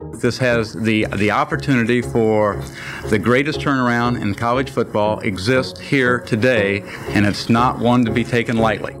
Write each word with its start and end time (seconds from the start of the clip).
This 0.00 0.38
has 0.38 0.72
the 0.72 1.06
the 1.16 1.30
opportunity 1.30 2.02
for 2.02 2.60
the 3.08 3.18
greatest 3.18 3.60
turnaround 3.60 4.20
in 4.20 4.34
college 4.34 4.70
football 4.70 5.20
exists 5.20 5.78
here 5.78 6.18
today, 6.20 6.82
and 7.08 7.24
it's 7.24 7.48
not 7.48 7.78
one 7.78 8.04
to 8.04 8.10
be 8.10 8.24
taken 8.24 8.56
lightly. 8.56 8.94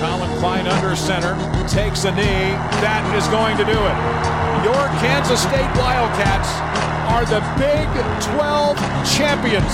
Collin 0.00 0.38
Klein 0.38 0.66
under 0.66 0.94
center 0.94 1.34
takes 1.68 2.04
a 2.04 2.14
knee. 2.14 2.33
That 2.84 3.16
is 3.16 3.26
going 3.28 3.56
to 3.56 3.64
do 3.64 3.72
it. 3.72 3.96
Your 4.60 4.84
Kansas 5.00 5.40
State 5.40 5.72
Wildcats 5.80 6.52
are 7.08 7.24
the 7.24 7.40
Big 7.56 7.88
12 8.36 8.76
champions. 9.08 9.72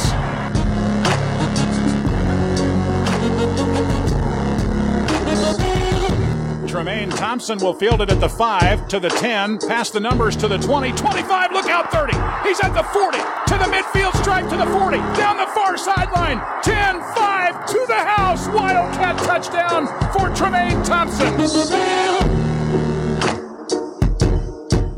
Tramaine 6.71 7.11
Thompson 7.17 7.59
will 7.59 7.75
field 7.75 8.01
it 8.01 8.11
at 8.11 8.21
the 8.21 8.29
5 8.29 8.87
to 8.87 9.01
the 9.01 9.09
10, 9.09 9.59
past 9.59 9.93
the 9.93 9.99
numbers 9.99 10.37
to 10.37 10.47
the 10.47 10.59
20, 10.59 10.93
25, 10.93 11.51
look 11.51 11.67
out 11.67 11.91
30. 11.91 12.13
He's 12.47 12.61
at 12.61 12.75
the 12.75 12.85
40, 12.85 13.19
to 13.19 13.59
the 13.59 13.67
midfield 13.75 14.15
stripe 14.23 14.49
to 14.51 14.57
the 14.57 14.67
40, 14.67 14.99
down 15.19 15.37
the 15.37 15.51
far 15.53 15.77
sideline, 15.77 16.41
10 16.63 17.01
5 17.17 17.67
to 17.67 17.85
the 17.89 17.95
house. 17.95 18.47
Wildcat 18.47 19.19
touchdown 19.19 19.89
for 20.13 20.31
Tramaine 20.31 20.87
Thompson. 20.87 22.40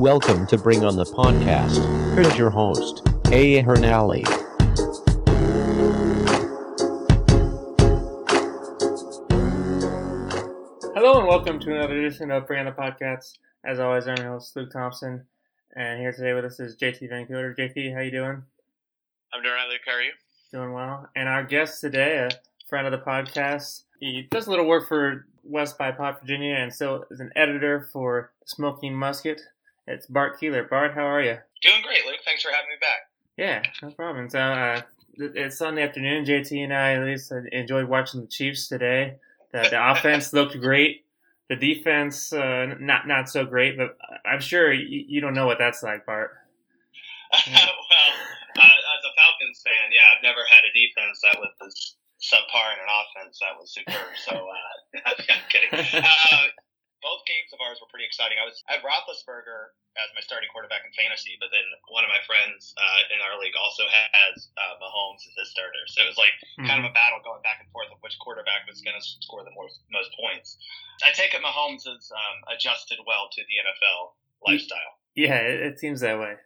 Welcome 0.02 0.48
to 0.48 0.58
Bring 0.58 0.84
on 0.84 0.96
the 0.96 1.04
Podcast. 1.04 1.78
Here's 2.16 2.36
your 2.36 2.50
host, 2.50 3.06
A. 3.30 3.60
Hernally. 3.60 4.24
Hello 10.92 11.20
and 11.20 11.28
welcome 11.28 11.60
to 11.60 11.76
another 11.76 11.96
edition 12.00 12.32
of 12.32 12.48
Bring 12.48 12.58
on 12.58 12.66
the 12.66 12.72
Podcast. 12.72 13.38
As 13.64 13.78
always, 13.78 14.08
I'm 14.08 14.16
your 14.16 14.30
host 14.30 14.56
Luke 14.56 14.72
Thompson, 14.72 15.24
and 15.76 16.00
here 16.00 16.10
today 16.10 16.32
with 16.32 16.46
us 16.46 16.58
is 16.58 16.74
JT 16.74 17.08
Vancouver. 17.08 17.54
JT, 17.56 17.94
how 17.94 18.00
you 18.00 18.10
doing? 18.10 18.42
I'm 19.32 19.42
doing 19.44 19.54
right, 19.54 19.68
Luke. 19.70 19.82
How 19.86 19.92
are 19.92 20.02
you? 20.02 20.12
Doing 20.50 20.72
well. 20.72 21.08
And 21.14 21.28
our 21.28 21.44
guest 21.44 21.80
today, 21.80 22.26
a 22.28 22.30
friend 22.68 22.88
of 22.88 22.90
the 22.90 23.06
podcast, 23.06 23.84
he 24.00 24.26
does 24.32 24.48
a 24.48 24.50
little 24.50 24.66
work 24.66 24.88
for 24.88 25.28
West 25.44 25.78
by 25.78 25.92
Pop, 25.92 26.22
Virginia, 26.22 26.56
and 26.56 26.74
still 26.74 27.04
is 27.12 27.20
an 27.20 27.30
editor 27.36 27.88
for 27.92 28.32
Smoking 28.46 28.96
Musket. 28.96 29.42
It's 29.92 30.06
Bart 30.06 30.40
Keeler. 30.40 30.64
Bart, 30.64 30.94
how 30.94 31.04
are 31.04 31.20
you? 31.20 31.36
Doing 31.60 31.82
great, 31.82 32.06
Luke. 32.06 32.20
Thanks 32.24 32.42
for 32.42 32.50
having 32.50 32.70
me 32.70 32.80
back. 32.80 33.12
Yeah, 33.36 33.62
no 33.82 33.94
problem. 33.94 34.30
So 34.30 34.38
uh, 34.38 34.80
it's 35.18 35.58
Sunday 35.58 35.82
afternoon. 35.82 36.24
JT 36.24 36.64
and 36.64 36.72
I 36.72 36.94
at 36.94 37.04
least 37.04 37.30
enjoyed 37.52 37.86
watching 37.86 38.22
the 38.22 38.26
Chiefs 38.26 38.68
today. 38.68 39.16
The, 39.52 39.68
the 39.70 39.90
offense 39.90 40.32
looked 40.32 40.58
great. 40.58 41.04
The 41.50 41.56
defense, 41.56 42.32
uh, 42.32 42.74
not 42.80 43.06
not 43.06 43.28
so 43.28 43.44
great, 43.44 43.76
but 43.76 43.98
I'm 44.24 44.40
sure 44.40 44.72
you, 44.72 45.04
you 45.06 45.20
don't 45.20 45.34
know 45.34 45.44
what 45.44 45.58
that's 45.58 45.82
like, 45.82 46.06
Bart. 46.06 46.30
well, 47.46 47.54
uh, 47.54 48.64
as 48.64 49.02
a 49.04 49.12
Falcons 49.12 49.60
fan, 49.62 49.92
yeah, 49.92 50.08
I've 50.16 50.22
never 50.22 50.40
had 50.48 50.64
a 50.64 50.72
defense 50.72 51.20
that 51.22 51.38
was 51.38 51.96
subpar 52.22 52.72
and 52.72 52.80
an 52.80 52.88
offense 52.88 53.38
that 53.40 53.60
was 53.60 53.74
superb. 53.74 54.16
So 54.24 54.48
uh, 54.48 55.00
I'm 55.28 55.44
kidding. 55.50 56.02
Uh, 56.02 56.46
both 57.02 57.26
games 57.26 57.50
of 57.50 57.58
ours 57.58 57.82
were 57.82 57.90
pretty 57.90 58.06
exciting. 58.06 58.38
I 58.38 58.46
was 58.46 58.62
I 58.70 58.78
had 58.78 58.86
Roethlisberger 58.86 59.74
as 59.98 60.08
my 60.16 60.22
starting 60.24 60.48
quarterback 60.48 60.86
in 60.86 60.94
fantasy, 60.96 61.36
but 61.36 61.52
then 61.52 61.66
one 61.90 62.06
of 62.06 62.10
my 62.14 62.22
friends 62.24 62.72
uh, 62.78 63.12
in 63.12 63.20
our 63.20 63.36
league 63.36 63.58
also 63.58 63.84
has 63.90 64.48
uh, 64.56 64.80
Mahomes 64.80 65.20
as 65.26 65.34
his 65.36 65.50
starter. 65.52 65.84
So 65.90 66.00
it 66.06 66.08
was 66.08 66.16
like 66.16 66.32
kind 66.64 66.80
of 66.80 66.86
a 66.88 66.94
battle 66.94 67.20
going 67.20 67.44
back 67.44 67.60
and 67.60 67.68
forth 67.74 67.92
of 67.92 68.00
which 68.00 68.16
quarterback 68.22 68.64
was 68.64 68.80
going 68.80 68.96
to 68.96 69.04
score 69.20 69.44
the 69.44 69.52
most 69.52 69.84
most 69.92 70.14
points. 70.16 70.56
I 71.04 71.10
take 71.12 71.34
it 71.34 71.42
Mahomes 71.42 71.84
has 71.84 72.08
um, 72.08 72.38
adjusted 72.54 73.02
well 73.04 73.28
to 73.34 73.40
the 73.44 73.56
NFL 73.60 74.16
lifestyle. 74.46 74.94
Yeah, 75.18 75.42
it, 75.42 75.60
it 75.60 75.74
seems 75.82 76.00
that 76.00 76.16
way. 76.16 76.38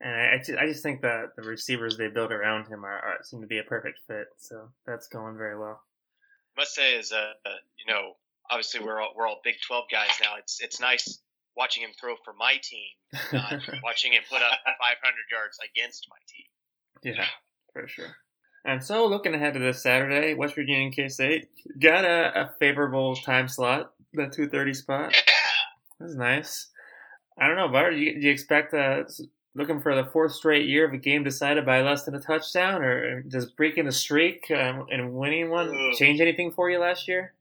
And 0.00 0.12
I, 0.12 0.34
I, 0.34 0.38
just, 0.38 0.58
I 0.58 0.66
just 0.66 0.82
think 0.82 1.00
that 1.02 1.36
the 1.36 1.42
receivers 1.42 1.96
they 1.96 2.08
built 2.08 2.32
around 2.32 2.66
him 2.66 2.84
are, 2.84 2.98
are 2.98 3.18
seem 3.22 3.40
to 3.40 3.46
be 3.46 3.58
a 3.58 3.64
perfect 3.64 4.00
fit. 4.06 4.26
So 4.36 4.68
that's 4.84 5.08
going 5.08 5.38
very 5.38 5.58
well. 5.58 5.80
must 6.56 6.74
say 6.74 6.96
is 6.96 7.12
uh, 7.12 7.32
uh, 7.46 7.62
you 7.78 7.92
know 7.92 8.16
obviously 8.50 8.80
we're 8.80 9.00
all, 9.00 9.12
we're 9.16 9.26
all 9.26 9.40
Big 9.44 9.56
Twelve 9.66 9.84
guys 9.90 10.10
now. 10.22 10.36
It's 10.38 10.60
it's 10.60 10.80
nice 10.80 11.20
watching 11.56 11.82
him 11.82 11.90
throw 12.00 12.14
for 12.24 12.34
my 12.38 12.56
team, 12.62 12.88
not 13.32 13.52
watching 13.82 14.12
him 14.12 14.22
put 14.28 14.42
up 14.42 14.58
500 14.64 15.14
yards 15.30 15.58
against 15.72 16.08
my 16.10 16.16
team. 16.26 17.16
Yeah, 17.16 17.26
for 17.72 17.86
sure. 17.86 18.16
And 18.64 18.82
so, 18.82 19.06
looking 19.06 19.34
ahead 19.34 19.54
to 19.54 19.60
this 19.60 19.82
Saturday, 19.82 20.34
West 20.34 20.54
Virginia 20.54 20.86
and 20.86 20.94
K 20.94 21.08
State 21.08 21.48
got 21.80 22.04
a, 22.04 22.44
a 22.44 22.50
favorable 22.58 23.14
time 23.14 23.46
slot, 23.46 23.92
the 24.14 24.26
two 24.26 24.48
thirty 24.48 24.72
spot. 24.72 25.14
That's 26.00 26.14
nice. 26.14 26.68
I 27.38 27.46
don't 27.46 27.56
know, 27.56 27.68
Bart. 27.68 27.94
Do 27.94 28.00
you, 28.00 28.14
do 28.14 28.26
you 28.26 28.32
expect 28.32 28.72
uh, 28.72 29.04
looking 29.54 29.80
for 29.80 29.94
the 29.94 30.08
fourth 30.10 30.32
straight 30.32 30.66
year 30.66 30.86
of 30.86 30.94
a 30.94 30.98
game 30.98 31.24
decided 31.24 31.66
by 31.66 31.82
less 31.82 32.04
than 32.04 32.14
a 32.14 32.20
touchdown, 32.20 32.82
or 32.82 33.22
does 33.22 33.50
breaking 33.50 33.84
the 33.84 33.92
streak 33.92 34.50
um, 34.50 34.86
and 34.90 35.12
winning 35.12 35.50
one 35.50 35.92
change 35.98 36.20
anything 36.20 36.50
for 36.50 36.70
you 36.70 36.78
last 36.78 37.06
year? 37.06 37.34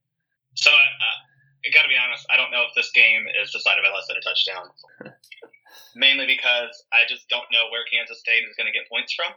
So 0.56 0.69
uh, 0.72 1.18
I 1.66 1.69
got 1.74 1.84
to 1.84 1.91
be 1.91 1.97
honest, 1.97 2.25
I 2.30 2.38
don't 2.38 2.52
know 2.52 2.64
if 2.68 2.74
this 2.75 2.91
game 2.94 3.25
is 3.41 3.52
decided 3.52 3.81
by 3.84 3.91
less 3.94 4.06
than 4.08 4.18
a 4.18 4.24
touchdown. 4.25 4.66
Mainly 5.97 6.25
because 6.30 6.74
I 6.94 7.06
just 7.09 7.25
don't 7.30 7.46
know 7.53 7.69
where 7.74 7.86
Kansas 7.90 8.22
State 8.22 8.46
is 8.46 8.53
going 8.58 8.69
to 8.69 8.75
get 8.75 8.90
points 8.90 9.13
from, 9.13 9.34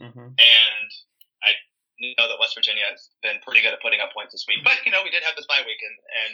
Mm-hmm. 0.00 0.32
and 0.32 0.88
I 1.44 1.50
know 2.16 2.24
that 2.24 2.40
West 2.40 2.56
Virginia 2.56 2.88
has 2.88 3.12
been 3.20 3.36
pretty 3.44 3.60
good 3.60 3.76
at 3.76 3.84
putting 3.84 4.00
up 4.00 4.16
points 4.16 4.32
this 4.32 4.48
week. 4.48 4.64
But 4.64 4.80
you 4.88 4.90
know, 4.94 5.04
we 5.04 5.12
did 5.12 5.20
have 5.28 5.36
this 5.36 5.44
bye 5.44 5.60
week 5.66 5.76
and 5.84 5.96
and. 6.24 6.32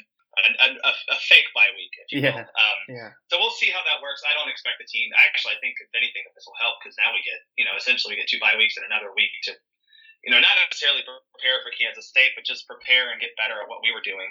and 0.63 0.77
a, 0.85 0.93
a 0.93 1.19
fake 1.27 1.49
bye 1.57 1.73
week, 1.75 1.91
if 2.05 2.13
you 2.13 2.21
Yeah. 2.23 2.37
will. 2.37 2.45
Um, 2.47 2.79
Yeah. 2.93 3.11
So 3.33 3.41
we'll 3.41 3.57
see 3.57 3.73
how 3.73 3.81
that 3.89 4.05
works. 4.05 4.21
I 4.29 4.37
don't 4.37 4.53
expect 4.53 4.77
the 4.79 4.85
team. 4.87 5.09
Actually, 5.17 5.57
I 5.57 5.61
think 5.65 5.81
if 5.81 5.89
anything, 5.97 6.23
that 6.29 6.37
this 6.37 6.45
will 6.47 6.61
help 6.61 6.77
because 6.85 6.93
now 7.01 7.09
we 7.11 7.25
get, 7.25 7.41
you 7.57 7.65
know, 7.65 7.73
essentially 7.75 8.13
we 8.15 8.21
get 8.21 8.29
two 8.29 8.39
bye 8.39 8.53
weeks 8.55 8.77
and 8.77 8.85
another 8.85 9.11
week 9.17 9.33
to, 9.49 9.57
you 10.27 10.35
know, 10.35 10.43
not 10.43 10.59
necessarily 10.67 11.07
prepare 11.07 11.63
for 11.63 11.71
Kansas 11.71 12.11
State, 12.11 12.35
but 12.35 12.43
just 12.43 12.67
prepare 12.67 13.15
and 13.15 13.23
get 13.23 13.39
better 13.39 13.63
at 13.63 13.71
what 13.71 13.79
we 13.81 13.95
were 13.95 14.03
doing 14.03 14.27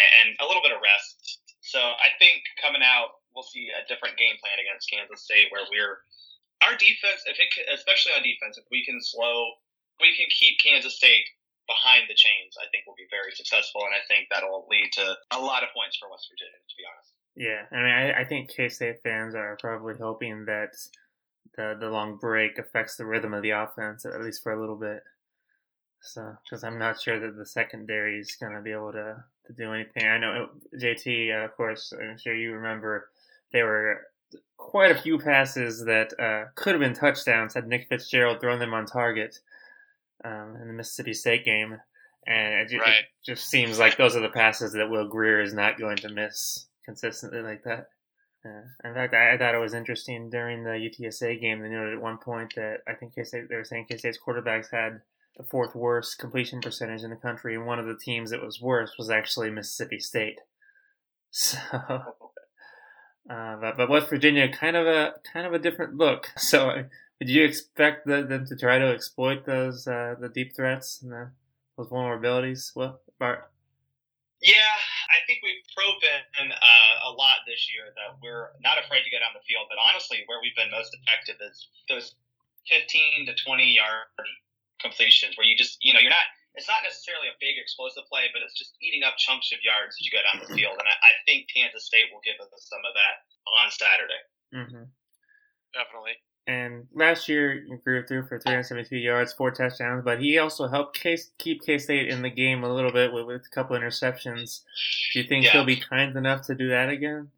and 0.00 0.34
a 0.40 0.48
little 0.48 0.64
bit 0.64 0.74
of 0.74 0.82
rest. 0.82 1.44
So 1.60 1.78
I 1.78 2.10
think 2.16 2.42
coming 2.58 2.82
out, 2.82 3.20
we'll 3.36 3.46
see 3.46 3.68
a 3.70 3.84
different 3.86 4.16
game 4.16 4.34
plan 4.40 4.58
against 4.58 4.88
Kansas 4.90 5.22
State 5.22 5.52
where 5.52 5.68
we're 5.68 6.00
our 6.64 6.74
defense, 6.80 7.20
if 7.28 7.36
it, 7.36 7.50
especially 7.76 8.16
on 8.16 8.24
defense, 8.24 8.56
if 8.56 8.64
we 8.72 8.84
can 8.88 8.96
slow, 9.04 9.60
we 10.00 10.16
can 10.16 10.26
keep 10.32 10.56
Kansas 10.64 10.96
State 10.96 11.28
behind 11.68 12.08
the 12.08 12.16
chains. 12.16 12.56
I 12.56 12.68
think 12.72 12.88
we'll 12.88 12.96
be 12.96 13.08
very 13.12 13.32
successful, 13.36 13.84
and 13.84 13.92
I 13.92 14.00
think 14.08 14.32
that'll 14.32 14.64
lead 14.70 14.88
to 14.96 15.16
a 15.36 15.40
lot 15.40 15.60
of 15.60 15.72
points 15.76 16.00
for 16.00 16.08
West 16.08 16.28
Virginia. 16.32 16.56
To 16.56 16.74
be 16.76 16.84
honest. 16.88 17.10
Yeah, 17.36 17.62
I 17.68 17.76
mean, 17.82 17.92
I, 17.92 18.22
I 18.22 18.24
think 18.24 18.48
K 18.48 18.68
State 18.68 19.02
fans 19.02 19.34
are 19.34 19.58
probably 19.60 19.94
hoping 20.00 20.46
that 20.46 20.72
the 21.56 21.76
the 21.78 21.90
long 21.90 22.16
break 22.16 22.58
affects 22.58 22.96
the 22.96 23.04
rhythm 23.04 23.34
of 23.34 23.42
the 23.42 23.50
offense 23.50 24.04
at 24.04 24.20
least 24.22 24.42
for 24.42 24.52
a 24.52 24.60
little 24.60 24.78
bit. 24.78 25.02
So, 26.04 26.36
because 26.44 26.64
I'm 26.64 26.78
not 26.78 27.00
sure 27.00 27.18
that 27.18 27.36
the 27.36 27.46
secondary 27.46 28.18
is 28.18 28.36
going 28.38 28.52
to 28.52 28.60
be 28.60 28.72
able 28.72 28.92
to, 28.92 29.24
to 29.46 29.52
do 29.54 29.72
anything. 29.72 30.06
I 30.06 30.18
know 30.18 30.50
JT, 30.78 31.34
uh, 31.34 31.46
of 31.46 31.56
course, 31.56 31.94
I'm 31.98 32.18
sure 32.18 32.36
you 32.36 32.52
remember 32.52 33.08
there 33.52 33.64
were 33.64 34.00
quite 34.58 34.90
a 34.90 35.00
few 35.00 35.18
passes 35.18 35.84
that 35.86 36.12
uh, 36.20 36.50
could 36.56 36.74
have 36.74 36.80
been 36.80 36.94
touchdowns 36.94 37.54
had 37.54 37.66
Nick 37.66 37.88
Fitzgerald 37.88 38.40
thrown 38.40 38.58
them 38.58 38.74
on 38.74 38.84
target 38.84 39.38
um, 40.24 40.56
in 40.60 40.68
the 40.68 40.74
Mississippi 40.74 41.14
State 41.14 41.44
game. 41.44 41.80
And 42.26 42.54
it, 42.60 42.68
ju- 42.68 42.82
it 42.84 43.06
just 43.24 43.48
seems 43.48 43.78
like 43.78 43.96
those 43.96 44.14
are 44.14 44.20
the 44.20 44.28
passes 44.28 44.72
that 44.74 44.90
Will 44.90 45.08
Grier 45.08 45.40
is 45.40 45.54
not 45.54 45.78
going 45.78 45.96
to 45.98 46.10
miss 46.10 46.66
consistently 46.84 47.40
like 47.40 47.64
that. 47.64 47.88
Yeah. 48.44 48.60
In 48.84 48.94
fact, 48.94 49.14
I, 49.14 49.34
I 49.34 49.38
thought 49.38 49.54
it 49.54 49.58
was 49.58 49.72
interesting 49.72 50.28
during 50.28 50.64
the 50.64 50.70
UTSA 50.70 51.40
game. 51.40 51.60
They 51.60 51.70
noted 51.70 51.94
at 51.94 52.02
one 52.02 52.18
point 52.18 52.54
that 52.56 52.80
I 52.86 52.92
think 52.92 53.14
K-State, 53.14 53.48
they 53.48 53.56
were 53.56 53.64
saying 53.64 53.86
K 53.88 53.96
State's 53.96 54.18
quarterbacks 54.18 54.70
had 54.70 55.00
the 55.36 55.44
fourth 55.44 55.74
worst 55.74 56.18
completion 56.18 56.60
percentage 56.60 57.02
in 57.02 57.10
the 57.10 57.16
country, 57.16 57.54
and 57.54 57.66
one 57.66 57.78
of 57.78 57.86
the 57.86 57.96
teams 57.96 58.30
that 58.30 58.42
was 58.42 58.60
worse 58.60 58.92
was 58.98 59.10
actually 59.10 59.50
Mississippi 59.50 59.98
State. 59.98 60.38
So, 61.36 61.58
Uh, 63.28 63.56
but, 63.56 63.76
but 63.76 63.88
West 63.88 64.10
Virginia, 64.10 64.52
kind 64.52 64.76
of 64.76 64.86
a 64.86 65.14
kind 65.32 65.46
of 65.46 65.54
a 65.54 65.58
different 65.58 65.96
look. 65.96 66.30
So, 66.38 66.84
did 67.18 67.30
you 67.30 67.44
expect 67.44 68.06
the, 68.06 68.22
them 68.22 68.44
to 68.46 68.56
try 68.56 68.78
to 68.78 68.92
exploit 68.92 69.46
those 69.46 69.86
uh, 69.88 70.14
the 70.20 70.28
deep 70.28 70.54
threats 70.54 71.00
and 71.02 71.10
the, 71.10 71.30
those 71.76 71.88
vulnerabilities? 71.88 72.70
What, 72.74 73.00
Bart? 73.18 73.50
Yeah, 74.42 74.76
I 75.08 75.24
think 75.26 75.40
we've 75.40 75.64
proven 75.72 76.52
uh, 76.52 77.08
a 77.08 77.10
lot 77.16 77.48
this 77.48 77.64
year 77.72 77.88
that 77.96 78.20
we're 78.20 78.52
not 78.60 78.76
afraid 78.76 79.02
to 79.02 79.10
get 79.10 79.24
on 79.24 79.32
the 79.32 79.40
field. 79.48 79.72
But 79.72 79.80
honestly, 79.80 80.20
where 80.26 80.38
we've 80.44 80.54
been 80.54 80.70
most 80.70 80.92
effective 80.92 81.40
is 81.40 81.66
those 81.88 82.14
15 82.68 83.24
to 83.26 83.32
20 83.32 83.72
yard 83.72 84.04
completions, 84.84 85.34
where 85.40 85.48
you 85.48 85.56
just 85.56 85.80
you 85.80 85.96
know 85.96 86.00
you're 86.04 86.12
not. 86.12 86.28
It's 86.54 86.68
not 86.70 86.86
necessarily 86.86 87.26
a 87.26 87.34
big 87.42 87.58
explosive 87.58 88.06
play, 88.06 88.30
but 88.30 88.38
it's 88.46 88.54
just 88.54 88.78
eating 88.78 89.02
up 89.02 89.18
chunks 89.18 89.50
of 89.50 89.58
yards 89.66 89.98
as 89.98 90.06
you 90.06 90.12
go 90.14 90.22
down 90.22 90.38
the 90.38 90.54
field. 90.54 90.78
And 90.78 90.86
I, 90.86 90.94
I 90.94 91.12
think 91.26 91.50
Kansas 91.50 91.82
State 91.82 92.06
will 92.14 92.22
give 92.22 92.38
us 92.38 92.46
some 92.62 92.78
of 92.86 92.94
that 92.94 93.14
on 93.58 93.66
Saturday. 93.74 94.22
Mm-hmm. 94.54 94.86
Definitely. 95.74 96.14
And 96.46 96.86
last 96.94 97.28
year, 97.28 97.64
he 97.66 97.74
grew 97.82 98.06
through 98.06 98.28
for 98.30 98.38
372 98.38 98.96
yards, 98.96 99.32
four 99.32 99.50
touchdowns, 99.50 100.04
but 100.04 100.20
he 100.20 100.38
also 100.38 100.68
helped 100.68 101.00
K- 101.00 101.18
keep 101.38 101.64
K 101.66 101.78
State 101.78 102.08
in 102.08 102.22
the 102.22 102.30
game 102.30 102.62
a 102.62 102.72
little 102.72 102.92
bit 102.92 103.12
with, 103.12 103.26
with 103.26 103.42
a 103.50 103.54
couple 103.54 103.76
interceptions. 103.76 104.60
Do 105.12 105.18
you 105.18 105.26
think 105.26 105.46
Yeah. 105.46 105.52
he'll 105.52 105.64
be 105.64 105.76
kind 105.82 106.14
enough 106.14 106.46
to 106.46 106.54
do 106.54 106.68
that 106.68 106.88
again? 106.88 107.30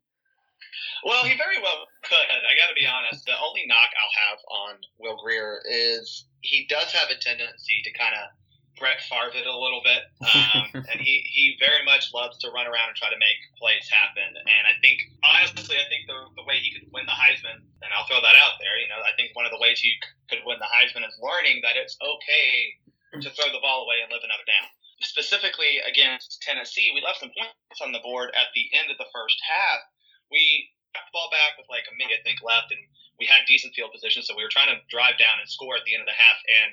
Well, 1.04 1.25
he 1.25 1.37
very 1.38 1.56
well 1.62 1.87
could. 2.06 2.26
I 2.31 2.55
got 2.55 2.70
to 2.70 2.79
be 2.79 2.87
honest. 2.87 3.26
The 3.26 3.37
only 3.37 3.67
knock 3.67 3.91
I'll 3.93 4.17
have 4.31 4.38
on 4.47 4.73
Will 4.99 5.19
Grier 5.19 5.62
is 5.67 6.26
he 6.41 6.67
does 6.70 6.91
have 6.94 7.11
a 7.11 7.19
tendency 7.19 7.82
to 7.85 7.91
kind 7.93 8.14
of 8.14 8.31
Brett 8.79 9.00
Favre 9.08 9.32
it 9.32 9.49
a 9.49 9.56
little 9.56 9.81
bit, 9.81 10.05
um, 10.20 10.85
and 10.93 11.00
he 11.00 11.25
he 11.25 11.56
very 11.58 11.81
much 11.85 12.12
loves 12.12 12.37
to 12.44 12.53
run 12.53 12.69
around 12.69 12.93
and 12.93 12.97
try 12.97 13.08
to 13.08 13.19
make 13.19 13.41
plays 13.56 13.88
happen. 13.88 14.37
And 14.37 14.64
I 14.69 14.76
think 14.85 15.00
honestly, 15.25 15.76
I 15.81 15.87
think 15.88 16.05
the 16.06 16.19
the 16.37 16.44
way 16.44 16.61
he 16.61 16.76
could 16.76 16.87
win 16.93 17.08
the 17.08 17.17
Heisman, 17.17 17.64
and 17.64 17.91
I'll 17.97 18.06
throw 18.06 18.20
that 18.20 18.37
out 18.37 18.61
there. 18.61 18.76
You 18.76 18.88
know, 18.93 19.00
I 19.00 19.17
think 19.17 19.32
one 19.32 19.49
of 19.49 19.53
the 19.53 19.61
ways 19.61 19.81
he 19.81 19.97
could 20.29 20.44
win 20.44 20.61
the 20.61 20.69
Heisman 20.69 21.08
is 21.08 21.17
learning 21.19 21.64
that 21.64 21.81
it's 21.81 21.97
okay 21.99 22.76
to 23.17 23.32
throw 23.32 23.49
the 23.49 23.64
ball 23.64 23.88
away 23.88 24.05
and 24.05 24.12
live 24.12 24.20
another 24.20 24.44
down. 24.44 24.69
Specifically 25.00 25.81
against 25.88 26.41
Tennessee, 26.44 26.93
we 26.93 27.00
left 27.00 27.20
some 27.20 27.32
points 27.32 27.81
on 27.81 27.93
the 27.93 28.05
board 28.05 28.29
at 28.37 28.53
the 28.53 28.69
end 28.76 28.93
of 28.93 29.00
the 29.00 29.08
first 29.08 29.41
half. 29.41 29.81
We 30.29 30.69
the 31.04 31.12
ball 31.12 31.28
back 31.28 31.60
with 31.60 31.69
like 31.69 31.84
a 31.90 31.98
minute, 32.00 32.20
I 32.20 32.25
think, 32.25 32.40
left, 32.40 32.72
and 32.72 32.81
we 33.20 33.28
had 33.28 33.44
decent 33.44 33.76
field 33.76 33.93
position, 33.93 34.25
so 34.25 34.37
we 34.37 34.44
were 34.44 34.52
trying 34.52 34.72
to 34.72 34.81
drive 34.88 35.20
down 35.20 35.40
and 35.40 35.48
score 35.48 35.76
at 35.76 35.84
the 35.84 35.93
end 35.93 36.04
of 36.04 36.08
the 36.08 36.16
half. 36.16 36.38
And 36.62 36.70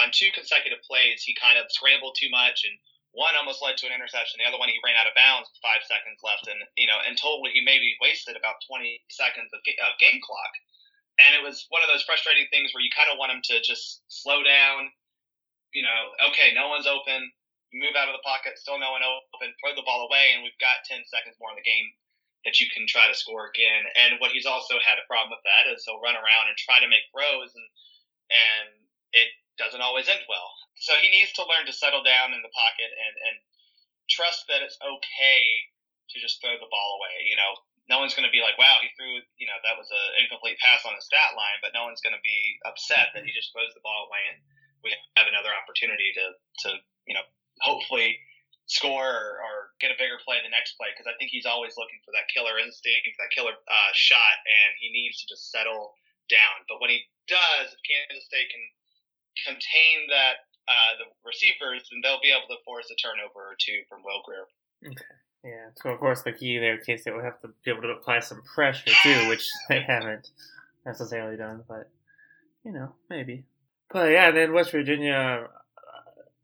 on 0.00 0.12
two 0.12 0.32
consecutive 0.32 0.80
plays, 0.84 1.24
he 1.24 1.36
kind 1.36 1.60
of 1.60 1.68
scrambled 1.68 2.16
too 2.16 2.32
much, 2.32 2.64
and 2.64 2.76
one 3.12 3.36
almost 3.36 3.60
led 3.60 3.76
to 3.80 3.86
an 3.88 3.92
interception. 3.92 4.40
The 4.40 4.48
other 4.48 4.56
one, 4.56 4.72
he 4.72 4.80
ran 4.80 4.96
out 4.96 5.08
of 5.08 5.12
bounds 5.12 5.52
with 5.52 5.60
five 5.60 5.84
seconds 5.84 6.24
left, 6.24 6.48
and 6.48 6.60
you 6.80 6.88
know, 6.88 6.96
and 7.04 7.12
totally 7.16 7.52
he 7.52 7.60
maybe 7.60 7.92
wasted 8.00 8.36
about 8.36 8.64
20 8.64 9.04
seconds 9.12 9.52
of, 9.52 9.60
of 9.60 10.00
game 10.00 10.20
clock. 10.24 10.52
And 11.20 11.36
it 11.36 11.44
was 11.44 11.68
one 11.68 11.84
of 11.84 11.92
those 11.92 12.08
frustrating 12.08 12.48
things 12.48 12.72
where 12.72 12.80
you 12.80 12.88
kind 12.88 13.12
of 13.12 13.20
want 13.20 13.36
him 13.36 13.44
to 13.52 13.60
just 13.60 14.00
slow 14.08 14.40
down. 14.40 14.88
You 15.76 15.84
know, 15.84 16.32
okay, 16.32 16.56
no 16.56 16.72
one's 16.72 16.88
open. 16.88 17.28
Move 17.72 17.96
out 17.96 18.08
of 18.08 18.16
the 18.16 18.24
pocket, 18.24 18.56
still 18.56 18.80
no 18.80 18.92
one 18.96 19.04
open. 19.04 19.52
Throw 19.60 19.76
the 19.76 19.84
ball 19.84 20.08
away, 20.08 20.32
and 20.32 20.40
we've 20.40 20.56
got 20.60 20.84
10 20.88 21.04
seconds 21.08 21.36
more 21.40 21.52
in 21.52 21.60
the 21.60 21.64
game 21.64 21.88
that 22.44 22.58
you 22.58 22.66
can 22.74 22.86
try 22.90 23.06
to 23.06 23.14
score 23.14 23.50
again. 23.50 23.86
And 23.94 24.18
what 24.18 24.34
he's 24.34 24.48
also 24.48 24.78
had 24.82 24.98
a 24.98 25.06
problem 25.06 25.30
with 25.30 25.44
that 25.46 25.70
is 25.70 25.82
he'll 25.86 26.02
run 26.02 26.18
around 26.18 26.50
and 26.50 26.58
try 26.58 26.82
to 26.82 26.90
make 26.90 27.06
throws, 27.10 27.54
and 27.54 27.68
and 28.32 28.66
it 29.12 29.28
doesn't 29.60 29.84
always 29.84 30.08
end 30.08 30.24
well. 30.26 30.50
So 30.80 30.96
he 30.98 31.12
needs 31.12 31.30
to 31.38 31.46
learn 31.46 31.68
to 31.68 31.74
settle 31.74 32.02
down 32.02 32.34
in 32.34 32.42
the 32.42 32.52
pocket 32.54 32.90
and 32.90 33.14
and 33.30 33.36
trust 34.10 34.48
that 34.50 34.64
it's 34.64 34.78
okay 34.82 35.42
to 36.10 36.16
just 36.20 36.42
throw 36.42 36.58
the 36.58 36.68
ball 36.68 36.90
away. 36.98 37.24
You 37.24 37.38
know, 37.38 37.52
no 37.88 37.98
one's 37.98 38.14
going 38.14 38.28
to 38.28 38.34
be 38.34 38.44
like, 38.44 38.58
wow, 38.60 38.78
he 38.82 38.90
threw, 38.94 39.22
you 39.40 39.48
know, 39.48 39.58
that 39.64 39.78
was 39.78 39.88
an 39.90 40.22
incomplete 40.22 40.60
pass 40.62 40.86
on 40.86 40.94
the 40.94 41.02
stat 41.02 41.34
line, 41.34 41.58
but 41.64 41.74
no 41.74 41.88
one's 41.88 42.04
going 42.04 42.14
to 42.14 42.22
be 42.22 42.58
upset 42.68 43.10
that 43.14 43.26
he 43.26 43.32
just 43.34 43.50
throws 43.50 43.72
the 43.74 43.82
ball 43.82 44.06
away 44.06 44.22
and 44.30 44.38
we 44.86 44.90
have 45.16 45.30
another 45.30 45.50
opportunity 45.54 46.10
to, 46.14 46.24
to 46.66 46.68
you 47.06 47.14
know, 47.14 47.24
hopefully 47.62 48.18
score 48.66 49.10
or, 49.10 49.42
or 49.42 49.54
get 49.82 49.90
a 49.90 49.98
bigger 49.98 50.16
play 50.22 50.38
the 50.40 50.52
next 50.52 50.78
play 50.78 50.88
because 50.94 51.10
I 51.10 51.14
think 51.18 51.34
he's 51.34 51.46
always 51.46 51.74
looking 51.76 51.98
for 52.06 52.14
that 52.14 52.30
killer 52.30 52.56
instinct, 52.62 53.10
that 53.18 53.32
killer 53.34 53.52
uh, 53.52 53.92
shot, 53.92 54.36
and 54.46 54.70
he 54.78 54.94
needs 54.94 55.20
to 55.20 55.26
just 55.28 55.50
settle 55.50 55.98
down. 56.30 56.64
But 56.70 56.80
when 56.80 56.90
he 56.90 57.04
does, 57.26 57.74
if 57.74 57.80
Kansas 57.82 58.24
State 58.24 58.48
can 58.48 58.64
contain 59.44 60.08
that 60.08 60.46
uh, 60.70 60.92
the 61.02 61.06
receivers, 61.26 61.90
then 61.90 62.00
they'll 62.00 62.22
be 62.22 62.30
able 62.30 62.48
to 62.48 62.60
force 62.62 62.88
a 62.88 62.96
turnover 62.96 63.52
or 63.52 63.58
two 63.58 63.82
from 63.90 64.06
Will 64.06 64.22
Grier. 64.22 64.46
Okay. 64.86 65.14
Yeah, 65.44 65.74
so 65.74 65.90
of 65.90 65.98
course 65.98 66.22
the 66.22 66.32
key 66.32 66.58
there, 66.58 66.78
K 66.78 66.96
State 66.96 67.14
will 67.14 67.26
have 67.26 67.40
to 67.42 67.50
be 67.64 67.70
able 67.70 67.82
to 67.82 67.98
apply 67.98 68.20
some 68.20 68.42
pressure 68.42 68.94
too, 69.02 69.28
which 69.28 69.48
they 69.68 69.82
haven't 69.82 70.30
necessarily 70.86 71.36
done, 71.36 71.64
but 71.66 71.90
you 72.64 72.72
know, 72.72 72.94
maybe. 73.10 73.44
But 73.90 74.10
yeah, 74.10 74.30
then 74.30 74.52
West 74.52 74.70
Virginia, 74.70 75.48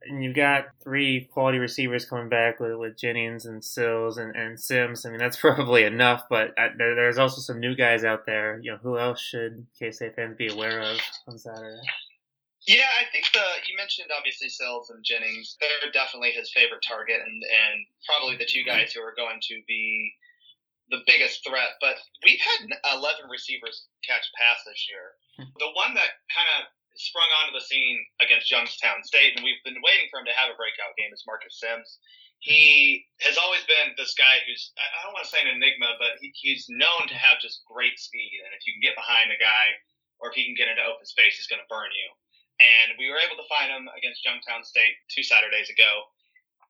and 0.08 0.22
you've 0.22 0.37
got 0.37 0.66
three 0.82 1.28
quality 1.32 1.58
receivers 1.58 2.05
coming 2.05 2.28
back 2.28 2.60
with, 2.60 2.76
with 2.76 2.96
Jennings 2.96 3.46
and 3.46 3.62
Sills 3.62 4.19
and, 4.19 4.34
and 4.34 4.58
Simms. 4.58 5.05
I 5.05 5.10
mean, 5.10 5.19
that's 5.19 5.37
probably 5.40 5.84
enough, 5.84 6.25
but 6.28 6.50
uh, 6.58 6.69
there, 6.76 6.94
there's 6.94 7.19
also 7.19 7.40
some 7.40 7.60
new 7.60 7.75
guys 7.75 8.05
out 8.05 8.26
there. 8.26 8.60
You 8.62 8.72
know, 8.72 8.78
who 8.82 8.99
else 8.99 9.20
should 9.20 9.66
K 9.78 9.90
State 9.90 10.16
fans 10.16 10.37
be 10.37 10.49
aware 10.49 10.81
of 10.81 10.99
on 11.26 11.38
Saturday? 11.38 11.81
Yeah, 12.66 12.90
I 13.00 13.08
think 13.12 13.32
the 13.32 13.44
you 13.64 13.76
mentioned 13.76 14.10
obviously 14.12 14.49
Sills 14.49 14.90
and 14.90 15.05
Jennings. 15.05 15.56
They're 15.60 15.93
definitely 15.93 16.32
his 16.32 16.52
favorite 16.52 16.84
target, 16.87 17.16
and 17.25 17.40
and 17.40 17.76
probably 18.04 18.37
the 18.37 18.44
two 18.44 18.64
guys 18.64 18.93
who 18.93 19.00
are 19.00 19.16
going 19.16 19.40
to 19.49 19.62
be 19.66 20.12
the 20.90 21.00
biggest 21.06 21.40
threat. 21.46 21.81
But 21.81 21.96
we've 22.25 22.40
had 22.40 22.69
11 22.93 23.31
receivers 23.31 23.88
catch 24.04 24.28
pass 24.37 24.61
this 24.66 24.84
year. 24.90 25.16
The 25.38 25.72
one 25.78 25.94
that 25.94 26.19
kind 26.28 26.50
of 26.58 26.69
sprung 26.99 27.31
onto 27.41 27.55
the 27.55 27.65
scene 27.65 28.03
against 28.21 28.50
Youngstown 28.50 29.06
State, 29.06 29.39
and 29.39 29.47
we've 29.47 29.62
been 29.62 29.81
waiting 29.81 30.11
for 30.11 30.19
him 30.19 30.27
to 30.27 30.37
have 30.37 30.50
a 30.50 30.59
breakout 30.59 30.99
game, 30.99 31.15
is 31.15 31.25
Marcus 31.27 31.62
Simms. 31.62 32.03
He 32.39 33.03
has 33.23 33.39
always 33.39 33.67
been 33.67 33.99
this 33.99 34.15
guy 34.15 34.43
who's 34.47 34.71
I 34.79 35.03
don't 35.03 35.15
want 35.15 35.27
to 35.27 35.33
say 35.33 35.43
an 35.43 35.50
enigma, 35.50 35.99
but 35.99 36.23
he, 36.23 36.31
he's 36.35 36.71
known 36.71 37.11
to 37.11 37.19
have 37.19 37.43
just 37.43 37.67
great 37.67 37.99
speed, 37.99 38.43
and 38.47 38.55
if 38.55 38.62
you 38.67 38.75
can 38.75 38.83
get 38.83 38.95
behind 38.95 39.35
a 39.35 39.39
guy 39.39 39.67
or 40.23 40.31
if 40.31 40.39
he 40.39 40.47
can 40.47 40.59
get 40.59 40.71
into 40.71 40.83
open 40.83 41.06
space, 41.06 41.39
he's 41.39 41.50
going 41.50 41.62
to 41.62 41.71
burn 41.71 41.91
you 41.95 42.09
and 42.59 42.99
we 42.99 43.06
were 43.11 43.23
able 43.23 43.39
to 43.39 43.47
find 43.47 43.71
him 43.71 43.87
against 43.95 44.27
Youngstown 44.27 44.67
State 44.67 44.99
two 45.11 45.23
Saturdays 45.23 45.71
ago. 45.71 46.11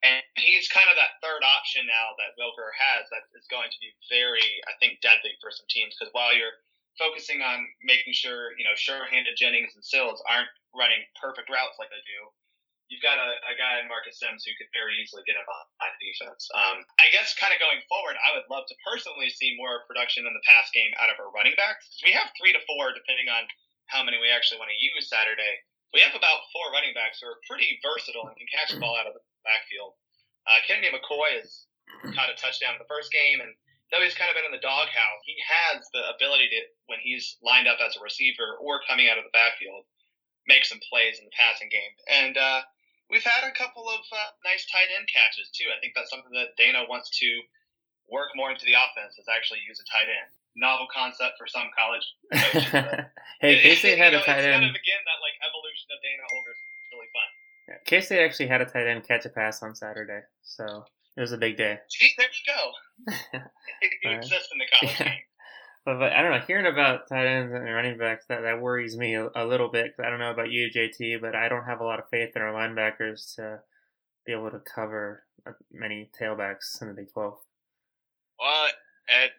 And 0.06 0.22
he's 0.38 0.70
kind 0.70 0.86
of 0.86 0.94
that 0.94 1.18
third 1.18 1.42
option 1.42 1.82
now 1.88 2.14
that 2.22 2.38
Wilker 2.38 2.70
has 2.70 3.10
that 3.10 3.26
is 3.34 3.50
going 3.50 3.66
to 3.66 3.80
be 3.82 3.90
very, 4.06 4.46
I 4.70 4.76
think, 4.78 5.02
deadly 5.02 5.34
for 5.42 5.50
some 5.50 5.66
teams. 5.66 5.98
Because 5.98 6.14
while 6.14 6.30
you're 6.30 6.54
focusing 6.98 7.40
on 7.40 7.64
making 7.86 8.12
sure, 8.12 8.52
you 8.58 8.66
know, 8.66 8.76
sure-handed 8.76 9.38
Jennings 9.38 9.72
and 9.78 9.84
Sills 9.86 10.20
aren't 10.28 10.50
running 10.74 11.00
perfect 11.16 11.48
routes 11.48 11.78
like 11.78 11.88
they 11.88 12.02
do, 12.04 12.20
you've 12.90 13.04
got 13.04 13.16
a, 13.16 13.30
a 13.48 13.54
guy 13.56 13.80
in 13.80 13.88
Marcus 13.88 14.18
Simms 14.18 14.44
who 14.44 14.52
could 14.58 14.68
very 14.74 14.98
easily 14.98 15.22
get 15.24 15.38
him 15.38 15.46
on, 15.46 15.64
defense. 16.02 16.46
Um, 16.54 16.82
I 17.02 17.10
guess 17.10 17.34
kind 17.34 17.50
of 17.50 17.58
going 17.58 17.82
forward, 17.90 18.14
I 18.22 18.34
would 18.34 18.46
love 18.50 18.66
to 18.70 18.76
personally 18.86 19.30
see 19.30 19.58
more 19.58 19.86
production 19.88 20.26
in 20.26 20.34
the 20.34 20.46
pass 20.46 20.70
game 20.70 20.94
out 21.02 21.10
of 21.10 21.18
our 21.18 21.30
running 21.34 21.58
backs. 21.58 21.88
We 22.06 22.14
have 22.14 22.30
three 22.38 22.54
to 22.54 22.62
four, 22.70 22.94
depending 22.94 23.26
on 23.26 23.50
how 23.90 24.06
many 24.06 24.20
we 24.20 24.30
actually 24.30 24.62
want 24.62 24.70
to 24.70 24.78
use 24.78 25.10
Saturday 25.10 25.64
we 25.94 26.04
have 26.04 26.12
about 26.12 26.44
four 26.52 26.68
running 26.72 26.92
backs 26.92 27.20
who 27.20 27.32
are 27.32 27.40
pretty 27.48 27.80
versatile 27.80 28.28
and 28.28 28.36
can 28.36 28.48
catch 28.52 28.70
the 28.72 28.80
ball 28.80 28.96
out 28.96 29.08
of 29.08 29.16
the 29.16 29.24
backfield. 29.44 29.96
Uh, 30.44 30.60
Kennedy 30.68 30.92
McCoy 30.92 31.40
has 31.40 31.64
caught 32.12 32.32
a 32.32 32.36
touchdown 32.36 32.76
in 32.76 32.80
the 32.80 32.88
first 32.88 33.08
game, 33.08 33.40
and 33.40 33.52
though 33.90 34.04
he's 34.04 34.16
kind 34.16 34.28
of 34.28 34.36
been 34.36 34.48
in 34.48 34.52
the 34.52 34.60
doghouse, 34.60 35.22
he 35.24 35.36
has 35.40 35.88
the 35.96 36.04
ability 36.12 36.48
to, 36.52 36.60
when 36.86 37.00
he's 37.00 37.40
lined 37.40 37.68
up 37.68 37.80
as 37.80 37.96
a 37.96 38.04
receiver 38.04 38.60
or 38.60 38.84
coming 38.84 39.08
out 39.08 39.16
of 39.16 39.24
the 39.24 39.32
backfield, 39.32 39.88
make 40.48 40.64
some 40.64 40.80
plays 40.88 41.20
in 41.20 41.24
the 41.24 41.34
passing 41.36 41.68
game. 41.68 41.92
And 42.08 42.36
uh, 42.36 42.60
we've 43.08 43.24
had 43.24 43.44
a 43.44 43.52
couple 43.56 43.88
of 43.88 44.00
uh, 44.12 44.30
nice 44.44 44.68
tight 44.68 44.92
end 44.92 45.08
catches 45.08 45.48
too. 45.52 45.68
I 45.72 45.80
think 45.80 45.96
that's 45.96 46.12
something 46.12 46.32
that 46.36 46.56
Dana 46.56 46.84
wants 46.88 47.12
to 47.20 47.28
work 48.08 48.32
more 48.36 48.52
into 48.52 48.64
the 48.64 48.76
offense 48.76 49.16
is 49.20 49.28
actually 49.28 49.60
use 49.64 49.80
a 49.80 49.86
tight 49.88 50.08
end. 50.08 50.32
Novel 50.56 50.88
concept 50.90 51.36
for 51.38 51.46
some 51.46 51.68
college 51.76 52.02
coaches. 52.32 52.66
hey, 53.40 53.60
K 53.62 53.76
State 53.76 54.00
had 54.00 54.12
you 54.12 54.18
a 54.18 54.24
tight 54.24 54.42
end. 54.42 54.58
kind 54.58 54.68
of 54.68 54.74
again 54.74 55.02
that 55.06 55.20
like 55.22 55.36
evolution 55.44 55.86
of 55.92 55.98
Dana 56.02 56.24
Holgorsen 56.32 56.66
is 56.66 56.88
really 56.90 57.10
fun. 57.14 57.28
K 57.84 58.00
State 58.00 58.24
actually 58.24 58.48
had 58.48 58.60
a 58.60 58.66
tight 58.66 58.88
end 58.88 59.06
catch 59.06 59.24
a 59.24 59.28
pass 59.28 59.62
on 59.62 59.76
Saturday, 59.76 60.22
so 60.42 60.84
it 61.18 61.20
was 61.20 61.32
a 61.32 61.36
big 61.38 61.56
day. 61.58 61.78
See, 61.90 62.10
there 62.16 62.26
you 62.28 62.54
go. 62.54 63.12
you 63.82 64.08
Alright. 64.10 64.24
exist 64.24 64.48
in 64.52 64.58
the 64.58 64.66
college 64.72 64.96
Yeah. 65.00 65.04
game. 65.08 65.18
But, 65.84 65.98
but 66.00 66.12
I 66.12 66.20
don't 66.20 66.32
know. 66.32 66.44
Hearing 66.46 66.66
about 66.66 67.08
tight 67.08 67.26
ends 67.26 67.54
and 67.54 67.64
running 67.64 67.96
backs 67.96 68.26
that, 68.28 68.42
that 68.42 68.60
worries 68.60 68.94
me 68.98 69.14
a, 69.14 69.28
a 69.34 69.46
little 69.46 69.68
bit. 69.70 69.96
'cause 69.96 70.04
I 70.04 70.10
don't 70.10 70.18
know 70.18 70.32
about 70.32 70.50
you, 70.50 70.68
JT, 70.70 71.18
but 71.22 71.34
I 71.34 71.48
don't 71.48 71.64
have 71.64 71.80
a 71.80 71.84
lot 71.84 71.98
of 71.98 72.08
faith 72.10 72.36
in 72.36 72.42
our 72.42 72.52
linebackers 72.52 73.34
to 73.36 73.60
be 74.26 74.32
able 74.32 74.50
to 74.50 74.58
cover 74.60 75.24
uh, 75.46 75.52
many 75.72 76.10
tailbacks 76.20 76.82
in 76.82 76.88
the 76.88 76.94
Big 76.94 77.10
Twelve. 77.10 77.38
Well, 78.38 78.66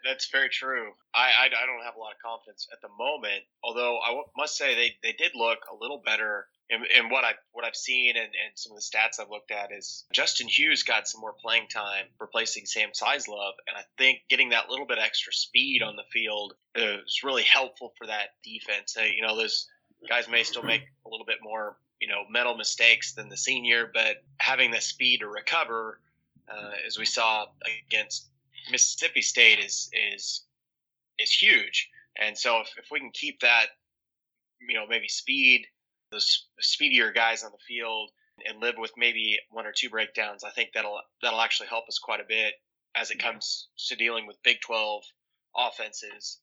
that's 0.04 0.30
very 0.32 0.50
true. 0.50 0.94
I, 1.14 1.28
I, 1.40 1.46
I 1.46 1.66
don't 1.68 1.84
have 1.86 1.96
a 1.96 2.00
lot 2.00 2.14
of 2.14 2.22
confidence 2.24 2.68
at 2.74 2.82
the 2.82 2.90
moment, 2.98 3.44
although 3.64 4.00
I 4.00 4.08
w- 4.08 4.26
must 4.36 4.58
say 4.58 4.74
they, 4.74 4.96
they 5.04 5.14
did 5.14 5.34
look 5.36 5.60
a 5.72 5.76
little 5.80 6.02
better 6.04 6.48
and, 6.70 6.84
and 6.96 7.12
what 7.12 7.24
I've 7.24 7.38
what 7.52 7.66
I've 7.66 7.76
seen 7.76 8.16
and, 8.16 8.26
and 8.26 8.52
some 8.56 8.72
of 8.72 8.78
the 8.78 8.84
stats 8.84 9.20
I've 9.20 9.30
looked 9.30 9.52
at 9.52 9.72
is 9.72 10.06
Justin 10.14 10.48
Hughes 10.48 10.84
got 10.84 11.08
some 11.08 11.22
more 11.22 11.34
playing 11.34 11.68
time 11.68 12.06
replacing 12.20 12.66
Sam 12.66 12.90
Love, 13.02 13.54
and 13.68 13.76
I 13.78 13.82
think 13.98 14.20
getting 14.30 14.50
that 14.50 14.70
little 14.70 14.86
bit 14.86 15.00
extra 15.00 15.34
speed 15.34 15.82
on 15.82 15.96
the 15.96 16.04
field 16.12 16.54
is 16.76 17.22
really 17.24 17.44
helpful 17.44 17.94
for 17.98 18.08
that 18.08 18.30
defense. 18.44 18.96
Uh, 18.98 19.04
you 19.04 19.22
know, 19.22 19.36
those 19.36 19.68
guys 20.08 20.30
may 20.30 20.44
still 20.44 20.64
make 20.64 20.84
a 21.06 21.10
little 21.10 21.26
bit 21.26 21.38
more 21.42 21.78
you 22.00 22.08
know 22.08 22.24
mental 22.30 22.56
mistakes 22.56 23.14
than 23.14 23.30
the 23.30 23.38
senior, 23.38 23.90
but 23.94 24.18
having 24.38 24.72
the 24.72 24.82
speed 24.82 25.22
to 25.22 25.28
recover, 25.28 26.00
uh, 26.52 26.72
as 26.86 26.98
we 26.98 27.06
saw 27.06 27.46
against 27.88 28.30
Mississippi 28.72 29.22
State, 29.22 29.60
is 29.60 29.90
is 30.14 30.44
is 31.18 31.32
huge. 31.32 31.90
And 32.22 32.38
so 32.38 32.60
if, 32.60 32.68
if 32.78 32.86
we 32.92 33.00
can 33.00 33.12
keep 33.12 33.40
that, 33.42 33.68
you 34.68 34.76
know, 34.76 34.86
maybe 34.88 35.08
speed 35.08 35.66
those 36.12 36.48
speedier 36.60 37.12
guys 37.12 37.44
on 37.44 37.52
the 37.52 37.58
field 37.68 38.12
and 38.48 38.62
live 38.62 38.76
with 38.78 38.92
maybe 38.98 39.38
one 39.50 39.66
or 39.66 39.74
two 39.76 39.90
breakdowns, 39.90 40.44
I 40.44 40.50
think 40.52 40.70
that'll 40.74 41.00
that'll 41.22 41.42
actually 41.42 41.68
help 41.68 41.88
us 41.88 42.00
quite 42.00 42.20
a 42.20 42.28
bit 42.28 42.54
as 42.96 43.12
it 43.12 43.20
comes 43.20 43.68
to 43.88 43.96
dealing 43.96 44.28
with 44.28 44.42
Big 44.44 44.58
Twelve 44.62 45.04
offenses. 45.56 46.40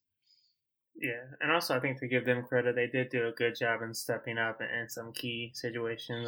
Yeah, 0.95 1.23
and 1.41 1.51
also 1.51 1.75
I 1.75 1.79
think 1.79 1.99
to 1.99 2.07
give 2.07 2.25
them 2.25 2.43
credit, 2.43 2.75
they 2.75 2.87
did 2.87 3.09
do 3.09 3.27
a 3.27 3.31
good 3.31 3.55
job 3.55 3.81
in 3.81 3.93
stepping 3.93 4.37
up 4.37 4.59
in 4.61 4.89
some 4.89 5.11
key 5.13 5.51
situations 5.53 6.27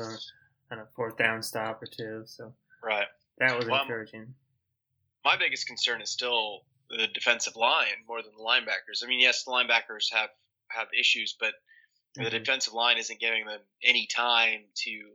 on, 0.72 0.78
on 0.78 0.84
a 0.84 0.88
fourth 0.96 1.18
down 1.18 1.42
stop 1.42 1.82
or 1.82 1.88
two. 1.88 2.24
So 2.26 2.54
right, 2.84 3.08
that 3.40 3.58
was 3.58 3.68
well, 3.68 3.82
encouraging. 3.82 4.34
My 5.26 5.38
biggest 5.38 5.68
concern 5.68 6.02
is 6.02 6.10
still 6.10 6.62
the 6.90 7.08
defensive 7.14 7.56
line 7.56 8.06
more 8.08 8.22
than 8.22 8.32
the 8.38 8.44
linebackers. 8.44 9.04
I 9.04 9.08
mean, 9.08 9.20
yes, 9.20 9.44
the 9.44 9.52
linebackers 9.52 10.12
have 10.12 10.30
have 10.70 10.88
issues, 10.98 11.36
but. 11.40 11.54
The 12.16 12.30
defensive 12.30 12.74
line 12.74 12.98
isn't 12.98 13.20
giving 13.20 13.46
them 13.46 13.60
any 13.84 14.08
time 14.08 14.62
to 14.84 15.12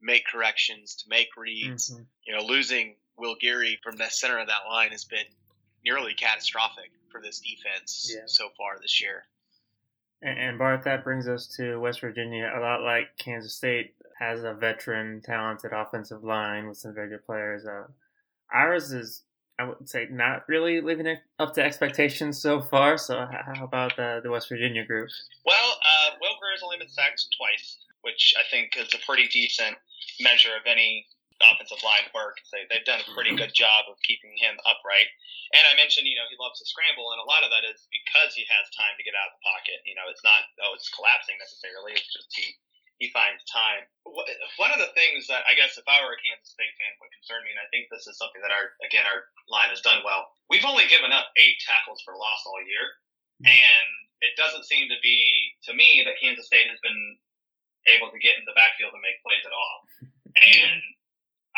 make 0.00 0.26
corrections, 0.26 0.96
to 0.96 1.08
make 1.08 1.28
reads. 1.36 1.90
Mm-hmm. 1.90 2.02
You 2.26 2.36
know, 2.36 2.44
losing 2.44 2.96
Will 3.18 3.36
Geary 3.40 3.78
from 3.82 3.96
the 3.96 4.06
center 4.08 4.38
of 4.38 4.48
that 4.48 4.68
line 4.68 4.90
has 4.90 5.04
been 5.04 5.26
nearly 5.84 6.14
catastrophic 6.14 6.90
for 7.10 7.20
this 7.20 7.40
defense 7.40 8.10
yeah. 8.14 8.22
so 8.26 8.48
far 8.56 8.78
this 8.80 9.00
year. 9.00 9.24
And, 10.22 10.38
and 10.38 10.58
Bart, 10.58 10.84
that 10.84 11.04
brings 11.04 11.28
us 11.28 11.46
to 11.56 11.78
West 11.78 12.00
Virginia. 12.00 12.50
A 12.54 12.60
lot 12.60 12.82
like 12.82 13.16
Kansas 13.18 13.54
State 13.54 13.94
has 14.18 14.42
a 14.42 14.54
veteran, 14.54 15.22
talented 15.22 15.72
offensive 15.72 16.24
line 16.24 16.68
with 16.68 16.78
some 16.78 16.94
very 16.94 17.08
good 17.08 17.24
players. 17.24 17.64
Uh, 17.66 17.84
ours 18.52 18.92
is 18.92 19.22
I 19.60 19.64
would 19.64 19.90
say 19.90 20.08
not 20.10 20.48
really 20.48 20.80
living 20.80 21.18
up 21.38 21.52
to 21.54 21.62
expectations 21.62 22.40
so 22.40 22.62
far. 22.62 22.96
So 22.96 23.26
how 23.30 23.62
about 23.62 23.94
the, 23.94 24.20
the 24.22 24.30
West 24.30 24.48
Virginia 24.48 24.86
group? 24.86 25.10
Well, 25.44 25.72
uh, 25.72 25.99
Will 26.20 26.36
Grier's 26.38 26.62
only 26.62 26.78
been 26.78 26.92
sacked 26.92 27.26
twice, 27.34 27.80
which 28.04 28.34
I 28.36 28.44
think 28.52 28.76
is 28.76 28.92
a 28.92 29.00
pretty 29.04 29.28
decent 29.28 29.76
measure 30.20 30.54
of 30.54 30.68
any 30.68 31.08
offensive 31.40 31.80
line 31.80 32.04
work. 32.12 32.36
They, 32.52 32.68
they've 32.68 32.84
done 32.84 33.00
a 33.00 33.14
pretty 33.16 33.32
good 33.32 33.56
job 33.56 33.88
of 33.88 33.96
keeping 34.04 34.36
him 34.36 34.60
upright. 34.68 35.08
And 35.56 35.64
I 35.64 35.74
mentioned, 35.74 36.06
you 36.06 36.14
know, 36.14 36.28
he 36.28 36.36
loves 36.36 36.60
to 36.60 36.68
scramble, 36.68 37.10
and 37.10 37.18
a 37.18 37.26
lot 37.26 37.42
of 37.42 37.50
that 37.50 37.64
is 37.66 37.88
because 37.90 38.36
he 38.36 38.44
has 38.46 38.68
time 38.76 38.94
to 39.00 39.06
get 39.06 39.16
out 39.16 39.32
of 39.32 39.40
the 39.40 39.46
pocket. 39.48 39.80
You 39.88 39.96
know, 39.96 40.06
it's 40.12 40.22
not, 40.22 40.46
oh, 40.62 40.76
it's 40.76 40.92
collapsing 40.92 41.40
necessarily. 41.40 41.96
It's 41.96 42.12
just 42.12 42.30
he 42.36 42.54
he 43.00 43.08
finds 43.16 43.40
time. 43.48 43.88
One 44.04 44.70
of 44.76 44.76
the 44.76 44.92
things 44.92 45.24
that 45.32 45.48
I 45.48 45.56
guess 45.56 45.80
if 45.80 45.88
I 45.88 46.04
were 46.04 46.12
a 46.12 46.20
Kansas 46.20 46.52
State 46.52 46.76
fan 46.76 46.92
would 47.00 47.08
concern 47.16 47.40
me, 47.48 47.56
and 47.56 47.64
I 47.64 47.66
think 47.72 47.88
this 47.88 48.04
is 48.04 48.20
something 48.20 48.44
that 48.44 48.52
our 48.52 48.76
again 48.84 49.08
our 49.08 49.24
line 49.48 49.72
has 49.72 49.80
done 49.80 50.04
well. 50.04 50.28
We've 50.52 50.68
only 50.68 50.84
given 50.92 51.08
up 51.08 51.32
eight 51.40 51.56
tackles 51.64 52.04
for 52.04 52.12
loss 52.12 52.44
all 52.44 52.60
year, 52.60 52.86
hmm. 53.40 53.56
and 53.56 53.90
it 54.20 54.36
doesn't 54.36 54.68
seem 54.68 54.88
to 54.88 54.98
be 55.00 55.56
to 55.64 55.72
me 55.72 56.04
that 56.04 56.20
Kansas 56.20 56.46
State 56.46 56.68
has 56.68 56.80
been 56.84 57.16
able 57.88 58.12
to 58.12 58.20
get 58.20 58.36
in 58.36 58.44
the 58.44 58.56
backfield 58.56 58.92
and 58.92 59.00
make 59.00 59.20
plays 59.24 59.44
at 59.44 59.54
all. 59.54 59.76
And 60.30 60.80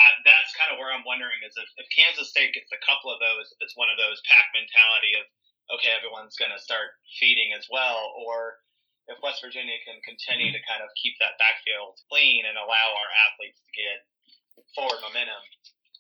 uh, 0.00 0.14
that's 0.24 0.56
kind 0.56 0.72
of 0.72 0.80
where 0.80 0.88
I'm 0.88 1.04
wondering 1.04 1.36
is 1.44 1.52
if, 1.60 1.68
if 1.76 1.84
Kansas 1.92 2.32
State 2.32 2.56
gets 2.56 2.72
a 2.72 2.80
couple 2.80 3.12
of 3.12 3.20
those, 3.20 3.52
if 3.52 3.60
it's 3.60 3.76
one 3.76 3.92
of 3.92 4.00
those 4.00 4.16
pack 4.24 4.48
mentality 4.56 5.12
of 5.20 5.28
okay, 5.76 5.92
everyone's 5.92 6.40
going 6.40 6.50
to 6.50 6.58
start 6.58 6.96
feeding 7.20 7.52
as 7.52 7.68
well, 7.68 8.16
or 8.16 8.60
if 9.08 9.20
West 9.20 9.44
Virginia 9.44 9.76
can 9.84 10.00
continue 10.02 10.50
to 10.50 10.62
kind 10.68 10.80
of 10.80 10.88
keep 10.98 11.14
that 11.20 11.38
backfield 11.40 12.00
clean 12.08 12.48
and 12.48 12.56
allow 12.56 12.88
our 12.96 13.10
athletes 13.28 13.60
to 13.60 13.70
get 13.76 13.98
forward 14.74 15.00
momentum, 15.04 15.42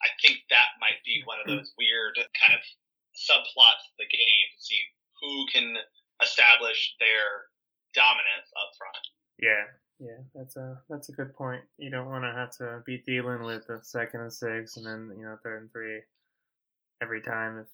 I 0.02 0.10
think 0.18 0.42
that 0.50 0.80
might 0.82 0.98
be 1.06 1.22
one 1.24 1.38
of 1.38 1.46
those 1.46 1.76
weird 1.78 2.18
kind 2.34 2.56
of 2.56 2.62
subplots 3.14 3.84
of 3.86 3.96
the 4.00 4.08
game 4.08 4.46
to 4.56 4.60
see 4.60 4.80
who 5.20 5.46
can 5.52 5.66
establish 6.22 6.94
their 6.98 7.50
dominance 7.94 8.48
up 8.56 8.70
front. 8.78 9.04
Yeah, 9.38 9.64
yeah, 9.98 10.22
that's 10.34 10.56
a 10.56 10.80
that's 10.88 11.08
a 11.08 11.12
good 11.12 11.34
point. 11.34 11.62
You 11.78 11.90
don't 11.90 12.08
want 12.08 12.24
to 12.24 12.32
have 12.32 12.50
to 12.58 12.82
be 12.84 13.02
dealing 13.06 13.42
with 13.42 13.66
the 13.66 13.80
second 13.82 14.20
and 14.20 14.32
six, 14.32 14.76
and 14.76 14.86
then 14.86 15.10
you 15.16 15.24
know 15.24 15.36
third 15.42 15.62
and 15.62 15.72
three 15.72 16.00
every 17.02 17.20
time 17.20 17.58
if 17.58 17.66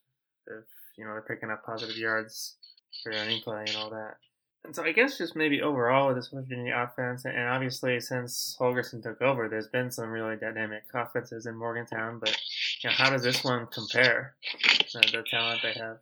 if 0.46 0.64
you 0.96 1.04
know 1.04 1.12
they're 1.12 1.22
picking 1.22 1.50
up 1.50 1.64
positive 1.64 1.96
yards 1.96 2.56
for 3.02 3.12
running 3.12 3.40
play 3.40 3.64
and 3.66 3.76
all 3.76 3.90
that. 3.90 4.16
And 4.64 4.74
so 4.74 4.82
I 4.82 4.92
guess 4.92 5.16
just 5.16 5.36
maybe 5.36 5.62
overall 5.62 6.08
with 6.08 6.16
this 6.16 6.32
West 6.32 6.48
Virginia 6.48 6.76
offense, 6.76 7.24
and 7.24 7.48
obviously 7.48 8.00
since 8.00 8.56
Holgorsen 8.60 9.02
took 9.02 9.22
over, 9.22 9.48
there's 9.48 9.68
been 9.68 9.90
some 9.90 10.10
really 10.10 10.36
dynamic 10.36 10.82
offenses 10.92 11.46
in 11.46 11.56
Morgantown. 11.56 12.18
But 12.18 12.36
you 12.82 12.90
know, 12.90 12.96
how 12.96 13.10
does 13.10 13.22
this 13.22 13.44
one 13.44 13.66
compare 13.68 14.34
the 14.92 15.24
talent 15.30 15.60
they 15.62 15.72
have? 15.72 15.98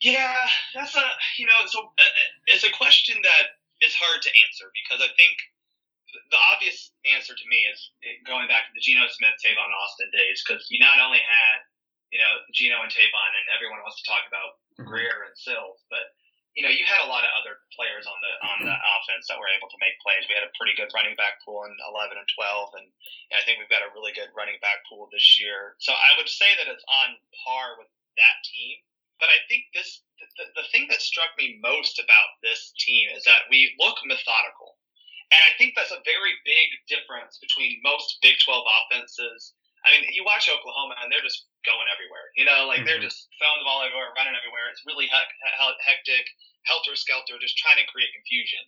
Yeah, 0.00 0.36
that's 0.74 0.94
a 0.94 1.06
you 1.40 1.46
know, 1.46 1.64
so 1.66 1.88
uh, 1.88 2.14
it's 2.52 2.64
a 2.64 2.72
question 2.76 3.16
that 3.22 3.56
is 3.80 3.96
hard 3.96 4.20
to 4.20 4.30
answer 4.44 4.68
because 4.76 5.00
I 5.00 5.08
think 5.16 5.34
the 6.32 6.40
obvious 6.52 6.92
answer 7.08 7.32
to 7.32 7.46
me 7.48 7.60
is 7.72 7.80
going 8.24 8.48
back 8.48 8.68
to 8.68 8.72
the 8.76 8.84
Geno 8.84 9.08
Smith, 9.08 9.36
Tavon 9.40 9.72
Austin 9.72 10.12
days 10.12 10.44
because 10.44 10.68
you 10.68 10.80
not 10.80 11.00
only 11.00 11.20
had 11.20 11.64
you 12.12 12.20
know 12.20 12.32
Geno 12.52 12.84
and 12.84 12.92
Tavon, 12.92 13.30
and 13.32 13.46
everyone 13.56 13.80
wants 13.80 14.00
to 14.00 14.08
talk 14.08 14.24
about 14.28 14.60
mm-hmm. 14.76 14.88
Grier 14.88 15.28
and 15.28 15.36
Sills, 15.36 15.80
but 15.88 16.12
you 16.56 16.64
know, 16.64 16.72
you 16.72 16.88
had 16.88 17.04
a 17.04 17.12
lot 17.12 17.20
of 17.20 17.32
other 17.36 17.60
players 17.76 18.08
on 18.08 18.16
the 18.24 18.32
on 18.48 18.58
the 18.64 18.72
offense 18.72 19.28
that 19.28 19.36
were 19.36 19.52
able 19.52 19.68
to 19.68 19.76
make 19.76 20.00
plays. 20.00 20.24
We 20.24 20.32
had 20.32 20.48
a 20.48 20.56
pretty 20.56 20.72
good 20.72 20.88
running 20.96 21.12
back 21.20 21.44
pool 21.44 21.68
in 21.68 21.76
11 21.92 22.16
and 22.16 22.24
12, 22.32 22.80
and, 22.80 22.88
and 23.28 23.36
I 23.36 23.44
think 23.44 23.60
we've 23.60 23.68
got 23.68 23.84
a 23.84 23.92
really 23.92 24.16
good 24.16 24.32
running 24.32 24.56
back 24.64 24.80
pool 24.88 25.12
this 25.12 25.36
year. 25.36 25.76
So 25.84 25.92
I 25.92 26.16
would 26.16 26.32
say 26.32 26.48
that 26.56 26.72
it's 26.72 26.84
on 26.88 27.20
par 27.44 27.76
with 27.76 27.92
that 28.16 28.36
team. 28.48 28.80
But 29.18 29.32
I 29.32 29.40
think 29.48 29.72
this 29.72 30.04
the, 30.36 30.44
the 30.56 30.68
thing 30.72 30.88
that 30.92 31.00
struck 31.00 31.32
me 31.36 31.60
most 31.60 31.96
about 32.00 32.40
this 32.44 32.72
team 32.76 33.08
is 33.16 33.24
that 33.24 33.48
we 33.48 33.72
look 33.80 33.96
methodical. 34.04 34.76
And 35.32 35.42
I 35.42 35.56
think 35.58 35.74
that's 35.74 35.92
a 35.92 36.06
very 36.06 36.34
big 36.46 36.68
difference 36.86 37.40
between 37.42 37.82
most 37.82 38.22
Big 38.22 38.38
12 38.46 38.62
offenses. 38.62 39.56
I 39.82 39.90
mean, 39.90 40.06
you 40.14 40.22
watch 40.22 40.46
Oklahoma 40.46 40.98
and 41.02 41.10
they're 41.10 41.24
just 41.24 41.50
going 41.66 41.88
everywhere. 41.90 42.30
You 42.38 42.46
know, 42.46 42.70
like 42.70 42.82
mm-hmm. 42.82 42.90
they're 42.90 43.02
just 43.02 43.26
throwing 43.38 43.58
the 43.58 43.66
ball 43.66 43.82
everywhere, 43.82 44.14
running 44.14 44.38
everywhere. 44.38 44.70
It's 44.70 44.86
really 44.86 45.10
hectic, 45.10 46.26
helter 46.66 46.94
skelter, 46.94 47.38
just 47.42 47.58
trying 47.58 47.82
to 47.82 47.86
create 47.90 48.14
confusion. 48.14 48.62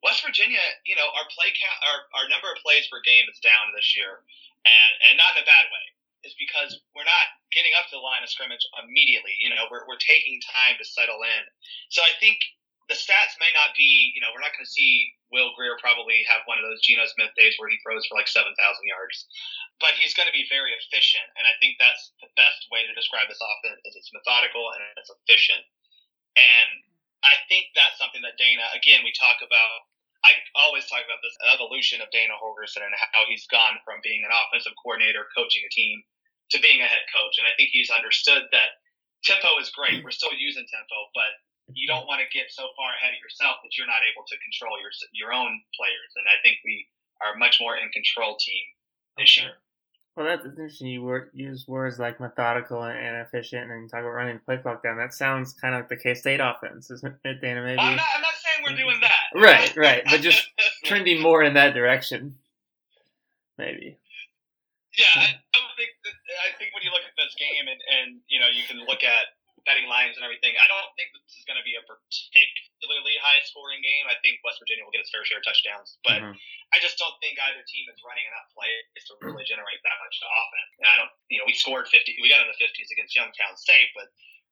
West 0.00 0.24
Virginia, 0.24 0.62
you 0.88 0.96
know, 0.96 1.06
our 1.12 1.28
play 1.28 1.52
count, 1.52 1.78
our, 1.84 1.98
our 2.16 2.26
number 2.32 2.48
of 2.48 2.56
plays 2.64 2.88
per 2.88 3.04
game 3.04 3.28
is 3.28 3.36
down 3.44 3.68
this 3.76 3.92
year, 3.92 4.24
and 4.64 4.92
and 5.10 5.14
not 5.20 5.36
in 5.36 5.44
a 5.44 5.46
bad 5.46 5.66
way. 5.68 5.84
Is 6.20 6.36
because 6.36 6.76
we're 6.92 7.08
not 7.08 7.26
getting 7.48 7.72
up 7.80 7.88
to 7.88 7.96
the 7.96 8.04
line 8.04 8.20
of 8.20 8.28
scrimmage 8.28 8.60
immediately. 8.76 9.32
You 9.40 9.48
know, 9.48 9.64
we're 9.72 9.88
we're 9.88 10.00
taking 10.00 10.36
time 10.44 10.76
to 10.76 10.84
settle 10.84 11.24
in. 11.24 11.42
So 11.88 12.04
I 12.04 12.12
think 12.20 12.36
the 12.90 12.98
stats 12.98 13.38
may 13.38 13.54
not 13.54 13.70
be, 13.78 14.10
you 14.12 14.20
know, 14.20 14.34
we're 14.34 14.42
not 14.42 14.50
going 14.50 14.66
to 14.66 14.74
see 14.74 15.14
Will 15.30 15.54
Grier 15.54 15.78
probably 15.78 16.26
have 16.26 16.42
one 16.50 16.58
of 16.58 16.66
those 16.66 16.82
Geno 16.82 17.06
Smith 17.06 17.30
days 17.38 17.54
where 17.54 17.70
he 17.70 17.78
throws 17.86 18.02
for 18.10 18.18
like 18.18 18.26
7,000 18.26 18.50
yards, 18.82 19.30
but 19.78 19.94
he's 19.94 20.18
going 20.18 20.26
to 20.26 20.34
be 20.34 20.50
very 20.50 20.74
efficient. 20.74 21.22
And 21.38 21.46
I 21.46 21.54
think 21.62 21.78
that's 21.78 22.10
the 22.18 22.26
best 22.34 22.66
way 22.74 22.82
to 22.82 22.98
describe 22.98 23.30
this 23.30 23.38
offense 23.38 23.78
is 23.86 23.94
it's 23.94 24.10
methodical 24.10 24.74
and 24.74 24.82
it's 24.98 25.14
efficient. 25.22 25.62
And 26.34 26.70
I 27.22 27.38
think 27.46 27.70
that's 27.78 27.94
something 27.94 28.26
that 28.26 28.34
Dana, 28.34 28.66
again, 28.74 29.06
we 29.06 29.14
talk 29.14 29.38
about, 29.38 29.86
I 30.26 30.34
always 30.58 30.90
talk 30.90 31.06
about 31.06 31.22
this 31.22 31.38
evolution 31.46 32.02
of 32.02 32.10
Dana 32.10 32.34
Holgorsen 32.42 32.82
and 32.82 32.92
how 33.14 33.22
he's 33.30 33.46
gone 33.46 33.78
from 33.86 34.02
being 34.02 34.26
an 34.26 34.34
offensive 34.34 34.74
coordinator 34.82 35.30
coaching 35.30 35.62
a 35.62 35.70
team 35.70 36.02
to 36.50 36.58
being 36.58 36.82
a 36.82 36.88
head 36.88 37.06
coach. 37.14 37.38
And 37.38 37.46
I 37.46 37.54
think 37.56 37.70
he's 37.70 37.90
understood 37.90 38.50
that 38.50 38.82
tempo 39.22 39.58
is 39.60 39.70
great. 39.70 40.02
We're 40.02 40.14
still 40.14 40.34
using 40.34 40.66
tempo, 40.66 40.98
but 41.14 41.32
you 41.74 41.86
don't 41.86 42.06
want 42.06 42.18
to 42.20 42.28
get 42.34 42.50
so 42.50 42.66
far 42.74 42.90
ahead 42.98 43.14
of 43.14 43.22
yourself 43.22 43.62
that 43.62 43.74
you're 43.78 43.90
not 43.90 44.02
able 44.02 44.26
to 44.26 44.36
control 44.42 44.74
your 44.82 44.90
your 45.14 45.30
own 45.30 45.52
players. 45.78 46.10
And 46.18 46.26
I 46.26 46.38
think 46.42 46.58
we 46.64 46.86
are 47.22 47.38
much 47.38 47.62
more 47.62 47.76
in 47.76 47.88
control 47.94 48.36
team 48.40 48.64
this 49.18 49.30
okay. 49.38 49.46
year. 49.46 49.54
Well, 50.16 50.26
that's 50.26 50.44
interesting. 50.44 50.88
You 50.88 51.02
word, 51.02 51.30
use 51.32 51.66
words 51.68 51.98
like 51.98 52.18
methodical 52.20 52.82
and 52.82 53.24
efficient, 53.24 53.70
and 53.70 53.88
talk 53.88 54.00
about 54.00 54.10
running 54.10 54.36
the 54.36 54.40
play 54.42 54.58
clock 54.58 54.82
down. 54.82 54.98
That 54.98 55.14
sounds 55.14 55.54
kind 55.54 55.74
of 55.74 55.80
like 55.80 55.88
the 55.88 55.96
K 55.96 56.14
State 56.14 56.40
offense, 56.40 56.90
isn't 56.90 57.14
it, 57.24 57.40
Dana? 57.40 57.62
Maybe. 57.62 57.78
I'm 57.78 57.96
not, 57.96 58.04
I'm 58.16 58.22
not 58.22 58.34
saying 58.34 58.64
we're 58.64 58.76
doing 58.76 59.00
that. 59.00 59.40
Right, 59.40 59.74
right, 59.76 60.02
but 60.10 60.20
just 60.20 60.50
trending 60.84 61.22
more 61.22 61.42
in 61.42 61.54
that 61.54 61.74
direction, 61.74 62.34
maybe. 63.56 63.96
Yeah, 65.00 65.16
I, 65.16 65.28
I 65.56 65.60
think 65.80 65.92
that, 66.04 66.16
I 66.44 66.52
think 66.60 66.76
when 66.76 66.84
you 66.84 66.92
look 66.92 67.04
at 67.04 67.16
this 67.16 67.32
game, 67.40 67.64
and, 67.64 67.80
and 67.80 68.08
you 68.28 68.36
know, 68.36 68.52
you 68.52 68.68
can 68.68 68.84
look 68.84 69.00
at 69.00 69.32
betting 69.68 69.88
lines 69.88 70.16
and 70.16 70.24
everything. 70.24 70.56
I 70.56 70.68
don't 70.72 70.88
think 70.96 71.12
this 71.12 71.36
is 71.36 71.44
going 71.44 71.60
to 71.60 71.66
be 71.66 71.76
a 71.76 71.84
particularly 71.84 73.16
high 73.20 73.44
scoring 73.44 73.84
game. 73.84 74.08
I 74.08 74.16
think 74.24 74.40
West 74.40 74.56
Virginia 74.56 74.84
will 74.84 74.94
get 74.94 75.04
its 75.04 75.12
fair 75.12 75.24
share 75.24 75.36
of 75.40 75.44
touchdowns, 75.44 76.00
but 76.00 76.20
mm-hmm. 76.20 76.32
I 76.72 76.78
just 76.80 76.96
don't 76.96 77.12
think 77.20 77.36
either 77.36 77.60
team 77.68 77.84
is 77.92 78.00
running 78.00 78.24
enough 78.24 78.48
plays 78.56 79.04
to 79.08 79.12
really 79.20 79.44
generate 79.44 79.80
that 79.84 79.98
much 80.00 80.16
offense. 80.24 80.72
And 80.80 80.88
I 80.88 80.96
don't, 80.96 81.12
you 81.28 81.38
know, 81.40 81.46
we 81.48 81.52
scored 81.52 81.92
50, 81.92 82.08
we 82.24 82.32
got 82.32 82.40
in 82.40 82.48
the 82.48 82.56
50s 82.56 82.88
against 82.88 83.12
Youngstown 83.12 83.52
State, 83.60 83.92
but 83.92 84.08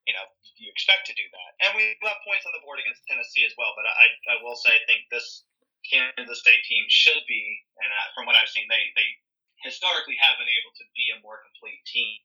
you 0.09 0.17
know, 0.17 0.25
you 0.57 0.73
expect 0.73 1.05
to 1.05 1.14
do 1.21 1.26
that. 1.28 1.50
And 1.69 1.76
we 1.76 1.93
left 2.00 2.25
points 2.25 2.49
on 2.49 2.57
the 2.57 2.64
board 2.64 2.81
against 2.81 3.05
Tennessee 3.05 3.45
as 3.45 3.52
well. 3.61 3.76
But 3.76 3.85
I, 3.93 4.09
I 4.33 4.37
will 4.40 4.57
say, 4.57 4.73
I 4.73 4.81
think 4.88 5.05
this 5.12 5.45
Kansas 5.85 6.40
State 6.40 6.64
team 6.64 6.88
should 6.88 7.21
be, 7.28 7.45
and 7.76 7.93
from 8.17 8.25
what 8.25 8.33
I've 8.33 8.49
seen, 8.49 8.64
they, 8.73 8.88
they 8.97 9.09
historically 9.62 10.17
have 10.21 10.38
been 10.38 10.50
able 10.62 10.75
to 10.79 10.87
be 10.95 11.11
a 11.15 11.23
more 11.23 11.43
complete 11.43 11.83
team 11.87 12.19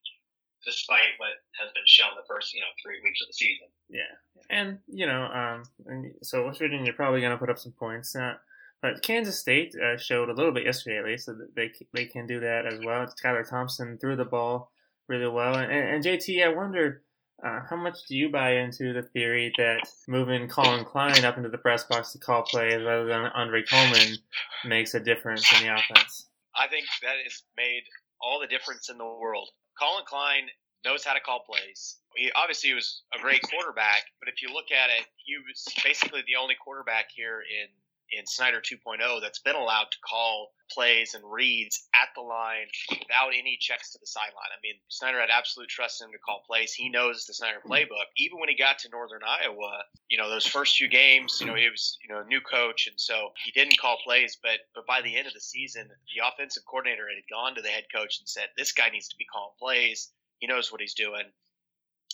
despite 0.66 1.20
what 1.20 1.44
has 1.60 1.70
been 1.74 1.84
shown 1.86 2.16
the 2.16 2.24
first, 2.28 2.54
you 2.54 2.62
know, 2.62 2.72
three 2.82 3.00
weeks 3.04 3.22
of 3.22 3.28
the 3.28 3.34
season. 3.34 3.68
Yeah, 3.90 4.14
and 4.50 4.80
you 4.88 5.06
know, 5.06 5.24
um, 5.28 5.64
and 5.86 6.14
so 6.24 6.46
West 6.46 6.60
Virginia 6.60 6.92
are 6.92 6.96
probably 6.96 7.22
going 7.22 7.32
to 7.32 7.38
put 7.38 7.50
up 7.50 7.60
some 7.60 7.74
points. 7.74 8.16
Uh, 8.16 8.36
but 8.82 9.02
Kansas 9.02 9.40
State 9.40 9.76
uh, 9.76 9.98
showed 9.98 10.30
a 10.30 10.34
little 10.34 10.52
bit 10.52 10.66
yesterday, 10.66 10.98
at 10.98 11.06
least, 11.06 11.28
that 11.28 11.56
they 11.56 11.72
they 11.94 12.06
can 12.06 12.28
do 12.28 12.40
that 12.40 12.66
as 12.66 12.80
well. 12.84 13.06
Skylar 13.06 13.48
Thompson 13.48 13.98
threw 14.00 14.16
the 14.16 14.26
ball 14.26 14.72
really 15.08 15.28
well, 15.28 15.56
and, 15.56 15.72
and, 15.72 15.96
and 15.96 16.04
JT, 16.04 16.44
I 16.44 16.50
wonder. 16.50 17.02
Uh, 17.44 17.60
how 17.70 17.76
much 17.76 17.98
do 18.08 18.16
you 18.16 18.30
buy 18.30 18.52
into 18.52 18.94
the 18.94 19.02
theory 19.02 19.52
that 19.58 19.82
moving 20.08 20.48
Collin 20.48 20.86
Klein 20.86 21.26
up 21.26 21.36
into 21.36 21.50
the 21.50 21.58
press 21.58 21.84
box 21.84 22.14
to 22.14 22.18
call 22.18 22.44
plays 22.44 22.82
rather 22.82 23.06
than 23.06 23.26
Andre 23.26 23.64
Coleman 23.70 24.18
makes 24.64 24.94
a 24.94 25.00
difference 25.02 25.52
in 25.52 25.68
the 25.68 25.74
offense? 25.74 26.28
I 26.56 26.68
think 26.68 26.86
that 27.02 27.18
has 27.24 27.44
made 27.58 27.84
all 28.22 28.40
the 28.40 28.48
difference 28.48 28.90
in 28.90 28.98
the 28.98 29.06
world. 29.06 29.50
Collin 29.78 30.06
Klein 30.06 30.48
knows 30.86 31.04
how 31.04 31.14
to 31.14 31.20
call 31.20 31.44
plays. 31.48 31.98
He 32.16 32.32
obviously 32.36 32.74
was 32.74 33.04
a 33.16 33.20
great 33.20 33.42
quarterback, 33.42 34.04
but 34.20 34.30
if 34.30 34.42
you 34.42 34.54
look 34.54 34.72
at 34.72 34.90
it, 34.90 35.06
he 35.18 35.36
was 35.38 35.66
basically 35.84 36.22
the 36.28 36.36
only 36.36 36.56
quarterback 36.56 37.10
here 37.14 37.42
in 37.42 37.68
in 38.12 38.26
Snyder 38.28 38.62
2.0 38.62 39.22
that's 39.22 39.40
been 39.40 39.56
allowed 39.56 39.88
to 39.92 39.98
call 40.08 40.52
plays 40.72 41.14
and 41.14 41.24
reads 41.26 41.88
at 41.94 42.10
the 42.16 42.22
line 42.22 42.68
without 42.90 43.30
any 43.38 43.58
checks 43.60 43.92
to 43.92 44.00
the 44.00 44.08
sideline. 44.08 44.50
I 44.52 44.60
mean, 44.64 44.76
Snyder 44.90 45.20
had 45.20 45.30
absolute 45.30 45.70
trust 45.70 46.02
in 46.02 46.08
him 46.08 46.14
to 46.14 46.20
call 46.20 46.44
plays. 46.46 46.74
He 46.74 46.90
knows 46.90 47.26
the 47.26 47.34
Snyder 47.34 47.60
hmm. 47.64 47.72
playbook. 47.72 48.10
Even 48.18 48.40
when 48.40 48.50
he 48.50 48.56
got 48.56 48.80
to 48.80 48.90
Northern 48.90 49.22
Iowa, 49.24 49.84
you 50.10 50.18
know, 50.18 50.30
those 50.30 50.46
first 50.46 50.78
few 50.78 50.88
games, 50.88 51.38
you 51.40 51.48
know, 51.48 51.56
he 51.56 51.70
was, 51.70 51.98
you 52.02 52.14
know, 52.14 52.22
a 52.22 52.28
new 52.28 52.42
coach 52.42 52.88
and 52.88 53.00
so 53.00 53.32
he 53.44 53.52
didn't 53.52 53.80
call 53.80 53.98
plays, 54.04 54.38
but 54.42 54.60
but 54.76 54.86
by 54.86 55.02
the 55.02 55.16
end 55.16 55.28
of 55.28 55.34
the 55.34 55.42
season, 55.42 55.88
the 55.88 56.26
offensive 56.26 56.64
coordinator 56.66 57.08
had 57.08 57.24
gone 57.30 57.56
to 57.56 57.62
the 57.62 57.70
head 57.70 57.86
coach 57.94 58.20
and 58.20 58.28
said, 58.28 58.50
"This 58.58 58.72
guy 58.72 58.90
needs 58.90 59.08
to 59.10 59.18
be 59.18 59.26
calling 59.26 59.54
plays. 59.60 60.12
He 60.40 60.48
knows 60.48 60.72
what 60.72 60.82
he's 60.82 60.94
doing." 60.94 61.32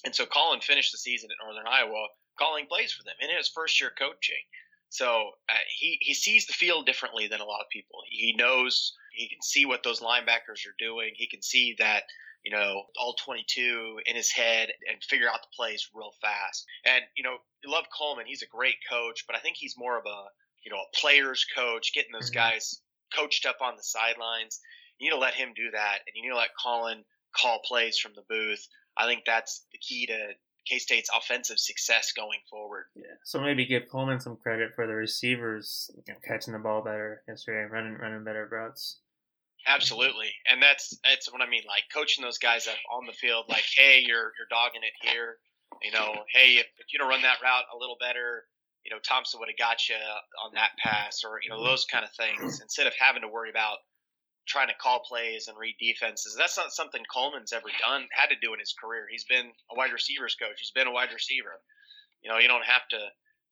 And 0.05 0.15
so 0.15 0.25
Collin 0.25 0.61
finished 0.61 0.91
the 0.91 0.97
season 0.97 1.29
at 1.31 1.43
Northern 1.43 1.67
Iowa 1.67 2.07
calling 2.37 2.65
plays 2.67 2.91
for 2.93 3.03
them 3.03 3.15
in 3.19 3.35
his 3.35 3.49
first 3.49 3.79
year 3.81 3.91
coaching. 3.91 4.43
So 4.89 5.31
uh, 5.49 5.53
he 5.77 5.97
he 6.01 6.13
sees 6.13 6.45
the 6.47 6.53
field 6.53 6.85
differently 6.85 7.27
than 7.27 7.41
a 7.41 7.45
lot 7.45 7.61
of 7.61 7.69
people. 7.71 7.99
He 8.09 8.33
knows 8.33 8.93
he 9.13 9.29
can 9.29 9.41
see 9.41 9.65
what 9.65 9.83
those 9.83 10.01
linebackers 10.01 10.65
are 10.67 10.75
doing. 10.79 11.11
He 11.15 11.27
can 11.27 11.41
see 11.41 11.75
that 11.79 12.03
you 12.43 12.51
know 12.51 12.83
all 12.97 13.13
22 13.13 13.99
in 14.05 14.15
his 14.15 14.31
head 14.31 14.69
and 14.89 15.03
figure 15.03 15.29
out 15.29 15.41
the 15.41 15.55
plays 15.55 15.89
real 15.93 16.13
fast. 16.21 16.65
And 16.85 17.03
you 17.15 17.23
know, 17.23 17.37
you 17.63 17.71
love 17.71 17.85
Coleman. 17.95 18.25
He's 18.25 18.41
a 18.41 18.47
great 18.47 18.77
coach, 18.89 19.25
but 19.27 19.35
I 19.35 19.39
think 19.39 19.57
he's 19.57 19.75
more 19.77 19.97
of 19.97 20.05
a 20.05 20.23
you 20.65 20.71
know 20.71 20.77
a 20.77 20.97
player's 20.97 21.45
coach, 21.55 21.93
getting 21.93 22.11
those 22.11 22.31
mm-hmm. 22.31 22.51
guys 22.51 22.81
coached 23.15 23.45
up 23.45 23.57
on 23.61 23.75
the 23.75 23.83
sidelines. 23.83 24.59
You 24.97 25.09
need 25.09 25.15
to 25.15 25.21
let 25.21 25.35
him 25.35 25.53
do 25.55 25.71
that, 25.71 25.99
and 26.07 26.15
you 26.15 26.23
need 26.23 26.33
to 26.33 26.37
let 26.37 26.49
Collin 26.59 27.05
call 27.39 27.61
plays 27.63 27.99
from 27.99 28.13
the 28.15 28.23
booth. 28.27 28.67
I 28.97 29.05
think 29.05 29.23
that's 29.25 29.65
the 29.71 29.77
key 29.77 30.07
to 30.07 30.33
K 30.69 30.77
State's 30.77 31.09
offensive 31.15 31.59
success 31.59 32.11
going 32.15 32.39
forward. 32.49 32.85
Yeah. 32.95 33.15
So 33.23 33.41
maybe 33.41 33.65
give 33.65 33.89
Coleman 33.89 34.19
some 34.19 34.37
credit 34.37 34.71
for 34.75 34.85
the 34.85 34.93
receivers 34.93 35.89
you 35.95 36.13
know, 36.13 36.19
catching 36.27 36.53
the 36.53 36.59
ball 36.59 36.83
better 36.83 37.23
yesterday, 37.27 37.67
running 37.71 37.95
running 37.95 38.23
better 38.23 38.47
routes. 38.51 38.99
Absolutely, 39.67 40.31
and 40.49 40.61
that's 40.61 40.97
that's 41.03 41.31
what 41.31 41.41
I 41.41 41.49
mean. 41.49 41.63
Like 41.67 41.83
coaching 41.93 42.23
those 42.23 42.37
guys 42.37 42.67
up 42.67 42.77
on 42.93 43.05
the 43.05 43.13
field, 43.13 43.45
like, 43.49 43.65
hey, 43.75 44.01
you're 44.05 44.31
you're 44.37 44.49
dogging 44.49 44.83
it 44.83 44.93
here. 45.01 45.37
You 45.83 45.91
know, 45.91 46.23
hey, 46.33 46.55
if, 46.55 46.65
if 46.79 46.91
you 46.91 46.99
don't 46.99 47.09
run 47.09 47.21
that 47.21 47.41
route 47.43 47.65
a 47.73 47.77
little 47.77 47.97
better, 47.99 48.45
you 48.85 48.91
know, 48.91 48.99
Thompson 49.05 49.39
would 49.39 49.49
have 49.49 49.57
got 49.57 49.87
you 49.87 49.95
on 50.43 50.51
that 50.55 50.71
pass, 50.81 51.23
or 51.23 51.39
you 51.43 51.49
know, 51.49 51.63
those 51.63 51.85
kind 51.85 52.05
of 52.05 52.11
things. 52.11 52.61
Instead 52.61 52.87
of 52.87 52.93
having 52.99 53.21
to 53.21 53.27
worry 53.27 53.49
about 53.49 53.77
trying 54.49 54.67
to 54.67 54.73
call 54.81 54.99
plays 54.99 55.47
and 55.47 55.57
read 55.57 55.75
defenses. 55.79 56.35
That's 56.37 56.57
not 56.57 56.73
something 56.73 57.03
Coleman's 57.13 57.53
ever 57.53 57.69
done, 57.79 58.07
had 58.11 58.27
to 58.27 58.35
do 58.41 58.53
in 58.53 58.59
his 58.59 58.73
career. 58.73 59.07
He's 59.09 59.23
been 59.23 59.51
a 59.71 59.75
wide 59.75 59.93
receivers 59.93 60.35
coach. 60.35 60.59
He's 60.59 60.71
been 60.71 60.87
a 60.87 60.91
wide 60.91 61.13
receiver. 61.13 61.61
You 62.21 62.29
know, 62.29 62.39
you 62.39 62.47
don't 62.47 62.65
have 62.65 62.87
to 62.89 62.97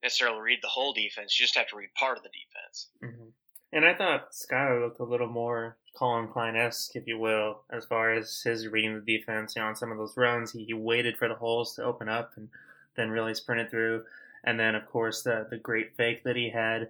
necessarily 0.03 0.41
read 0.41 0.59
the 0.61 0.67
whole 0.67 0.93
defense. 0.93 1.39
You 1.39 1.43
just 1.43 1.55
have 1.55 1.67
to 1.69 1.77
read 1.77 1.89
part 1.97 2.17
of 2.17 2.23
the 2.23 2.29
defense. 2.29 2.89
Mm-hmm. 3.03 3.29
And 3.73 3.85
I 3.85 3.93
thought 3.93 4.31
Skylar 4.31 4.81
looked 4.81 4.99
a 4.99 5.03
little 5.03 5.27
more 5.27 5.77
Collin 5.95 6.29
Klein 6.29 6.55
esque, 6.55 6.95
if 6.95 7.05
you 7.05 7.17
will, 7.17 7.63
as 7.71 7.85
far 7.85 8.13
as 8.13 8.41
his 8.41 8.67
reading 8.67 8.95
the 8.95 9.17
defense. 9.17 9.55
You 9.55 9.61
know, 9.61 9.67
on 9.67 9.75
some 9.75 9.91
of 9.91 9.97
those 9.97 10.15
runs, 10.17 10.51
he, 10.51 10.63
he 10.65 10.73
waited 10.73 11.17
for 11.17 11.27
the 11.27 11.35
holes 11.35 11.75
to 11.75 11.83
open 11.83 12.09
up 12.09 12.31
and 12.37 12.49
then 12.95 13.09
really 13.09 13.33
sprinted 13.33 13.69
through. 13.69 14.03
And 14.43 14.59
then, 14.59 14.75
of 14.75 14.85
course, 14.85 15.23
the 15.23 15.47
the 15.49 15.57
great 15.57 15.95
fake 15.97 16.23
that 16.23 16.35
he 16.35 16.49
had 16.49 16.89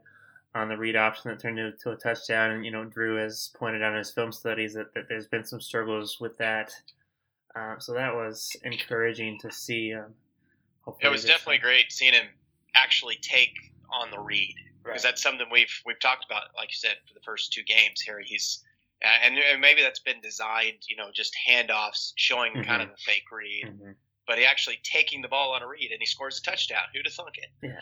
on 0.57 0.69
the 0.69 0.77
read 0.77 0.95
option 0.95 1.29
that 1.29 1.39
turned 1.39 1.59
into 1.59 1.91
a 1.91 1.95
touchdown. 1.95 2.51
And, 2.51 2.65
you 2.65 2.71
know, 2.71 2.85
Drew 2.85 3.15
has 3.17 3.51
pointed 3.57 3.83
out 3.83 3.93
in 3.93 3.99
his 3.99 4.11
film 4.11 4.31
studies 4.31 4.73
that, 4.73 4.93
that 4.93 5.07
there's 5.07 5.27
been 5.27 5.45
some 5.45 5.61
struggles 5.61 6.17
with 6.19 6.37
that. 6.37 6.71
Uh, 7.55 7.77
so 7.79 7.93
that 7.93 8.13
was 8.13 8.55
encouraging 8.63 9.37
to 9.41 9.51
see. 9.51 9.93
Um, 9.93 10.13
it 11.01 11.09
was 11.09 11.25
definitely 11.25 11.57
great 11.59 11.91
seeing 11.91 12.13
him 12.13 12.27
actually 12.75 13.17
take 13.21 13.53
on 13.91 14.11
the 14.11 14.19
read 14.19 14.55
because 14.83 15.03
right. 15.03 15.09
that's 15.09 15.21
something 15.21 15.47
we've 15.51 15.81
we've 15.85 15.99
talked 15.99 16.25
about, 16.25 16.43
like 16.55 16.69
you 16.69 16.77
said, 16.77 16.95
for 17.07 17.13
the 17.13 17.19
first 17.21 17.51
two 17.51 17.63
games. 17.63 17.99
Here, 17.99 18.21
he's 18.23 18.63
and 19.01 19.35
maybe 19.59 19.81
that's 19.81 19.99
been 19.99 20.21
designed, 20.21 20.77
you 20.87 20.95
know, 20.95 21.09
just 21.13 21.35
handoffs 21.49 22.13
showing 22.15 22.53
mm-hmm. 22.53 22.61
kind 22.61 22.81
of 22.81 22.89
the 22.89 22.97
fake 22.97 23.25
read. 23.31 23.65
Mm-hmm 23.65 23.91
but 24.27 24.37
he 24.37 24.45
actually 24.45 24.79
taking 24.83 25.21
the 25.21 25.27
ball 25.27 25.53
on 25.53 25.63
a 25.63 25.67
read 25.67 25.91
and 25.91 25.99
he 25.99 26.05
scores 26.05 26.39
a 26.39 26.43
touchdown. 26.43 26.83
Who'd 26.93 27.05
have 27.05 27.13
thunk 27.13 27.37
it? 27.37 27.49
Yeah. 27.63 27.79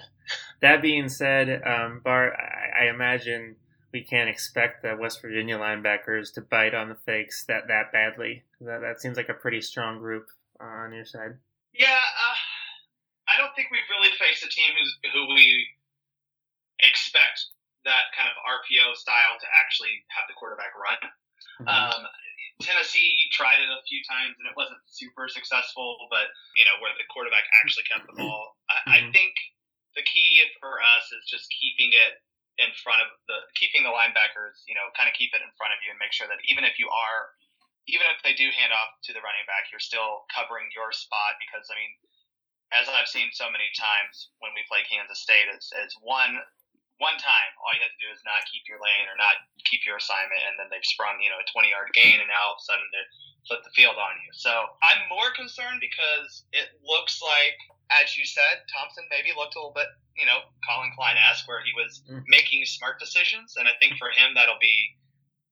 That 0.62 0.82
being 0.82 1.10
said, 1.10 1.62
um, 1.66 2.02
Bart, 2.04 2.34
I, 2.38 2.86
I, 2.86 2.90
imagine 2.90 3.56
we 3.92 4.02
can't 4.02 4.30
expect 4.30 4.84
the 4.84 4.96
West 4.96 5.22
Virginia 5.22 5.58
linebackers 5.58 6.34
to 6.34 6.42
bite 6.42 6.74
on 6.74 6.90
the 6.90 6.96
fakes 7.06 7.46
that 7.46 7.68
that 7.68 7.92
badly. 7.92 8.44
That 8.62 8.82
that 8.82 9.02
seems 9.02 9.18
like 9.18 9.30
a 9.30 9.34
pretty 9.34 9.62
strong 9.62 10.00
group 10.00 10.28
uh, 10.62 10.64
on 10.64 10.94
your 10.94 11.06
side. 11.06 11.38
Yeah, 11.74 11.98
uh, 11.98 12.38
I 13.28 13.38
don't 13.42 13.54
think 13.56 13.70
we've 13.72 13.90
really 13.90 14.14
faced 14.18 14.46
a 14.46 14.50
team 14.50 14.72
who's 14.78 15.14
who 15.14 15.28
we 15.34 15.68
expect 16.80 17.48
that 17.86 18.10
kind 18.18 18.30
of 18.30 18.36
RPO 18.44 18.96
style 18.98 19.38
to 19.40 19.48
actually 19.64 20.04
have 20.10 20.26
the 20.28 20.36
quarterback 20.38 20.74
run. 20.74 21.00
Mm-hmm. 21.62 21.70
Um, 21.70 22.02
Tennessee 22.64 23.16
tried 23.36 23.60
it 23.60 23.68
a 23.68 23.84
few 23.84 24.00
times 24.08 24.40
and 24.40 24.48
it 24.48 24.56
wasn't 24.56 24.80
super 24.88 25.28
successful, 25.28 26.08
but 26.08 26.32
you 26.56 26.64
know 26.64 26.80
where 26.80 26.96
the 26.96 27.04
quarterback 27.12 27.44
actually 27.60 27.84
kept 27.88 28.08
the 28.08 28.16
ball. 28.16 28.56
I, 28.72 28.74
mm-hmm. 28.74 28.92
I 28.96 29.00
think 29.12 29.36
the 29.96 30.04
key 30.08 30.44
for 30.60 30.80
us 30.80 31.12
is 31.12 31.28
just 31.28 31.52
keeping 31.52 31.92
it 31.92 32.20
in 32.56 32.72
front 32.80 33.04
of 33.04 33.12
the 33.28 33.44
keeping 33.60 33.84
the 33.84 33.92
linebackers, 33.92 34.64
you 34.68 34.76
know, 34.76 34.88
kind 34.96 35.12
of 35.12 35.16
keep 35.16 35.36
it 35.36 35.44
in 35.44 35.52
front 35.60 35.76
of 35.76 35.80
you 35.84 35.92
and 35.92 36.00
make 36.00 36.16
sure 36.16 36.28
that 36.32 36.40
even 36.48 36.64
if 36.64 36.80
you 36.80 36.88
are, 36.88 37.36
even 37.92 38.08
if 38.16 38.24
they 38.24 38.32
do 38.32 38.48
hand 38.56 38.72
off 38.72 38.96
to 39.04 39.12
the 39.12 39.20
running 39.20 39.44
back, 39.48 39.68
you're 39.68 39.84
still 39.84 40.24
covering 40.32 40.72
your 40.72 40.96
spot 40.96 41.36
because 41.44 41.68
I 41.68 41.76
mean, 41.76 41.94
as 42.72 42.88
I've 42.88 43.12
seen 43.12 43.36
so 43.36 43.52
many 43.52 43.68
times 43.76 44.32
when 44.40 44.56
we 44.56 44.64
play 44.72 44.88
Kansas 44.88 45.20
State, 45.20 45.52
is, 45.52 45.68
is 45.84 45.92
one 46.00 46.40
one 46.98 47.20
time, 47.20 47.52
all 47.60 47.76
you 47.76 47.84
have 47.84 47.92
to 47.92 48.04
do 48.04 48.12
is 48.12 48.24
not 48.24 48.48
keep 48.48 48.64
your 48.72 48.80
lane 48.80 49.08
or 49.12 49.20
not 49.20 49.36
keep 49.68 49.84
your 49.84 50.00
assignment, 50.00 50.40
and 50.48 50.56
then 50.56 50.72
they've 50.72 50.86
sprung, 50.86 51.20
you 51.20 51.28
know, 51.28 51.42
a 51.42 51.48
20 51.52 51.68
yard 51.68 51.92
gain, 51.92 52.24
and 52.24 52.30
now 52.32 52.52
all 52.52 52.56
of 52.56 52.64
a 52.64 52.66
sudden 52.66 52.88
they 52.96 53.04
flip 53.48 53.62
the 53.68 53.76
field 53.76 54.00
on 54.00 54.16
you. 54.24 54.32
So 54.32 54.52
I'm 54.80 55.12
more 55.12 55.30
concerned 55.36 55.84
because 55.84 56.48
it 56.56 56.72
looks 56.80 57.20
like, 57.20 57.58
as 57.92 58.16
you 58.16 58.24
said, 58.24 58.64
Thompson 58.72 59.06
maybe 59.12 59.36
looked 59.36 59.60
a 59.60 59.62
little 59.62 59.76
bit, 59.76 59.92
you 60.16 60.24
know, 60.24 60.40
Collin 60.64 60.96
Klein 60.96 61.20
esque, 61.20 61.46
where 61.52 61.62
he 61.62 61.76
was 61.76 62.00
mm. 62.08 62.24
making 62.32 62.64
smart 62.64 62.98
decisions, 62.98 63.60
and 63.60 63.68
I 63.68 63.76
think 63.84 64.00
for 64.00 64.08
him 64.10 64.32
that'll 64.34 64.62
be 64.62 64.96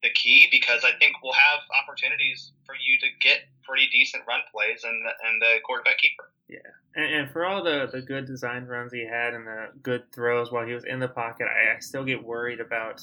the 0.04 0.12
key 0.12 0.48
because 0.52 0.84
I 0.84 0.92
think 1.00 1.16
we'll 1.24 1.36
have 1.36 1.64
opportunities 1.84 2.52
for 2.68 2.76
you 2.76 3.00
to 3.00 3.08
get 3.24 3.48
pretty 3.64 3.88
decent 3.88 4.28
run 4.28 4.44
plays 4.52 4.84
and 4.84 5.00
and 5.00 5.42
the 5.42 5.64
quarterback 5.64 5.98
keeper. 5.98 6.33
Yeah, 6.54 6.70
and, 6.94 7.14
and, 7.14 7.32
for 7.32 7.46
all 7.46 7.64
the 7.64 7.90
the 7.92 8.02
good 8.02 8.26
design 8.26 8.66
runs 8.66 8.94
he 8.94 9.08
had 9.08 9.34
and 9.34 9.48
the 9.48 9.70
good 9.82 10.12
throws 10.14 10.52
while 10.52 10.68
he 10.68 10.74
was 10.74 10.86
in 10.86 11.00
the 11.00 11.08
pocket, 11.08 11.48
I, 11.50 11.76
I 11.76 11.80
still 11.80 12.06
get 12.06 12.24
worried 12.24 12.60
about 12.60 13.02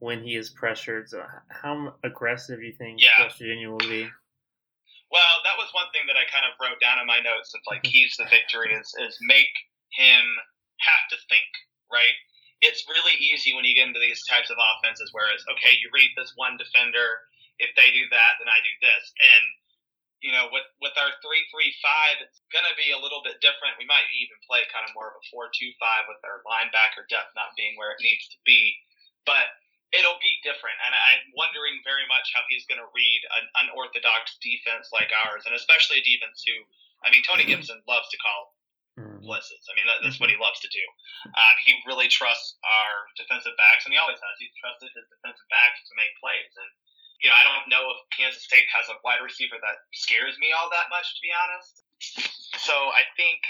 when 0.00 0.24
he 0.24 0.34
is 0.34 0.50
pressured. 0.50 1.08
So 1.08 1.22
how 1.48 1.94
aggressive 2.02 2.58
do 2.58 2.66
you 2.66 2.74
think 2.74 2.98
yeah. 2.98 3.22
West 3.22 3.38
Virginia 3.38 3.70
will 3.70 3.78
be? 3.78 4.10
Well, 5.10 5.34
that 5.46 5.58
was 5.58 5.70
one 5.70 5.86
thing 5.94 6.06
that 6.10 6.18
I 6.18 6.26
kind 6.34 6.46
of 6.50 6.58
wrote 6.58 6.80
down 6.82 6.98
in 6.98 7.06
my 7.06 7.18
notes 7.22 7.54
of 7.54 7.60
like 7.70 7.86
mm-hmm. 7.86 7.94
keys 7.94 8.16
to 8.18 8.26
victory 8.26 8.74
is 8.74 8.90
is 9.06 9.16
make 9.22 9.54
him 9.94 10.24
have 10.82 11.04
to 11.10 11.16
think 11.28 11.50
right 11.92 12.16
it's 12.60 12.84
really 12.88 13.16
easy 13.16 13.56
when 13.56 13.64
you 13.64 13.72
get 13.72 13.88
into 13.88 14.00
these 14.00 14.20
types 14.28 14.52
of 14.52 14.60
offenses 14.60 15.08
where 15.12 15.28
it's 15.32 15.44
okay, 15.48 15.80
you 15.80 15.88
read 15.92 16.12
this 16.16 16.36
one 16.36 16.60
defender, 16.60 17.24
if 17.56 17.72
they 17.76 17.88
do 17.92 18.04
that, 18.12 18.36
then 18.36 18.48
I 18.48 18.60
do 18.60 18.74
this. 18.84 19.04
And 19.16 19.44
you 20.20 20.32
know, 20.32 20.52
with 20.52 20.68
with 20.84 20.92
our 21.00 21.12
three 21.24 21.44
three 21.48 21.72
five, 21.80 22.20
it's 22.20 22.40
going 22.52 22.68
to 22.68 22.76
be 22.76 22.92
a 22.92 23.00
little 23.00 23.24
bit 23.24 23.40
different. 23.40 23.80
We 23.80 23.88
might 23.88 24.04
even 24.12 24.36
play 24.44 24.64
kind 24.68 24.84
of 24.84 24.92
more 24.92 25.12
of 25.12 25.16
a 25.16 25.24
four 25.32 25.48
two 25.52 25.72
five 25.80 26.04
with 26.08 26.20
our 26.24 26.44
linebacker 26.44 27.08
depth 27.08 27.32
not 27.32 27.56
being 27.56 27.76
where 27.80 27.96
it 27.96 28.04
needs 28.04 28.28
to 28.32 28.38
be, 28.44 28.76
but 29.24 29.48
it'll 29.90 30.20
be 30.22 30.34
different. 30.46 30.78
And 30.86 30.92
I'm 30.94 31.24
wondering 31.34 31.82
very 31.82 32.06
much 32.06 32.30
how 32.30 32.46
he's 32.46 32.66
going 32.70 32.78
to 32.78 32.90
read 32.94 33.20
an 33.40 33.44
unorthodox 33.66 34.38
defense 34.38 34.92
like 34.94 35.10
ours, 35.26 35.48
and 35.48 35.54
especially 35.56 35.98
a 35.98 36.04
defense 36.06 36.44
who, 36.46 36.54
I 37.02 37.10
mean, 37.10 37.26
Tony 37.26 37.42
mm-hmm. 37.42 37.58
Gibson 37.58 37.82
loves 37.90 38.06
to 38.14 38.18
call 38.22 38.54
mm-hmm. 39.00 39.26
blitzes. 39.26 39.66
I 39.66 39.74
mean, 39.74 39.86
that, 39.90 40.04
that's 40.04 40.22
what 40.22 40.30
he 40.30 40.38
loves 40.38 40.62
to 40.62 40.70
do. 40.70 40.84
Um, 41.26 41.56
he 41.66 41.74
really 41.90 42.06
trusts 42.06 42.54
our 42.62 42.92
defensive 43.18 43.56
backs, 43.58 43.82
and 43.88 43.92
he 43.92 43.98
always 43.98 44.20
has. 44.22 44.36
He's 44.38 44.54
trusted 44.60 44.94
his 44.94 45.10
defensive 45.10 45.48
backs 45.50 45.82
to 45.90 45.98
make 45.98 46.14
plays, 46.22 46.54
and 46.54 46.70
you 47.20 47.28
know, 47.28 47.36
I 47.36 47.44
don't 47.44 47.68
know 47.68 47.84
if 47.92 48.00
Kansas 48.08 48.40
State 48.40 48.64
has 48.72 48.88
a 48.88 48.96
wide 49.04 49.20
receiver 49.20 49.60
that 49.60 49.84
scares 49.92 50.40
me 50.40 50.56
all 50.56 50.72
that 50.72 50.88
much, 50.88 51.16
to 51.16 51.20
be 51.20 51.32
honest. 51.32 51.84
So 52.64 52.72
I 52.72 53.04
think 53.20 53.44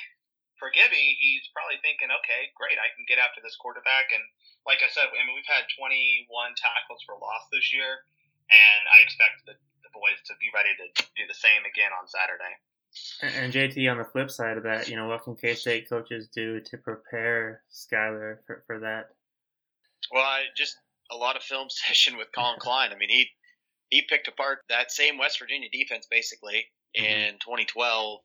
for 0.58 0.74
Gibby, 0.74 1.16
he's 1.22 1.46
probably 1.54 1.78
thinking, 1.78 2.10
okay, 2.10 2.50
great, 2.58 2.76
I 2.82 2.90
can 2.98 3.06
get 3.06 3.22
after 3.22 3.38
this 3.38 3.54
quarterback. 3.56 4.10
And 4.10 4.20
like 4.66 4.82
I 4.82 4.90
said, 4.90 5.06
I 5.06 5.22
mean, 5.22 5.38
we've 5.38 5.48
had 5.48 5.70
21 5.78 6.26
tackles 6.58 7.00
for 7.06 7.14
loss 7.16 7.46
this 7.54 7.70
year, 7.70 8.02
and 8.50 8.82
I 8.90 9.06
expect 9.06 9.46
the, 9.46 9.54
the 9.86 9.90
boys 9.94 10.18
to 10.28 10.34
be 10.42 10.50
ready 10.50 10.74
to 10.74 10.86
do 11.14 11.24
the 11.30 11.38
same 11.38 11.62
again 11.62 11.94
on 11.94 12.10
Saturday. 12.10 12.54
And 13.22 13.54
JT, 13.54 13.86
on 13.86 14.02
the 14.02 14.08
flip 14.10 14.34
side 14.34 14.58
of 14.58 14.66
that, 14.66 14.90
you 14.90 14.98
know, 14.98 15.06
what 15.06 15.22
can 15.22 15.38
K 15.38 15.54
State 15.54 15.88
coaches 15.88 16.26
do 16.26 16.58
to 16.58 16.74
prepare 16.76 17.62
Skylar 17.70 18.42
for, 18.46 18.66
for 18.66 18.82
that? 18.82 19.14
Well, 20.10 20.26
I 20.26 20.50
just 20.56 20.76
a 21.10 21.16
lot 21.16 21.36
of 21.36 21.42
film 21.42 21.68
session 21.70 22.16
with 22.16 22.32
Collin 22.32 22.58
Klein. 22.58 22.90
I 22.92 22.98
mean, 22.98 23.08
he 23.08 23.30
he 23.90 24.02
picked 24.02 24.28
apart 24.28 24.60
that 24.68 24.90
same 24.90 25.18
West 25.18 25.38
Virginia 25.38 25.68
defense 25.70 26.06
basically 26.10 26.66
mm-hmm. 26.96 27.04
in 27.04 27.34
2012. 27.34 28.20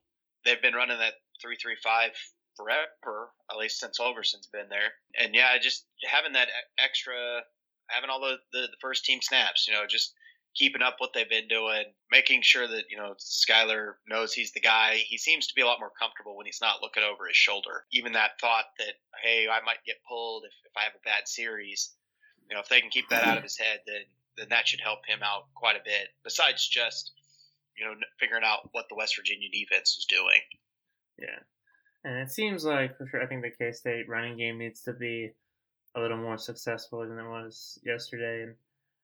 They've 0.46 0.62
been 0.62 0.74
running 0.74 1.00
that 1.00 1.14
three 1.42 1.58
three 1.58 1.78
five 1.84 2.12
forever, 2.56 3.32
at 3.52 3.58
least 3.58 3.80
since 3.80 4.00
Holgorsen's 4.00 4.48
been 4.52 4.70
there. 4.70 4.94
And 5.20 5.36
yeah, 5.36 5.58
just 5.62 5.86
having 6.10 6.34
that 6.34 6.48
extra, 6.78 7.42
having 7.88 8.10
all 8.10 8.22
the, 8.22 8.38
the, 8.54 8.68
the 8.68 8.78
first 8.80 9.06
team 9.06 9.20
snaps, 9.22 9.68
you 9.68 9.74
know, 9.74 9.86
just 9.88 10.14
keeping 10.56 10.82
up 10.82 10.96
what 11.00 11.12
they've 11.14 11.30
been 11.30 11.48
doing, 11.48 11.84
making 12.12 12.42
sure 12.42 12.68
that 12.68 12.86
you 12.90 12.98
know 12.98 13.16
Skylar 13.20 13.94
knows 14.08 14.34
he's 14.34 14.54
the 14.54 14.62
guy. 14.62 14.96
He 15.06 15.18
seems 15.18 15.48
to 15.48 15.54
be 15.56 15.62
a 15.62 15.66
lot 15.66 15.80
more 15.80 15.92
comfortable 16.00 16.36
when 16.36 16.46
he's 16.46 16.62
not 16.62 16.82
looking 16.82 17.04
over 17.04 17.28
his 17.28 17.36
shoulder. 17.36 17.86
Even 17.92 18.14
that 18.14 18.40
thought 18.40 18.66
that 18.80 18.94
hey, 19.22 19.48
I 19.52 19.64
might 19.66 19.84
get 19.86 19.98
pulled 20.08 20.46
if, 20.46 20.54
if 20.66 20.72
I 20.78 20.84
have 20.84 20.96
a 20.96 21.06
bad 21.06 21.28
series. 21.28 21.92
You 22.50 22.56
know, 22.56 22.62
if 22.62 22.70
they 22.70 22.80
can 22.80 22.92
keep 22.92 23.10
that 23.10 23.26
out 23.26 23.38
of 23.38 23.44
his 23.44 23.58
head, 23.58 23.80
then 23.88 24.04
then 24.38 24.48
that 24.50 24.68
should 24.68 24.82
help 24.82 25.00
him 25.08 25.20
out 25.24 25.48
quite 25.56 25.76
a 25.76 25.84
bit. 25.84 26.10
Besides 26.24 26.68
just 26.68 27.12
you 27.78 27.86
know 27.86 27.94
figuring 28.20 28.44
out 28.46 28.70
what 28.72 28.86
the 28.90 28.96
West 28.96 29.16
Virginia 29.18 29.50
defense 29.52 29.96
is 29.98 30.06
doing. 30.06 30.42
Yeah, 31.18 31.40
and 32.04 32.18
it 32.20 32.32
seems 32.32 32.66
like 32.66 32.98
for 32.98 33.08
sure. 33.08 33.22
I 33.22 33.28
think 33.28 33.42
the 33.42 33.52
K 33.52 33.72
State 33.72 34.10
running 34.10 34.38
game 34.38 34.58
needs 34.58 34.82
to 34.82 34.94
be 34.94 35.32
a 35.96 36.00
little 36.00 36.18
more 36.18 36.38
successful 36.38 37.00
than 37.08 37.20
it 37.20 37.30
was 37.30 37.80
yesterday, 37.84 38.44
and 38.44 38.56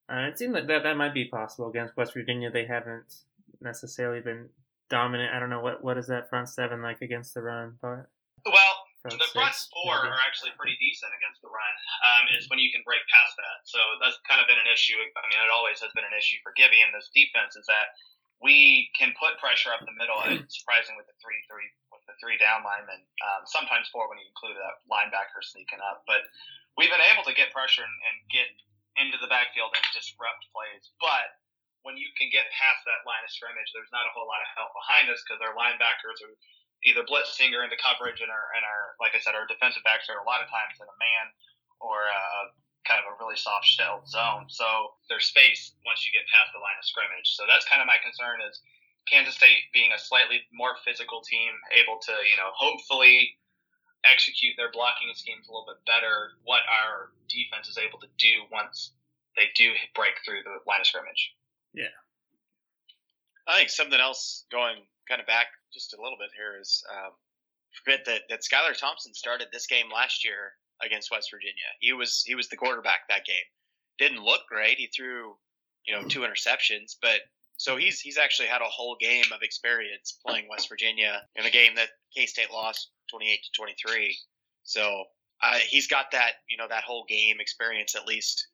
uh, 0.10 0.30
it 0.30 0.38
seemed 0.38 0.54
like 0.54 0.68
that 0.68 0.84
that 0.84 0.98
might 0.98 1.14
be 1.14 1.26
possible 1.26 1.70
against 1.70 1.96
West 1.96 2.14
Virginia. 2.14 2.52
They 2.52 2.66
haven't 2.66 3.14
necessarily 3.62 4.22
been 4.22 4.50
dominant. 4.90 5.34
I 5.34 5.40
don't 5.40 5.50
know 5.50 5.62
what 5.62 5.84
what 5.84 5.98
is 5.98 6.08
that 6.08 6.30
front 6.30 6.50
seven 6.50 6.82
like 6.82 7.02
against 7.02 7.34
the 7.34 7.42
run, 7.42 7.78
but 7.82 8.08
well, 8.46 8.71
front 9.02 9.18
the 9.18 9.30
front 9.34 9.58
six, 9.58 9.70
four 9.74 10.06
maybe. 10.06 10.14
are 10.14 10.22
actually 10.22 10.54
pretty 10.56 10.78
decent 10.78 11.10
against 11.18 11.42
the 11.42 11.50
run. 11.50 11.74
Um, 12.06 12.24
is 12.38 12.46
when 12.48 12.62
you 12.62 12.70
can 12.70 12.86
break 12.86 13.02
past 13.10 13.34
that. 13.38 13.58
So 13.66 13.82
that's 14.00 14.18
kind 14.30 14.38
of 14.38 14.46
been 14.46 14.62
an 14.62 14.70
issue. 14.70 14.98
I 14.98 15.26
mean, 15.30 15.42
it 15.42 15.52
always 15.52 15.82
has 15.82 15.90
been 15.98 16.06
an 16.06 16.16
issue 16.16 16.38
for 16.46 16.54
Gibby 16.54 16.80
and 16.86 16.94
this 16.94 17.10
defense 17.12 17.58
is 17.58 17.66
that 17.66 17.98
we 18.42 18.90
can 18.98 19.14
put 19.18 19.38
pressure 19.38 19.70
up 19.70 19.86
the 19.86 19.94
middle. 19.98 20.18
And 20.26 20.42
it's 20.42 20.58
surprising 20.62 20.98
with 20.98 21.06
the 21.06 21.18
three 21.22 21.38
three 21.46 21.70
with 21.94 22.06
the 22.10 22.18
three 22.18 22.42
down 22.42 22.66
linemen. 22.66 23.02
Um, 23.22 23.46
sometimes 23.46 23.90
four 23.94 24.10
when 24.10 24.18
you 24.18 24.26
include 24.30 24.58
that 24.58 24.82
linebacker 24.90 25.42
sneaking 25.46 25.82
up. 25.82 26.06
But 26.10 26.26
we've 26.78 26.92
been 26.94 27.06
able 27.14 27.26
to 27.26 27.38
get 27.38 27.54
pressure 27.54 27.86
and, 27.86 27.98
and 28.10 28.18
get 28.34 28.50
into 29.00 29.18
the 29.22 29.32
backfield 29.32 29.72
and 29.78 29.86
disrupt 29.96 30.50
plays. 30.52 30.90
But 31.00 31.38
when 31.82 31.98
you 31.98 32.10
can 32.18 32.30
get 32.30 32.46
past 32.54 32.86
that 32.86 33.06
line 33.10 33.26
of 33.26 33.32
scrimmage, 33.34 33.70
there's 33.74 33.90
not 33.94 34.06
a 34.06 34.14
whole 34.14 34.30
lot 34.30 34.42
of 34.42 34.50
help 34.54 34.74
behind 34.74 35.10
us 35.10 35.22
because 35.26 35.42
our 35.42 35.58
linebackers 35.58 36.22
are 36.22 36.36
either 36.86 37.06
blitzing 37.06 37.54
or 37.54 37.64
into 37.64 37.78
coverage, 37.78 38.22
and 38.22 38.30
our 38.30 38.46
and 38.58 38.64
our 38.66 38.98
like 38.98 39.14
I 39.14 39.22
said, 39.22 39.38
our 39.38 39.46
defensive 39.46 39.86
backs 39.86 40.10
are 40.10 40.22
a 40.22 40.28
lot 40.28 40.42
of 40.42 40.50
times 40.50 40.78
in 40.78 40.88
a 40.88 40.98
man 40.98 41.26
or 41.82 42.06
a, 42.06 42.54
kind 42.86 43.02
of 43.02 43.14
a 43.14 43.18
really 43.22 43.38
soft 43.38 43.66
shelled 43.66 44.06
zone. 44.10 44.50
So 44.50 44.98
there's 45.10 45.30
space 45.30 45.74
once 45.86 46.06
you 46.06 46.14
get 46.14 46.26
past 46.30 46.54
the 46.54 46.62
line 46.62 46.78
of 46.78 46.86
scrimmage. 46.86 47.38
So 47.38 47.46
that's 47.46 47.66
kind 47.70 47.82
of 47.82 47.90
my 47.90 48.02
concern 48.02 48.42
is 48.42 48.58
Kansas 49.06 49.38
State 49.38 49.70
being 49.74 49.94
a 49.94 50.02
slightly 50.02 50.42
more 50.54 50.78
physical 50.82 51.22
team, 51.22 51.54
able 51.74 52.02
to 52.10 52.14
you 52.26 52.38
know 52.38 52.50
hopefully 52.54 53.38
execute 54.02 54.58
their 54.58 54.74
blocking 54.74 55.14
schemes 55.14 55.46
a 55.46 55.52
little 55.54 55.70
bit 55.70 55.82
better. 55.86 56.38
What 56.44 56.66
our 56.66 57.14
defense 57.30 57.70
is 57.70 57.78
able 57.78 58.02
to 58.02 58.10
do 58.18 58.50
once 58.50 58.94
they 59.36 59.54
do 59.56 59.72
break 59.96 60.18
through 60.26 60.44
the 60.44 60.60
line 60.68 60.82
of 60.82 60.88
scrimmage. 60.88 61.34
Yeah. 61.74 61.94
I 63.48 63.58
think 63.58 63.70
something 63.70 64.00
else 64.00 64.46
going 64.52 64.84
kind 65.12 65.20
of 65.20 65.28
back 65.28 65.48
just 65.74 65.94
a 65.94 66.02
little 66.02 66.18
bit 66.18 66.32
here 66.32 66.56
is 66.56 66.84
um, 66.88 67.12
forget 67.84 68.06
that 68.06 68.22
that 68.30 68.48
Skylar 68.48 68.78
Thompson 68.80 69.14
started 69.14 69.50
this 69.52 69.68
game 69.68 69.88
last 69.94 70.24
year 70.24 70.56
against 70.82 71.12
West 71.12 71.30
Virginia. 71.32 71.68
He 71.82 71.92
was 71.92 72.24
he 72.26 72.36
was 72.36 72.48
the 72.48 72.56
quarterback 72.56 73.08
that 73.10 73.26
game. 73.26 73.48
Didn't 74.00 74.24
look 74.24 74.48
great. 74.48 74.78
He 74.78 74.88
threw 74.88 75.36
you 75.86 75.94
know 75.94 76.08
two 76.08 76.22
interceptions, 76.22 76.96
but 77.02 77.20
so 77.58 77.76
he's 77.76 78.00
he's 78.00 78.18
actually 78.18 78.48
had 78.48 78.62
a 78.62 78.72
whole 78.72 78.96
game 79.00 79.26
of 79.36 79.42
experience 79.42 80.18
playing 80.26 80.48
West 80.50 80.70
Virginia 80.70 81.24
in 81.36 81.46
a 81.46 81.52
game 81.52 81.76
that 81.76 81.90
K 82.16 82.26
State 82.26 82.52
lost 82.52 82.92
twenty 83.10 83.32
eight 83.32 83.44
to 83.44 83.50
twenty 83.56 83.76
three. 83.86 84.18
So 84.64 85.04
uh, 85.44 85.58
he's 85.68 85.88
got 85.88 86.12
that 86.14 86.34
you 86.50 86.56
know 86.56 86.68
that 86.70 86.84
whole 86.84 87.06
game 87.10 87.38
experience 87.42 87.96
at 87.96 88.08
least. 88.08 88.48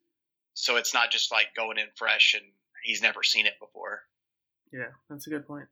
So 0.54 0.74
it's 0.74 0.92
not 0.92 1.12
just 1.12 1.30
like 1.30 1.54
going 1.54 1.78
in 1.78 1.86
fresh 1.94 2.34
and 2.34 2.44
he's 2.82 3.00
never 3.00 3.22
seen 3.22 3.46
it 3.46 3.54
before. 3.60 4.02
Yeah, 4.72 4.90
that's 5.08 5.28
a 5.28 5.30
good 5.30 5.46
point. 5.46 5.68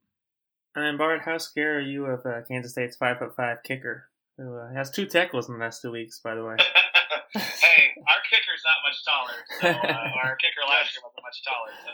And 0.77 0.85
then 0.85 0.99
Bart, 0.99 1.23
how 1.25 1.39
scared 1.39 1.79
are 1.79 1.89
you 1.89 2.05
of 2.05 2.21
uh, 2.27 2.45
Kansas 2.47 2.73
State's 2.73 2.97
five 2.97 3.19
foot 3.19 3.35
five 3.35 3.63
kicker, 3.65 4.13
who 4.37 4.61
uh, 4.61 4.71
has 4.75 4.91
two 4.91 5.07
tackles 5.07 5.49
in 5.49 5.55
the 5.55 5.61
last 5.61 5.81
two 5.81 5.91
weeks, 5.91 6.21
by 6.21 6.35
the 6.35 6.45
way? 6.45 6.57
hey, 7.33 7.97
our 8.05 8.21
kicker's 8.29 8.61
not 8.61 8.85
much 8.85 9.01
taller. 9.09 9.41
So 9.57 9.69
uh, 9.73 10.21
our 10.29 10.37
kicker 10.37 10.61
last 10.69 10.93
year 10.93 11.01
wasn't 11.01 11.25
much 11.25 11.41
taller. 11.49 11.73
So 11.81 11.93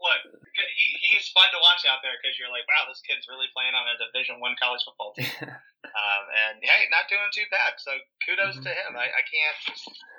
look, 0.00 0.20
he, 0.54 0.86
he's 1.00 1.30
fun 1.30 1.48
to 1.54 1.60
watch 1.62 1.86
out 1.86 2.02
there 2.02 2.14
because 2.18 2.36
you're 2.38 2.50
like, 2.50 2.66
wow, 2.66 2.86
this 2.90 3.02
kid's 3.04 3.26
really 3.30 3.50
playing 3.54 3.74
on 3.74 3.86
a 3.86 3.94
Division 3.98 4.38
One 4.42 4.58
college 4.58 4.82
football 4.82 5.14
team. 5.14 5.30
um, 5.98 6.24
and 6.50 6.62
hey, 6.62 6.86
not 6.90 7.06
doing 7.06 7.30
too 7.30 7.46
bad. 7.50 7.78
So 7.78 7.94
kudos 8.26 8.58
mm-hmm. 8.58 8.66
to 8.66 8.72
him. 8.72 8.90
I, 8.98 9.08
I 9.10 9.22
can't, 9.26 9.58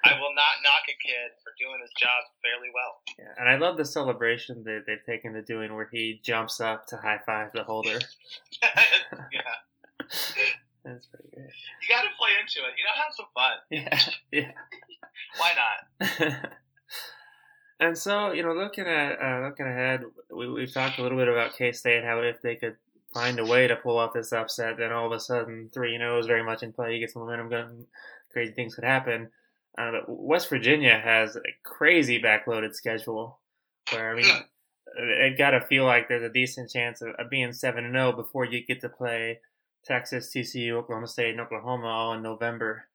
I 0.07 0.11
will 0.19 0.33
not 0.33 0.63
knock 0.63 0.85
a 0.87 0.97
kid 0.99 1.35
for 1.43 1.51
doing 1.59 1.79
his 1.83 1.91
job 1.99 2.27
fairly 2.41 2.71
well. 2.71 3.03
Yeah, 3.19 3.33
and 3.37 3.47
I 3.47 3.59
love 3.59 3.75
the 3.77 3.87
celebration 3.87 4.63
that 4.65 4.87
they've 4.87 5.03
taken 5.03 5.33
to 5.35 5.43
doing 5.43 5.75
where 5.75 5.89
he 5.91 6.21
jumps 6.23 6.59
up 6.59 6.87
to 6.91 6.97
high 6.97 7.21
five 7.25 7.51
the 7.53 7.63
holder. 7.63 7.99
yeah. 9.31 9.55
That's 10.85 11.07
pretty 11.07 11.29
good. 11.33 11.49
You 11.81 11.87
got 11.89 12.03
to 12.03 12.13
play 12.17 12.29
into 12.39 12.61
it. 12.67 12.77
You 12.77 12.85
know, 12.85 12.93
have 12.93 13.13
some 13.15 13.25
fun. 13.33 13.57
Yeah, 13.71 13.99
yeah. 14.31 14.51
Why 15.37 15.51
not? 15.57 16.51
And 17.79 17.97
so, 17.97 18.31
you 18.31 18.43
know, 18.43 18.53
looking 18.53 18.85
at 18.85 19.21
uh, 19.21 19.45
looking 19.45 19.65
ahead, 19.65 20.03
we 20.33 20.49
we 20.49 20.65
talked 20.65 20.97
a 20.97 21.01
little 21.03 21.17
bit 21.17 21.27
about 21.27 21.57
K 21.57 21.71
State, 21.71 22.03
how 22.03 22.19
if 22.19 22.41
they 22.41 22.55
could 22.55 22.77
find 23.13 23.39
a 23.39 23.45
way 23.45 23.67
to 23.67 23.75
pull 23.75 23.97
off 23.97 24.13
this 24.13 24.33
upset, 24.33 24.77
then 24.77 24.91
all 24.91 25.07
of 25.07 25.11
a 25.11 25.19
sudden 25.19 25.69
three 25.73 25.93
you 25.93 25.99
know 25.99 26.17
is 26.17 26.27
very 26.27 26.43
much 26.43 26.63
in 26.63 26.71
play. 26.71 26.93
You 26.93 26.99
get 26.99 27.11
some 27.11 27.23
momentum 27.23 27.49
going, 27.49 27.85
crazy 28.31 28.53
things 28.53 28.75
could 28.75 28.83
happen. 28.83 29.29
Uh, 29.77 29.91
but 29.91 30.03
West 30.07 30.49
Virginia 30.49 30.97
has 30.97 31.35
a 31.35 31.41
crazy 31.63 32.21
backloaded 32.21 32.73
schedule, 32.73 33.39
where 33.91 34.11
I 34.11 34.15
mean, 34.15 34.31
it 34.97 35.37
got 35.37 35.51
to 35.51 35.61
feel 35.61 35.85
like 35.85 36.07
there's 36.07 36.23
a 36.23 36.29
decent 36.29 36.71
chance 36.71 37.01
of, 37.01 37.09
of 37.19 37.29
being 37.29 37.51
seven 37.51 37.83
and 37.83 37.93
zero 37.93 38.13
oh 38.13 38.15
before 38.15 38.45
you 38.45 38.65
get 38.65 38.79
to 38.81 38.89
play 38.89 39.39
Texas, 39.85 40.31
TCU, 40.33 40.71
Oklahoma 40.71 41.07
State, 41.07 41.31
and 41.31 41.41
Oklahoma 41.41 41.87
all 41.87 42.13
in 42.13 42.21
November. 42.21 42.87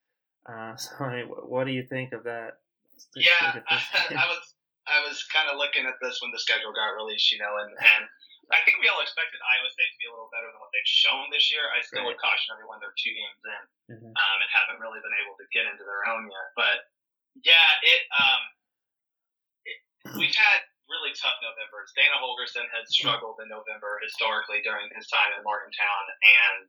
Uh, 0.46 0.76
so, 0.76 0.90
I 1.00 1.16
mean, 1.16 1.26
what 1.26 1.64
do 1.64 1.72
you 1.72 1.82
think 1.82 2.12
of 2.12 2.24
that? 2.24 2.58
Yeah, 3.14 3.60
I 3.70 4.14
was 4.14 4.49
I 4.90 5.06
was 5.06 5.22
kind 5.30 5.46
of 5.46 5.56
looking 5.56 5.86
at 5.86 5.96
this 6.02 6.18
when 6.18 6.34
the 6.34 6.42
schedule 6.42 6.74
got 6.74 6.98
released, 6.98 7.30
you 7.30 7.38
know, 7.38 7.62
and, 7.62 7.70
and 7.70 8.04
I 8.50 8.58
think 8.66 8.82
we 8.82 8.90
all 8.90 8.98
expected 8.98 9.38
Iowa 9.38 9.70
State 9.70 9.94
to 9.94 10.00
be 10.02 10.10
a 10.10 10.12
little 10.12 10.30
better 10.34 10.50
than 10.50 10.58
what 10.58 10.74
they've 10.74 10.86
shown 10.86 11.30
this 11.30 11.48
year. 11.54 11.62
I 11.70 11.80
still 11.86 12.02
right. 12.02 12.10
would 12.10 12.18
caution 12.18 12.50
everyone 12.50 12.82
they're 12.82 12.94
two 12.98 13.14
games 13.14 13.42
in 13.46 13.62
mm-hmm. 13.94 14.10
um, 14.10 14.36
and 14.42 14.50
haven't 14.50 14.82
really 14.82 14.98
been 14.98 15.14
able 15.22 15.38
to 15.38 15.46
get 15.54 15.70
into 15.70 15.86
their 15.86 16.02
own 16.10 16.26
yet. 16.26 16.48
But 16.58 16.90
yeah, 17.46 17.70
it, 17.86 18.02
um, 18.10 18.42
it 19.62 19.78
we've 20.18 20.34
had 20.34 20.66
really 20.90 21.14
tough 21.14 21.38
Novembers. 21.38 21.94
Dana 21.94 22.18
Holgorsen 22.18 22.66
has 22.74 22.90
struggled 22.90 23.38
in 23.38 23.46
November 23.46 24.02
historically 24.02 24.58
during 24.66 24.90
his 24.98 25.06
time 25.06 25.30
in 25.38 25.46
Morgantown, 25.46 26.04
and 26.10 26.66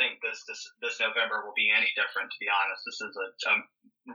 think 0.00 0.24
this 0.24 0.40
this 0.48 0.64
this 0.80 0.96
November 0.96 1.44
will 1.44 1.52
be 1.52 1.68
any 1.68 1.92
different. 1.92 2.32
To 2.32 2.38
be 2.40 2.48
honest, 2.48 2.80
this 2.88 3.04
is 3.04 3.12
a, 3.20 3.28
a 3.52 3.54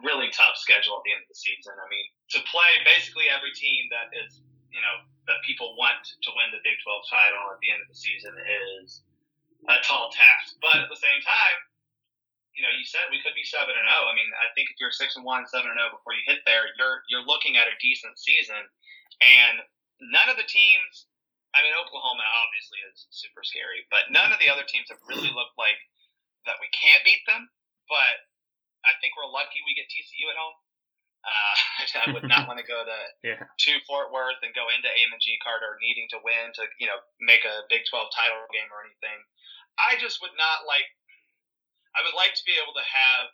really 0.01 0.33
tough 0.33 0.57
schedule 0.57 0.97
at 0.97 1.05
the 1.05 1.13
end 1.13 1.21
of 1.21 1.29
the 1.29 1.37
season. 1.37 1.77
I 1.77 1.85
mean, 1.85 2.05
to 2.33 2.39
play 2.49 2.81
basically 2.81 3.29
every 3.29 3.53
team 3.53 3.85
that 3.93 4.09
is 4.17 4.41
you 4.73 4.81
know 4.81 5.05
that 5.29 5.45
people 5.45 5.77
want 5.77 6.01
to 6.01 6.29
win 6.33 6.49
the 6.49 6.61
Big 6.65 6.81
12 6.81 7.05
title 7.05 7.53
at 7.53 7.61
the 7.61 7.69
end 7.69 7.85
of 7.85 7.89
the 7.89 7.97
season 7.97 8.33
is 8.33 9.05
a 9.69 9.77
tall 9.85 10.09
task. 10.09 10.57
But 10.61 10.85
at 10.85 10.89
the 10.89 10.97
same 10.97 11.21
time, 11.25 11.57
you 12.53 12.61
know, 12.65 12.73
you 12.73 12.85
said 12.85 13.05
we 13.11 13.21
could 13.21 13.37
be 13.37 13.45
seven 13.45 13.73
and 13.75 13.85
zero. 13.85 14.09
I 14.09 14.13
mean, 14.17 14.31
I 14.41 14.49
think 14.57 14.73
if 14.73 14.81
you're 14.81 14.93
six 14.93 15.19
and 15.19 15.25
one, 15.27 15.45
seven 15.45 15.69
and 15.69 15.77
zero 15.77 15.93
before 15.93 16.17
you 16.17 16.25
hit 16.25 16.41
there, 16.49 16.73
you're 16.81 17.05
you're 17.11 17.27
looking 17.27 17.61
at 17.61 17.69
a 17.69 17.75
decent 17.77 18.17
season. 18.17 18.63
And 19.21 19.61
none 20.11 20.27
of 20.27 20.35
the 20.35 20.47
teams, 20.47 21.07
I 21.55 21.63
mean, 21.63 21.71
Oklahoma 21.73 22.27
obviously 22.43 22.83
is 22.91 23.07
super 23.15 23.39
scary, 23.41 23.87
but 23.87 24.11
none 24.11 24.35
of 24.35 24.39
the 24.43 24.51
other 24.51 24.67
teams 24.67 24.91
have 24.91 24.99
really 25.07 25.31
looked 25.31 25.55
like 25.55 25.79
that 26.43 26.59
we 26.59 26.67
can't 26.75 27.01
beat 27.07 27.23
them. 27.25 27.47
But 27.87 28.27
I 28.83 28.93
think 28.99 29.15
we're 29.15 29.31
lucky 29.31 29.63
we 29.63 29.73
get 29.77 29.87
TCU 29.87 30.27
at 30.29 30.37
home. 30.37 30.57
Uh, 31.25 31.55
I 32.05 32.07
would 32.13 32.27
not 32.29 32.45
want 32.45 32.59
to 32.61 32.67
go 32.67 32.85
to 32.85 32.99
Yeah. 33.25 33.41
to 33.41 33.71
Fort 33.89 34.13
Worth 34.13 34.43
and 34.45 34.53
go 34.53 34.67
into 34.69 34.91
Amon 34.91 35.17
G. 35.23 35.39
Carter 35.41 35.79
needing 35.81 36.05
to 36.13 36.21
win 36.21 36.53
to 36.59 36.67
you 36.77 36.85
know 36.85 36.99
make 37.23 37.41
a 37.47 37.65
Big 37.71 37.87
12 37.89 38.11
title 38.13 38.45
game 38.53 38.69
or 38.69 38.85
anything. 38.85 39.19
I 39.79 39.97
just 39.97 40.19
would 40.21 40.35
not 40.37 40.67
like. 40.69 40.85
I 41.95 42.03
would 42.03 42.13
like 42.19 42.35
to 42.35 42.43
be 42.43 42.59
able 42.59 42.75
to 42.75 42.83
have, 42.83 43.31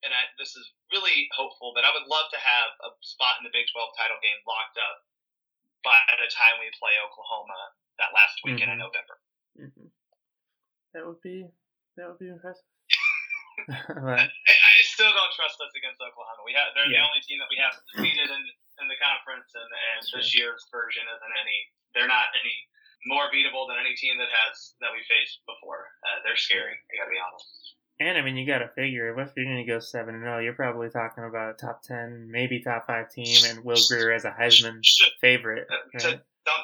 and 0.00 0.16
I, 0.16 0.32
this 0.40 0.56
is 0.56 0.64
really 0.88 1.28
hopeful, 1.36 1.76
but 1.76 1.84
I 1.84 1.92
would 1.92 2.08
love 2.08 2.32
to 2.32 2.40
have 2.40 2.72
a 2.88 2.90
spot 3.04 3.36
in 3.36 3.44
the 3.44 3.52
Big 3.52 3.68
12 3.68 3.84
title 4.00 4.16
game 4.24 4.40
locked 4.48 4.80
up 4.80 5.04
by 5.86 5.98
the 6.18 6.28
time 6.30 6.58
we 6.60 6.68
play 6.78 6.94
Oklahoma 7.06 7.58
that 7.98 8.10
last 8.14 8.38
weekend 8.44 8.70
in 8.74 8.78
Mhm. 8.78 8.86
November. 8.86 9.16
hmm 9.58 9.88
That 10.94 11.04
would 11.06 11.20
be 11.22 11.46
that 11.96 12.06
would 12.08 12.18
be 12.22 12.28
impressive. 12.30 12.64
but, 14.06 14.22
I, 14.22 14.54
I 14.54 14.80
still 14.86 15.10
don't 15.10 15.34
trust 15.34 15.58
us 15.58 15.74
against 15.74 15.98
Oklahoma. 16.00 16.46
We 16.46 16.54
have 16.54 16.70
they're 16.78 16.86
Yeah. 16.86 17.02
the 17.02 17.08
only 17.10 17.20
team 17.26 17.38
that 17.42 17.50
we 17.50 17.58
have 17.58 17.74
defeated 17.94 18.30
in 18.30 18.42
in 18.78 18.86
the 18.86 18.94
conference, 19.02 19.50
and, 19.58 19.66
and 19.66 20.00
this 20.14 20.30
year's 20.38 20.62
version 20.70 21.02
isn't 21.02 21.34
any. 21.42 21.58
They're 21.98 22.06
not 22.06 22.30
any 22.38 22.54
more 23.10 23.26
beatable 23.34 23.66
than 23.66 23.78
any 23.82 23.94
team 23.98 24.14
that 24.22 24.30
has 24.30 24.74
that 24.78 24.92
we 24.94 25.02
faced 25.10 25.42
before. 25.46 25.90
Uh, 26.06 26.22
they're 26.22 26.38
scary. 26.38 26.78
I 26.78 26.92
gotta 26.98 27.10
be 27.10 27.18
honest. 27.18 27.74
And 28.00 28.16
I 28.16 28.22
mean, 28.22 28.36
you 28.36 28.46
got 28.46 28.58
to 28.58 28.68
figure 28.68 29.10
if 29.10 29.16
West 29.16 29.34
Virginia 29.34 29.66
goes 29.66 29.90
seven 29.90 30.14
and 30.14 30.22
zero, 30.22 30.38
you're 30.38 30.52
probably 30.52 30.88
talking 30.88 31.24
about 31.24 31.50
a 31.50 31.54
top 31.54 31.82
ten, 31.82 32.28
maybe 32.30 32.60
top 32.60 32.86
five 32.86 33.10
team, 33.10 33.36
and 33.48 33.64
Will 33.64 33.76
Grier 33.88 34.12
as 34.12 34.24
a 34.24 34.30
Heisman 34.30 34.80
favorite. 35.20 35.66
uh, 35.70 35.98
so 35.98 36.10
don't 36.10 36.20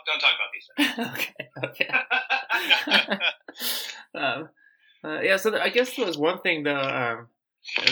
don't 0.07 0.21
talk 0.21 0.33
about 0.37 0.51
these 0.55 0.69
okay, 1.13 1.35
things. 1.39 2.91
okay. 2.95 3.19
um, 4.15 4.49
uh, 5.05 5.21
yeah, 5.21 5.37
so 5.37 5.51
th- 5.51 5.63
I 5.63 5.69
guess 5.71 5.95
there 5.97 6.07
was 6.07 6.17
one 6.19 6.41
thing 6.41 6.63
though. 6.63 6.79
Um, 6.81 7.29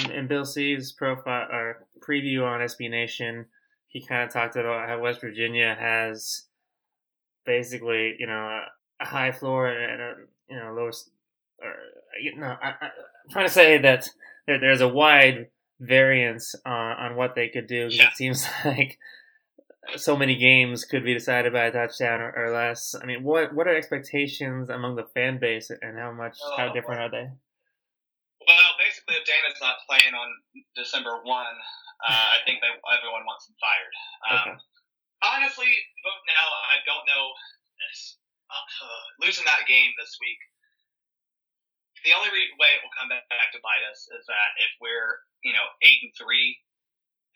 in, 0.05 0.11
in 0.13 0.27
Bill 0.29 0.45
C's 0.45 0.93
profile 0.93 1.49
or 1.51 1.87
preview 2.07 2.45
on 2.45 2.61
SB 2.61 2.91
Nation, 2.91 3.47
he 3.89 4.05
kind 4.07 4.23
of 4.23 4.31
talked 4.33 4.55
about 4.57 4.89
how 4.89 5.01
West 5.01 5.21
Virginia 5.21 5.75
has 5.79 6.45
basically, 7.45 8.15
you 8.19 8.27
know, 8.27 8.61
a, 9.01 9.05
high 9.05 9.33
floor 9.33 9.67
and 9.69 10.01
a 10.01 10.15
you 10.49 10.57
know 10.59 10.73
low. 10.75 10.89
s- 10.89 11.11
Or 11.61 11.75
you 12.23 12.37
know, 12.37 12.55
I, 12.63 12.69
I, 12.81 12.89
I'm 13.25 13.31
trying 13.31 13.47
to 13.47 13.53
say 13.53 13.79
that 13.79 14.09
there, 14.47 14.59
there's 14.61 14.81
a 14.81 14.89
wide 14.89 15.49
variance 15.81 16.55
on, 16.65 16.97
on 16.99 17.17
what 17.17 17.35
they 17.35 17.49
could 17.49 17.67
do. 17.67 17.89
Yeah. 17.91 18.09
It 18.09 18.17
seems 18.17 18.47
like 18.65 18.99
so 19.97 20.17
many 20.17 20.37
games 20.37 20.85
could 20.85 21.05
be 21.05 21.15
decided 21.15 21.53
by 21.53 21.67
a 21.67 21.73
touchdown 21.73 22.21
or, 22.21 22.33
or 22.37 22.51
less. 22.53 22.95
I 23.01 23.07
mean, 23.07 23.23
what 23.23 23.55
what 23.55 23.67
are 23.67 23.75
expectations 23.77 24.71
among 24.71 24.97
the 24.97 25.07
fan 25.15 25.39
base, 25.41 25.71
and 25.71 25.99
how 25.99 26.13
much 26.13 26.39
how 26.57 26.71
Oh, 26.71 26.73
different 26.75 27.01
are 27.01 27.11
they? 27.11 27.27
Well, 28.43 28.71
basically, 28.79 29.17
if 29.19 29.25
Dana's 29.27 29.61
not 29.63 29.77
playing 29.87 30.15
on 30.15 30.29
December 30.75 31.23
one, 31.23 31.57
uh, 32.03 32.27
I 32.35 32.43
think 32.47 32.59
they, 32.59 32.71
everyone 32.91 33.23
wants 33.27 33.47
him 33.47 33.55
fired. 33.63 33.95
Um, 34.27 34.39
Okay. 34.39 34.57
Honestly, 35.23 35.71
now 36.27 36.47
I 36.75 36.83
don't 36.83 37.07
know. 37.07 37.25
Uh, 38.53 39.03
losing 39.25 39.47
that 39.47 39.65
game 39.67 39.91
this 39.97 40.19
week, 40.21 40.37
the 42.05 42.13
only 42.15 42.31
re- 42.35 42.55
way 42.59 42.71
it 42.75 42.83
will 42.83 42.95
come 42.95 43.11
back 43.11 43.49
to 43.55 43.61
bite 43.63 43.85
us 43.91 44.07
is 44.11 44.25
that 44.27 44.51
if 44.59 44.73
we're, 44.83 45.23
you 45.47 45.55
know, 45.55 45.67
eight 45.83 46.03
and 46.03 46.13
three, 46.19 46.59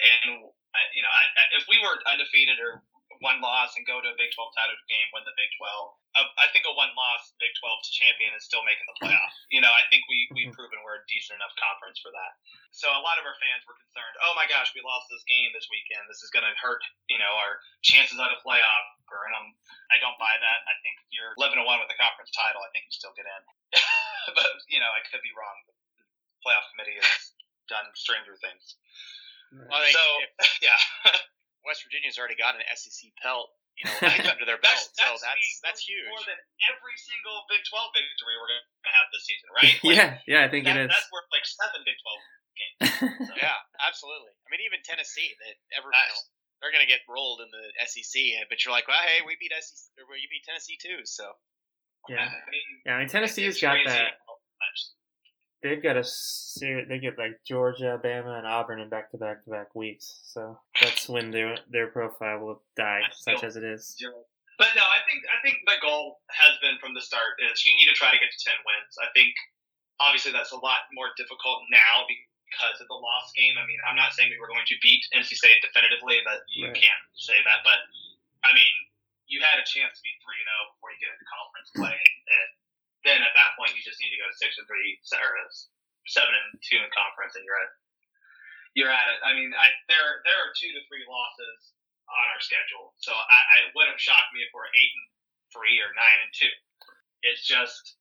and 0.02 0.44
uh, 0.50 0.88
you 0.92 1.02
know, 1.02 1.10
I, 1.12 1.22
if 1.56 1.64
we 1.70 1.78
were 1.80 1.96
undefeated 2.04 2.58
or 2.60 2.82
one 3.24 3.40
loss 3.40 3.74
and 3.76 3.84
go 3.86 4.00
to 4.00 4.08
a 4.10 4.16
Big 4.18 4.30
12 4.34 4.52
title 4.56 4.76
game, 4.88 5.08
win 5.12 5.24
the 5.24 5.34
Big 5.36 5.48
12, 5.56 5.68
uh, 6.16 6.28
I 6.40 6.48
think 6.52 6.64
a 6.68 6.72
one 6.74 6.92
loss 6.96 7.32
Big 7.40 7.52
12 7.60 7.84
champion 7.92 8.32
is 8.36 8.44
still 8.44 8.64
making 8.64 8.84
the 8.88 8.96
playoff. 9.00 9.32
You 9.52 9.60
know, 9.60 9.70
I 9.72 9.84
think 9.92 10.04
we 10.08 10.28
we've 10.32 10.52
Mhm. 10.52 10.56
proven 10.56 10.80
we're 10.84 11.00
a 11.00 11.06
decent 11.06 11.36
enough 11.40 11.52
conference 11.56 12.00
for 12.00 12.10
that. 12.12 12.32
So 12.72 12.88
a 12.92 13.00
lot 13.00 13.16
of 13.20 13.24
our 13.24 13.36
fans 13.40 13.64
were 13.64 13.76
concerned. 13.76 14.16
Oh 14.24 14.34
my 14.34 14.46
gosh, 14.46 14.72
we 14.76 14.80
lost 14.84 15.08
this 15.08 15.24
game 15.24 15.52
this 15.52 15.68
weekend. 15.72 16.04
This 16.08 16.22
is 16.22 16.30
going 16.30 16.44
to 16.44 16.52
hurt, 16.60 16.82
you 17.08 17.16
know, 17.16 17.32
our 17.36 17.60
chances 17.82 18.18
at 18.20 18.32
a 18.32 18.40
playoff. 18.44 18.84
And 19.06 19.34
I'm, 19.38 19.48
I 19.90 19.96
don't 20.02 20.18
buy 20.18 20.34
that. 20.36 20.58
I 20.66 20.74
think 20.82 20.98
if 21.00 21.08
you're 21.14 21.32
11 21.38 21.56
to 21.58 21.64
one 21.64 21.78
with 21.80 21.88
a 21.90 21.96
conference 21.96 22.30
title, 22.34 22.60
I 22.60 22.68
think 22.74 22.84
you 22.86 22.92
still 22.92 23.14
get 23.14 23.24
in. 23.24 23.42
but 24.34 24.50
you 24.68 24.80
know, 24.80 24.90
I 24.90 25.00
could 25.08 25.22
be 25.22 25.30
wrong. 25.38 25.56
The 25.66 25.74
playoff 26.44 26.66
committee 26.74 26.98
has 27.00 27.32
done 27.68 27.86
stranger 27.94 28.36
things. 28.42 28.76
I 29.70 29.78
think 29.80 29.96
So 29.96 30.04
if 30.40 30.60
yeah. 30.62 30.80
West 31.66 31.82
Virginia's 31.84 32.16
already 32.16 32.38
got 32.38 32.54
an 32.54 32.62
SEC 32.78 33.10
pelt, 33.20 33.50
you 33.76 33.84
know, 33.84 33.98
under 34.32 34.46
their 34.46 34.62
belt, 34.62 34.78
so 34.94 35.04
that's 35.04 35.20
the- 35.20 35.60
that's 35.66 35.82
huge. 35.84 36.06
More 36.08 36.22
than 36.24 36.38
every 36.70 36.96
single 36.96 37.44
Big 37.50 37.60
12 37.66 37.90
victory 37.92 38.34
we're 38.38 38.50
going 38.54 38.64
to 38.64 38.92
have 38.94 39.06
this 39.12 39.24
season, 39.26 39.48
right? 39.52 39.74
Like, 39.84 39.96
yeah, 39.98 40.10
yeah, 40.30 40.40
I 40.46 40.48
think 40.48 40.64
that, 40.64 40.78
it 40.78 40.86
is. 40.86 40.94
That's 40.94 41.10
worth 41.12 41.28
like 41.34 41.44
seven 41.44 41.80
Big 41.84 41.98
12 42.00 42.16
games. 42.56 43.34
Yeah, 43.42 43.58
absolutely. 43.84 44.32
I 44.32 44.46
mean, 44.48 44.64
even 44.64 44.80
Tennessee, 44.80 45.28
that 45.44 45.54
ever 45.76 45.92
you 45.92 45.98
know, 45.98 46.20
they're 46.64 46.72
going 46.72 46.86
to 46.86 46.88
get 46.88 47.04
rolled 47.04 47.44
in 47.44 47.52
the 47.52 47.64
SEC, 47.84 48.16
but 48.48 48.64
you're 48.64 48.72
like, 48.72 48.88
well, 48.88 48.96
hey, 49.04 49.20
we 49.26 49.36
beat 49.36 49.52
SEC, 49.52 49.92
or 50.00 50.08
we 50.08 50.24
beat 50.32 50.40
Tennessee 50.48 50.80
too, 50.80 51.04
so 51.04 51.36
yeah, 52.08 52.30
I 52.30 52.48
mean, 52.48 52.68
yeah. 52.86 52.94
I 52.94 52.98
mean, 53.02 53.10
Tennessee's 53.10 53.58
it's 53.58 53.60
got 53.60 53.82
crazy 53.82 53.90
that. 53.90 54.22
They've 55.66 55.82
got 55.82 55.96
a 55.98 56.04
ser- 56.06 56.86
they 56.86 56.98
get 57.02 57.18
like 57.18 57.42
Georgia, 57.42 57.98
Bama, 57.98 58.38
and 58.38 58.46
Auburn 58.46 58.78
in 58.78 58.88
back 58.88 59.10
to 59.10 59.18
back 59.18 59.42
to 59.44 59.50
back 59.50 59.74
weeks. 59.74 60.22
So 60.30 60.58
that's 60.80 61.08
when 61.10 61.30
their 61.34 61.58
their 61.70 61.88
profile 61.90 62.38
will 62.38 62.62
die, 62.76 63.02
such 63.10 63.42
as 63.42 63.56
it 63.58 63.64
is. 63.66 63.98
But 64.58 64.70
no, 64.78 64.86
I 64.86 65.02
think 65.10 65.20
I 65.28 65.42
think 65.42 65.58
the 65.66 65.76
goal 65.82 66.22
has 66.30 66.54
been 66.62 66.78
from 66.78 66.94
the 66.94 67.02
start 67.02 67.36
is 67.42 67.60
you 67.66 67.74
need 67.76 67.90
to 67.90 67.96
try 67.98 68.14
to 68.14 68.18
get 68.22 68.30
to 68.30 68.40
ten 68.46 68.56
wins. 68.62 68.94
I 69.02 69.10
think 69.12 69.34
obviously 69.98 70.30
that's 70.30 70.52
a 70.54 70.60
lot 70.62 70.86
more 70.94 71.10
difficult 71.18 71.60
now 71.68 72.06
because 72.06 72.78
of 72.80 72.86
the 72.88 72.94
lost 72.96 73.34
game. 73.34 73.58
I 73.58 73.66
mean, 73.66 73.82
I'm 73.84 73.98
not 73.98 74.14
saying 74.14 74.30
we 74.30 74.38
were 74.38 74.48
going 74.48 74.64
to 74.70 74.76
beat 74.80 75.02
NC 75.12 75.34
State 75.34 75.60
definitively, 75.66 76.22
but 76.24 76.46
you 76.54 76.70
Right. 76.70 76.78
can't 76.78 77.04
say 77.18 77.36
that. 77.42 77.60
But 77.66 77.82
I 78.46 78.54
mean, 78.54 78.74
you 79.26 79.42
had 79.42 79.58
a 79.58 79.66
chance 79.66 79.98
to 79.98 80.02
be 80.06 80.14
three 80.22 80.38
and 80.38 80.46
zero 80.48 80.60
before 80.78 80.88
you 80.94 80.98
get 81.02 81.10
into 81.12 81.26
conference 81.26 81.68
play, 81.74 81.98
and 81.98 82.48
then 83.06 83.22
at 83.22 83.34
that 83.38 83.54
point 83.54 83.72
you 83.72 83.86
just 83.86 84.02
need 84.02 84.10
to 84.10 84.20
go 84.20 84.28
six 84.34 84.58
and 84.58 84.66
three 84.66 84.98
or 85.14 85.32
seven 86.10 86.34
and 86.34 86.58
two 86.60 86.82
in 86.82 86.90
conference, 86.90 87.38
and 87.38 87.46
you're 87.46 87.56
at 87.56 87.70
you're 88.74 88.92
at 88.92 89.08
it. 89.14 89.22
I 89.22 89.32
mean, 89.32 89.54
I, 89.54 89.70
there 89.86 90.20
there 90.26 90.38
are 90.42 90.52
two 90.58 90.74
to 90.74 90.82
three 90.90 91.06
losses 91.06 91.72
on 92.06 92.26
our 92.34 92.42
schedule, 92.42 92.94
so 92.98 93.14
I, 93.14 93.40
I 93.58 93.58
wouldn't 93.74 94.02
shock 94.02 94.26
me 94.34 94.42
if 94.42 94.50
we're 94.54 94.70
eight 94.70 94.92
and 94.94 95.06
three 95.54 95.78
or 95.82 95.90
nine 95.94 96.18
and 96.26 96.32
two. 96.34 96.54
It's 97.26 97.42
just, 97.42 97.98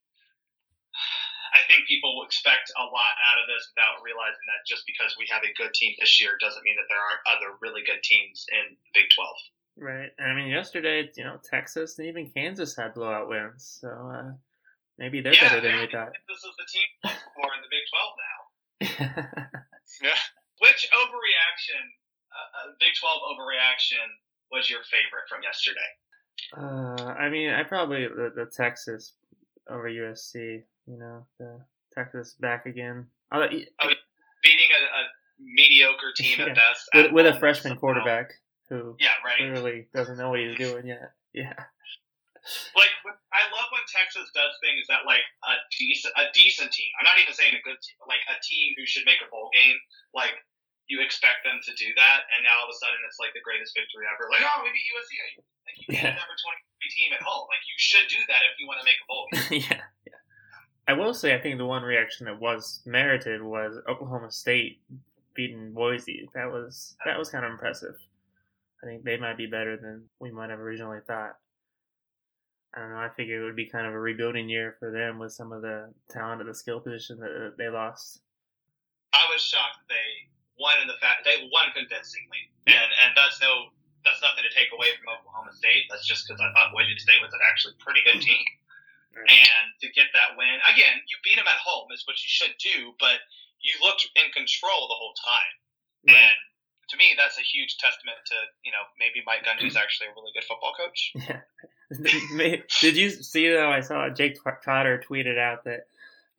I 1.55 1.65
think 1.65 1.89
people 1.89 2.13
will 2.13 2.29
expect 2.29 2.69
a 2.77 2.85
lot 2.85 3.15
out 3.31 3.41
of 3.41 3.49
this 3.49 3.65
without 3.73 4.05
realizing 4.05 4.45
that 4.45 4.67
just 4.69 4.85
because 4.85 5.17
we 5.17 5.25
have 5.33 5.41
a 5.41 5.55
good 5.57 5.73
team 5.73 5.97
this 5.97 6.21
year 6.21 6.37
doesn't 6.37 6.61
mean 6.61 6.77
that 6.77 6.85
there 6.91 7.01
aren't 7.01 7.25
other 7.25 7.57
really 7.65 7.81
good 7.81 8.05
teams 8.05 8.45
in 8.53 8.77
the 8.77 8.91
Big 8.93 9.09
Twelve. 9.15 9.39
Right. 9.77 10.11
I 10.21 10.37
mean, 10.37 10.53
yesterday, 10.53 11.09
you 11.17 11.25
know, 11.25 11.41
Texas 11.41 11.97
and 11.97 12.07
even 12.07 12.29
Kansas 12.29 12.75
had 12.75 12.93
blowout 12.93 13.27
wins. 13.27 13.81
So 13.81 13.89
uh, 13.89 14.37
maybe 14.97 15.21
they're 15.21 15.33
better 15.33 15.61
than 15.61 15.79
we 15.79 15.87
thought. 15.91 16.11
This 16.27 16.41
is 16.43 16.53
the 16.57 16.67
team 16.71 16.87
for 17.35 17.47
in 17.55 17.61
the 17.61 17.71
Big 17.71 17.85
Twelve 17.91 18.13
now. 18.19 18.39
yeah. 20.03 20.19
Which 20.59 20.87
overreaction, 20.93 21.83
uh, 22.31 22.69
uh, 22.69 22.71
Big 22.79 22.93
Twelve 22.99 23.21
overreaction, 23.31 24.05
was 24.51 24.69
your 24.69 24.79
favorite 24.89 25.27
from 25.29 25.43
yesterday? 25.43 25.89
uh, 26.57 27.13
I 27.17 27.29
mean, 27.29 27.49
I 27.49 27.63
probably 27.63 28.07
the, 28.07 28.31
the 28.35 28.45
Texas 28.45 29.13
over 29.69 29.89
USC. 29.89 30.63
You 30.87 30.97
know, 30.97 31.25
the 31.39 31.59
Texas 31.93 32.35
back 32.39 32.65
again. 32.65 33.07
Although, 33.31 33.47
y- 33.51 33.65
Beating 34.43 34.69
a, 34.69 34.83
a 34.83 35.03
mediocre 35.41 36.11
team 36.15 36.35
Yeah. 36.39 36.45
at 36.47 36.55
best 36.55 36.89
with, 36.93 37.11
with 37.11 37.25
a 37.35 37.39
freshman 37.39 37.77
quarterback 37.77 38.31
who 38.69 38.95
Yeah, 38.99 39.09
right. 39.25 39.37
clearly 39.37 39.87
doesn't 39.95 40.17
know 40.17 40.29
what 40.29 40.39
he's 40.39 40.57
doing 40.57 40.87
yet. 40.87 41.11
Yeah. 41.33 41.53
Like 42.77 42.93
I 43.33 43.41
love 43.49 43.67
when 43.73 43.81
Texas 43.89 44.29
does 44.37 44.53
things 44.61 44.85
that 44.87 45.03
like 45.09 45.25
a 45.49 45.53
decent 45.77 46.13
a 46.17 46.29
decent 46.33 46.69
team. 46.69 46.89
I'm 47.01 47.07
not 47.09 47.17
even 47.17 47.33
saying 47.33 47.57
a 47.57 47.63
good 47.65 47.77
team, 47.81 47.95
but 48.01 48.09
like 48.11 48.21
a 48.29 48.37
team 48.45 48.73
who 48.77 48.85
should 48.85 49.05
make 49.09 49.19
a 49.25 49.29
bowl 49.33 49.49
game. 49.53 49.77
Like 50.13 50.37
you 50.85 51.01
expect 51.01 51.41
them 51.41 51.57
to 51.65 51.73
do 51.73 51.89
that, 51.97 52.29
and 52.37 52.45
now 52.45 52.61
all 52.61 52.69
of 52.69 52.73
a 52.73 52.77
sudden 52.77 53.01
it's 53.09 53.17
like 53.17 53.33
the 53.33 53.41
greatest 53.41 53.73
victory 53.73 54.05
ever. 54.05 54.29
Like 54.29 54.45
oh, 54.45 54.61
we 54.61 54.69
beat 54.69 54.85
USC. 54.93 55.11
Like 55.65 55.75
you 55.81 55.85
beat 55.89 56.01
Yeah. 56.05 56.13
a 56.13 56.21
number 56.21 56.37
23 56.37 56.93
team 56.93 57.09
at 57.17 57.25
home. 57.25 57.49
Like 57.49 57.65
you 57.65 57.77
should 57.81 58.05
do 58.05 58.21
that 58.29 58.41
if 58.45 58.53
you 58.61 58.69
want 58.69 58.79
to 58.81 58.85
make 58.85 58.99
a 59.01 59.07
bowl 59.09 59.25
game. 59.33 59.65
yeah, 59.65 59.81
yeah. 60.05 60.21
I 60.85 60.93
will 60.93 61.17
say, 61.17 61.33
I 61.33 61.41
think 61.41 61.57
the 61.57 61.65
one 61.65 61.81
reaction 61.81 62.29
that 62.29 62.37
was 62.37 62.85
merited 62.85 63.41
was 63.41 63.81
Oklahoma 63.89 64.29
State 64.29 64.81
beating 65.33 65.73
Boise. 65.73 66.29
That 66.37 66.53
was 66.53 66.95
that 67.09 67.17
was 67.17 67.29
kind 67.33 67.43
of 67.43 67.51
impressive. 67.51 67.97
I 68.83 68.85
think 68.85 69.03
they 69.03 69.17
might 69.17 69.37
be 69.37 69.47
better 69.47 69.77
than 69.77 70.05
we 70.19 70.29
might 70.29 70.51
have 70.51 70.59
originally 70.59 70.99
thought. 71.07 71.37
I 72.75 72.83
don't 72.83 72.91
know. 72.91 72.99
I 72.99 73.07
figured 73.15 73.39
it 73.39 73.45
would 73.47 73.55
be 73.55 73.71
kind 73.71 73.87
of 73.87 73.95
a 73.95 73.99
rebuilding 73.99 74.51
year 74.51 74.75
for 74.83 74.91
them 74.91 75.15
with 75.15 75.31
some 75.31 75.55
of 75.55 75.63
the 75.63 75.95
talent 76.11 76.43
at 76.43 76.47
the 76.47 76.53
skill 76.53 76.83
position 76.83 77.15
that 77.23 77.55
they 77.55 77.71
lost. 77.71 78.19
I 79.15 79.23
was 79.31 79.39
shocked 79.39 79.87
they 79.87 80.27
won 80.59 80.75
in 80.83 80.87
the 80.91 80.99
fact 80.99 81.23
they 81.23 81.47
won 81.55 81.71
convincingly, 81.71 82.51
and 82.67 82.89
and 82.99 83.15
that's 83.15 83.39
no 83.39 83.71
that's 84.03 84.19
nothing 84.19 84.43
to 84.43 84.51
take 84.51 84.75
away 84.75 84.91
from 84.99 85.07
Oklahoma 85.07 85.55
State. 85.55 85.87
That's 85.87 86.03
just 86.03 86.27
because 86.27 86.43
I 86.43 86.51
thought 86.51 86.75
Boise 86.75 86.99
State 86.99 87.23
was 87.23 87.31
an 87.31 87.39
actually 87.47 87.79
pretty 87.79 88.03
good 88.03 88.19
team, 88.19 88.43
right. 89.15 89.23
and 89.23 89.65
to 89.79 89.87
get 89.95 90.11
that 90.11 90.35
win 90.35 90.59
again, 90.67 90.99
you 91.07 91.15
beat 91.23 91.39
them 91.39 91.47
at 91.47 91.63
home 91.63 91.87
is 91.95 92.03
what 92.03 92.19
you 92.19 92.27
should 92.27 92.59
do, 92.59 92.91
but 92.99 93.23
you 93.63 93.71
looked 93.79 94.03
in 94.19 94.27
control 94.35 94.91
the 94.91 94.99
whole 94.99 95.15
time, 95.15 95.53
right. 96.11 96.27
and 96.27 96.37
to 96.91 96.99
me, 96.99 97.15
that's 97.15 97.39
a 97.39 97.45
huge 97.47 97.79
testament 97.79 98.19
to 98.35 98.37
you 98.67 98.75
know 98.75 98.83
maybe 98.99 99.23
Mike 99.23 99.47
Gundy's 99.47 99.79
actually 99.79 100.11
a 100.11 100.15
really 100.19 100.35
good 100.35 100.43
football 100.43 100.75
coach. 100.75 101.15
Did 102.81 102.97
you 102.97 103.09
see 103.09 103.49
though? 103.49 103.71
I 103.71 103.81
saw 103.81 104.09
Jake 104.09 104.37
Trotter 104.63 105.03
tweeted 105.07 105.37
out 105.37 105.63
that 105.65 105.87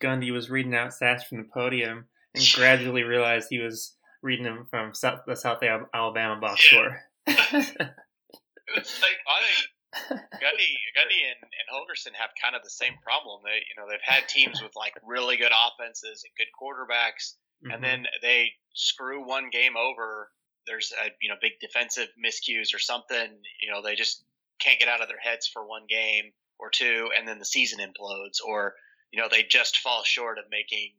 Gundy 0.01 0.33
was 0.33 0.51
reading 0.51 0.75
out 0.75 0.91
stats 0.91 1.25
from 1.25 1.39
the 1.39 1.45
podium 1.45 2.07
and 2.35 2.45
gradually 2.55 3.03
realized 3.03 3.49
he 3.51 3.61
was 3.61 3.95
reading 4.23 4.45
them 4.45 4.67
from 4.69 4.95
South, 4.95 5.21
the 5.27 5.37
South 5.37 5.63
Alabama 5.95 6.41
box 6.41 6.73
yeah. 6.73 6.79
score. 6.79 7.01
it 7.27 8.77
was 8.77 9.01
like 9.01 9.19
I 9.27 9.41
think 9.41 9.71
Gundy, 9.95 10.77
Gundy 10.93 11.21
and, 11.25 11.41
and 11.41 11.67
Holgorsen 11.73 12.15
have 12.19 12.31
kind 12.43 12.55
of 12.55 12.63
the 12.63 12.71
same 12.71 12.95
problem. 13.03 13.41
They, 13.45 13.65
you 13.65 13.75
know, 13.79 13.89
they've 13.89 13.99
had 14.03 14.29
teams 14.29 14.61
with 14.63 14.73
like 14.77 14.95
really 15.03 15.37
good 15.37 15.53
offenses 15.53 16.25
and 16.25 16.33
good 16.37 16.53
quarterbacks, 16.53 17.35
mm-hmm. 17.65 17.71
and 17.73 17.83
then 17.83 18.07
they 18.21 18.53
screw 18.75 19.27
one 19.27 19.49
game 19.51 19.77
over. 19.77 20.31
There's 20.67 20.93
a 21.03 21.11
you 21.23 21.29
know 21.29 21.37
big 21.41 21.53
defensive 21.61 22.09
miscues 22.19 22.75
or 22.75 22.79
something. 22.79 23.39
You 23.63 23.71
know, 23.71 23.81
they 23.83 23.95
just 23.95 24.25
can't 24.59 24.79
get 24.79 24.89
out 24.89 25.03
of 25.03 25.09
their 25.09 25.21
heads 25.21 25.47
for 25.47 25.67
one 25.67 25.87
game 25.89 26.33
or 26.59 26.71
two, 26.71 27.11
and 27.17 27.27
then 27.29 27.39
the 27.39 27.45
season 27.45 27.81
implodes, 27.81 28.39
or 28.47 28.75
you 29.13 29.21
know 29.21 29.29
they 29.31 29.43
just 29.43 29.79
fall 29.79 30.03
short 30.05 30.39
of 30.39 30.45
making 30.51 30.93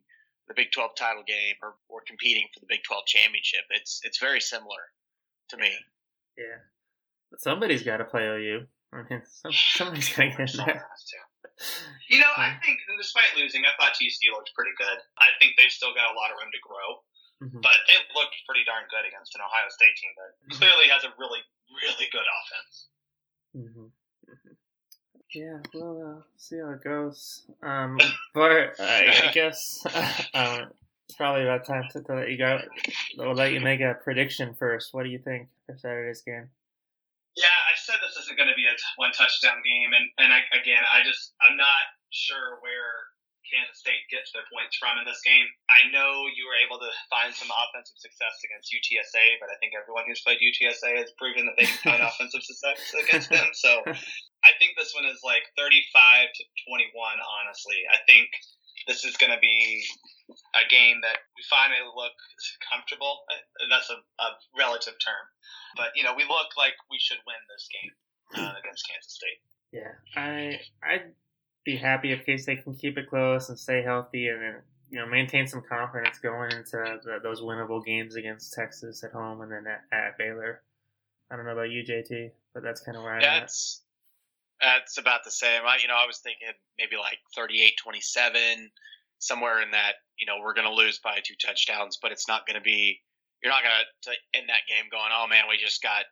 the 0.48 0.54
Big 0.56 0.72
12 0.72 0.96
title 0.96 1.24
game 1.28 1.56
or, 1.62 1.76
or 1.90 2.02
competing 2.08 2.48
for 2.54 2.60
the 2.62 2.70
Big 2.70 2.84
12 2.88 3.06
championship. 3.06 3.68
It's 3.72 4.02
it's 4.04 4.20
very 4.20 4.40
similar 4.40 4.92
to 5.50 5.58
me. 5.58 5.72
Yeah, 6.38 6.64
but 7.32 7.42
somebody's 7.42 7.84
got 7.84 7.98
to 7.98 8.06
play 8.06 8.28
OU. 8.28 8.68
I 8.94 9.04
mean, 9.10 9.22
some, 9.28 9.52
somebody's 9.52 10.08
got 10.16 10.32
to 10.32 10.46
get 10.46 10.54
in 10.54 10.66
there. 10.66 10.88
You 12.06 12.22
know, 12.22 12.30
I 12.38 12.54
think 12.62 12.78
despite 13.02 13.34
losing, 13.34 13.66
I 13.66 13.74
thought 13.82 13.98
TCU 13.98 14.30
looked 14.30 14.54
pretty 14.54 14.78
good. 14.78 15.02
I 15.18 15.34
think 15.42 15.58
they've 15.58 15.74
still 15.74 15.90
got 15.92 16.14
a 16.14 16.16
lot 16.16 16.30
of 16.30 16.38
room 16.38 16.54
to 16.54 16.62
grow, 16.62 16.88
mm-hmm. 17.42 17.66
but 17.66 17.74
they 17.90 17.98
looked 18.14 18.38
pretty 18.46 18.62
darn 18.62 18.86
good 18.94 19.10
against 19.10 19.34
an 19.34 19.42
Ohio 19.42 19.66
State 19.74 19.98
team 19.98 20.14
that 20.22 20.32
mm-hmm. 20.38 20.54
clearly 20.62 20.88
has 20.94 21.02
a 21.02 21.12
really, 21.18 21.42
really 21.82 22.08
good 22.14 22.24
offense. 22.24 22.94
Mm-hmm. 23.58 23.80
mm-hmm. 23.80 24.54
Yeah, 25.34 25.58
we'll 25.74 26.02
uh, 26.02 26.22
see 26.38 26.58
how 26.58 26.72
it 26.72 26.84
goes. 26.84 27.44
Um, 27.62 28.00
but 28.34 28.80
uh, 28.80 28.84
I 28.84 29.30
guess 29.34 29.86
um, 30.34 30.72
it's 31.08 31.18
probably 31.18 31.44
about 31.44 31.66
time 31.66 31.84
to, 31.92 32.02
to, 32.02 32.16
let 32.16 32.30
you 32.30 32.38
go. 32.38 32.60
We'll 33.18 33.36
let 33.36 33.52
you 33.52 33.60
make 33.60 33.82
a 33.82 33.96
prediction 34.02 34.56
first. 34.58 34.94
What 34.94 35.04
do 35.04 35.10
you 35.10 35.20
think 35.20 35.50
for 35.66 35.78
Saturday's 35.78 36.22
game? 36.22 36.50
Yeah, 37.36 37.46
I 37.46 37.76
said 37.76 37.96
this 38.02 38.18
isn't 38.24 38.38
going 38.38 38.50
to 38.50 38.56
be 38.56 38.66
a 38.66 38.76
one 38.96 39.12
touchdown 39.12 39.62
game, 39.64 39.92
and 39.94 40.10
and 40.18 40.34
I, 40.34 40.40
again, 40.60 40.82
I 40.90 41.06
just 41.06 41.34
I'm 41.42 41.58
not 41.58 41.86
sure 42.10 42.58
where 42.62 43.12
Kansas 43.48 43.80
State 43.80 44.04
gets 44.12 44.32
their 44.36 44.46
points 44.52 44.76
from 44.78 45.00
in 45.00 45.06
this 45.08 45.20
game. 45.24 45.48
I 45.72 45.88
know 45.90 46.28
you 46.36 46.44
were 46.48 46.60
able 46.60 46.80
to 46.80 46.92
find 47.08 47.32
some 47.32 47.50
offensive 47.50 47.98
success 48.00 48.36
against 48.44 48.72
UTSA, 48.72 49.40
but 49.40 49.48
I 49.52 49.56
think 49.60 49.74
everyone 49.76 50.06
who's 50.08 50.22
played 50.22 50.40
UTSA 50.44 51.00
has 51.00 51.12
proven 51.16 51.48
that 51.48 51.56
they 51.56 51.68
can 51.68 51.82
find 51.84 52.02
offensive 52.10 52.44
success 52.44 52.80
against 52.96 53.32
them. 53.32 53.48
So 53.56 53.84
I 54.44 54.52
think 54.60 54.76
this 54.76 54.92
one 54.94 55.08
is 55.08 55.20
like 55.24 55.44
35 55.56 56.30
to 56.32 56.44
21, 56.68 56.92
honestly. 56.96 57.80
I 57.90 58.00
think 58.06 58.30
this 58.86 59.04
is 59.04 59.16
going 59.18 59.34
to 59.34 59.42
be 59.42 59.84
a 60.56 60.66
game 60.68 61.00
that 61.04 61.24
we 61.36 61.42
finally 61.48 61.84
look 61.84 62.16
comfortable. 62.68 63.24
That's 63.72 63.90
a, 63.90 64.00
a 64.22 64.28
relative 64.56 64.96
term. 65.00 65.26
But, 65.76 65.96
you 65.96 66.04
know, 66.04 66.16
we 66.16 66.24
look 66.28 66.56
like 66.60 66.76
we 66.92 67.00
should 67.00 67.20
win 67.24 67.40
this 67.52 67.66
game 67.72 67.92
uh, 68.36 68.54
against 68.60 68.84
Kansas 68.88 69.16
State. 69.16 69.40
Yeah, 69.72 69.92
I 70.16 70.60
I 70.82 71.12
be 71.68 71.76
happy 71.76 72.14
if 72.14 72.42
State 72.42 72.64
can 72.64 72.74
keep 72.74 72.98
it 72.98 73.10
close 73.10 73.50
and 73.50 73.60
stay 73.60 73.84
healthy, 73.84 74.30
and 74.30 74.42
then 74.42 74.56
you 74.90 74.98
know 74.98 75.06
maintain 75.06 75.46
some 75.46 75.62
confidence 75.62 76.18
going 76.18 76.52
into 76.54 76.78
the, 77.04 77.20
those 77.22 77.42
winnable 77.42 77.84
games 77.84 78.16
against 78.16 78.54
Texas 78.54 79.04
at 79.04 79.12
home 79.12 79.42
and 79.42 79.52
then 79.52 79.66
at, 79.68 79.84
at, 79.92 80.18
Baylor. 80.18 80.62
I 81.30 81.36
don't 81.36 81.46
know 81.46 81.52
about 81.52 81.70
you, 81.70 81.84
JT, 81.84 82.32
but 82.54 82.64
that's 82.64 82.80
kind 82.80 82.98
of 82.98 83.04
where 83.04 83.14
I'm 83.14 83.22
at. 83.22 83.52
That's 84.62 84.98
about 84.98 85.26
the 85.26 85.30
same. 85.30 85.62
I, 85.68 85.78
you 85.82 85.90
know, 85.90 86.00
I 86.02 86.08
was 86.08 86.20
thinking 86.20 86.48
maybe 86.80 86.96
like 86.96 87.20
38-27, 87.38 88.72
somewhere 89.20 89.62
in 89.62 89.70
that. 89.72 90.00
You 90.18 90.26
know, 90.26 90.42
we're 90.42 90.56
going 90.56 90.66
to 90.66 90.74
lose 90.74 90.98
by 90.98 91.20
two 91.22 91.36
touchdowns, 91.36 92.00
but 92.02 92.12
it's 92.12 92.28
not 92.28 92.48
going 92.48 92.56
to 92.56 92.64
be. 92.64 93.02
You're 93.44 93.52
not 93.52 93.62
going 93.62 93.76
to 93.76 94.12
end 94.34 94.48
that 94.50 94.66
game 94.68 94.90
going, 94.90 95.12
"Oh 95.14 95.28
man, 95.28 95.44
we 95.50 95.58
just 95.58 95.84
got 95.84 96.08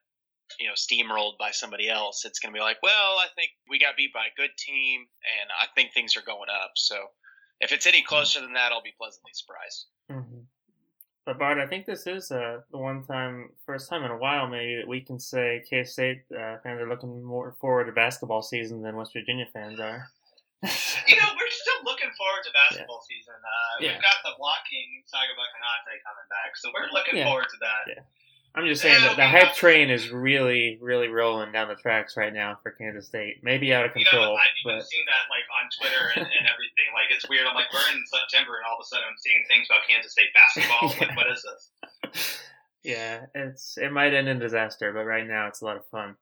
you 0.59 0.67
know 0.67 0.73
steamrolled 0.73 1.37
by 1.37 1.51
somebody 1.51 1.89
else. 1.89 2.25
It's 2.25 2.39
going 2.39 2.53
to 2.53 2.57
be 2.57 2.63
like, 2.63 2.77
well, 2.83 3.19
I 3.19 3.27
think 3.35 3.51
we 3.69 3.79
got 3.79 3.97
beat 3.97 4.13
by 4.13 4.27
a 4.27 4.37
good 4.37 4.51
team, 4.57 5.01
and 5.01 5.49
I 5.59 5.67
think 5.75 5.93
things 5.93 6.15
are 6.17 6.25
going 6.25 6.49
up. 6.49 6.71
So 6.75 6.95
if 7.59 7.71
it's 7.71 7.87
any 7.87 8.03
closer 8.03 8.41
than 8.41 8.53
that, 8.53 8.71
I'll 8.71 8.83
be 8.83 8.93
pleasantly 8.97 9.31
surprised. 9.33 9.85
Mm-hmm. 10.11 10.43
But 11.25 11.39
Bart, 11.39 11.57
I 11.57 11.65
think 11.65 11.89
this 11.89 12.05
is 12.05 12.29
uh, 12.29 12.61
the 12.69 12.77
one 12.77 13.01
time, 13.01 13.49
first 13.65 13.89
time 13.89 14.05
in 14.05 14.11
a 14.11 14.17
while, 14.17 14.45
maybe 14.45 14.77
that 14.77 14.87
we 14.87 15.01
can 15.01 15.19
say 15.19 15.65
K 15.67 15.83
State 15.83 16.21
uh, 16.29 16.61
fans 16.61 16.77
are 16.77 16.87
looking 16.87 17.23
more 17.23 17.57
forward 17.59 17.85
to 17.85 17.93
basketball 17.93 18.43
season 18.43 18.83
than 18.83 18.95
West 18.95 19.13
Virginia 19.13 19.49
fans 19.51 19.79
are. 19.79 20.05
you 21.09 21.17
know, 21.17 21.29
we're 21.33 21.53
still 21.53 21.81
looking 21.81 22.13
forward 22.13 22.45
to 22.45 22.51
basketball 22.53 23.01
yeah. 23.01 23.09
season. 23.09 23.37
Uh, 23.41 23.73
yeah. 23.81 23.97
We've 23.97 24.05
got 24.05 24.21
the 24.21 24.37
blocking 24.37 25.01
Sagaba 25.09 25.49
Konate 25.49 25.97
coming 26.05 26.29
back, 26.29 26.53
so 26.61 26.69
we're 26.69 26.93
looking 26.93 27.17
yeah. 27.17 27.25
forward 27.25 27.49
to 27.49 27.57
that. 27.57 28.05
I'm 28.55 28.65
just 28.67 28.81
saying 28.81 29.01
that 29.03 29.17
the 29.17 29.27
hype 29.27 29.53
train 29.53 29.89
is 29.89 30.09
really, 30.09 30.79
really 30.81 31.09
rolling 31.09 31.51
down 31.51 31.67
the 31.67 31.75
tracks 31.75 32.15
right 32.15 32.33
now 32.33 32.57
for 32.63 32.71
Kansas 32.71 33.05
State. 33.05 33.43
Maybe 33.43 33.73
out 33.73 33.85
of 33.85 33.91
control. 33.91 34.21
You 34.21 34.27
know, 34.27 34.35
I've 34.35 34.55
even 34.63 34.79
but... 34.79 34.87
seen 34.87 35.05
that 35.11 35.27
like 35.27 35.43
on 35.51 35.65
Twitter 35.75 36.03
and, 36.15 36.23
and, 36.23 36.45
everything. 36.47 36.87
Like 36.95 37.11
it's 37.11 37.27
weird. 37.27 37.47
I'm 37.47 37.55
like, 37.55 37.67
we're 37.73 37.83
in 37.91 38.01
September, 38.07 38.55
and 38.55 38.63
all 38.63 38.79
of 38.79 38.83
a 38.83 38.87
sudden 38.87 39.03
I'm 39.11 39.19
seeing 39.19 39.43
things 39.51 39.67
about 39.67 39.83
Kansas 39.89 40.13
State 40.13 40.31
basketball. 40.31 40.87
yeah. 40.87 40.95
Like, 41.05 41.17
what 41.17 41.27
is 41.31 41.43
this? 41.43 42.39
Yeah, 42.85 43.25
it's 43.33 43.79
it 43.79 43.91
might 43.91 44.13
end 44.13 44.29
in 44.29 44.37
disaster, 44.37 44.93
but 44.93 45.05
right 45.05 45.27
now 45.27 45.47
it's 45.47 45.61
a 45.61 45.65
lot 45.65 45.75
of 45.75 45.87
fun. 45.87 46.15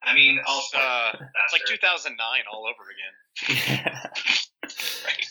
I 0.00 0.14
mean, 0.14 0.38
also 0.46 0.78
uh, 0.78 1.10
it's 1.12 1.52
like 1.52 1.64
2009 1.66 2.16
all 2.52 2.66
over 2.66 2.84
again. 2.86 3.58
Yeah. 3.84 4.00
right. 5.04 5.26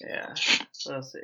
Yeah. 0.00 0.34
We'll 0.86 1.02
see. 1.02 1.18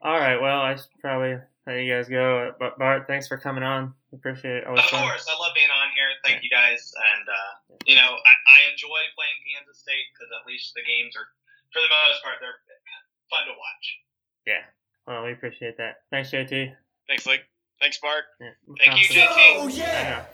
All 0.00 0.16
right. 0.16 0.40
Well, 0.40 0.60
I 0.60 0.76
should 0.76 0.86
probably 1.00 1.38
let 1.70 1.82
you 1.82 1.92
guys 1.94 2.08
go. 2.08 2.52
But 2.58 2.78
Bart, 2.78 3.06
thanks 3.06 3.28
for 3.28 3.38
coming 3.38 3.62
on. 3.62 3.94
Appreciate 4.12 4.62
it. 4.62 4.66
Always 4.66 4.84
of 4.84 4.90
fun. 4.90 5.06
course, 5.06 5.26
I 5.30 5.38
love 5.38 5.54
being 5.54 5.70
on 5.70 5.88
here. 5.94 6.10
Thank 6.26 6.42
yeah. 6.42 6.46
you 6.46 6.50
guys, 6.50 6.92
and 7.14 7.24
uh, 7.30 7.52
you 7.86 7.94
know, 7.94 8.10
I, 8.10 8.32
I 8.50 8.58
enjoy 8.72 8.98
playing 9.14 9.38
Kansas 9.46 9.78
State 9.78 10.10
because 10.10 10.30
at 10.34 10.42
least 10.50 10.74
the 10.74 10.82
games 10.82 11.14
are, 11.14 11.30
for 11.70 11.78
the 11.78 11.90
most 11.90 12.22
part, 12.26 12.42
they're 12.42 12.58
fun 13.30 13.46
to 13.46 13.54
watch. 13.54 13.86
Yeah. 14.46 14.66
Well, 15.06 15.24
we 15.24 15.32
appreciate 15.32 15.78
that. 15.78 16.02
Thanks, 16.10 16.30
JT. 16.30 16.74
Thanks, 17.06 17.26
Luke. 17.26 17.40
Thanks, 17.80 17.98
Bart. 18.02 18.24
Yeah, 18.40 18.50
Thank 18.84 19.00
you, 19.00 19.22
JT. 19.22 19.28
Oh 19.56 19.68
yeah. 19.68 20.26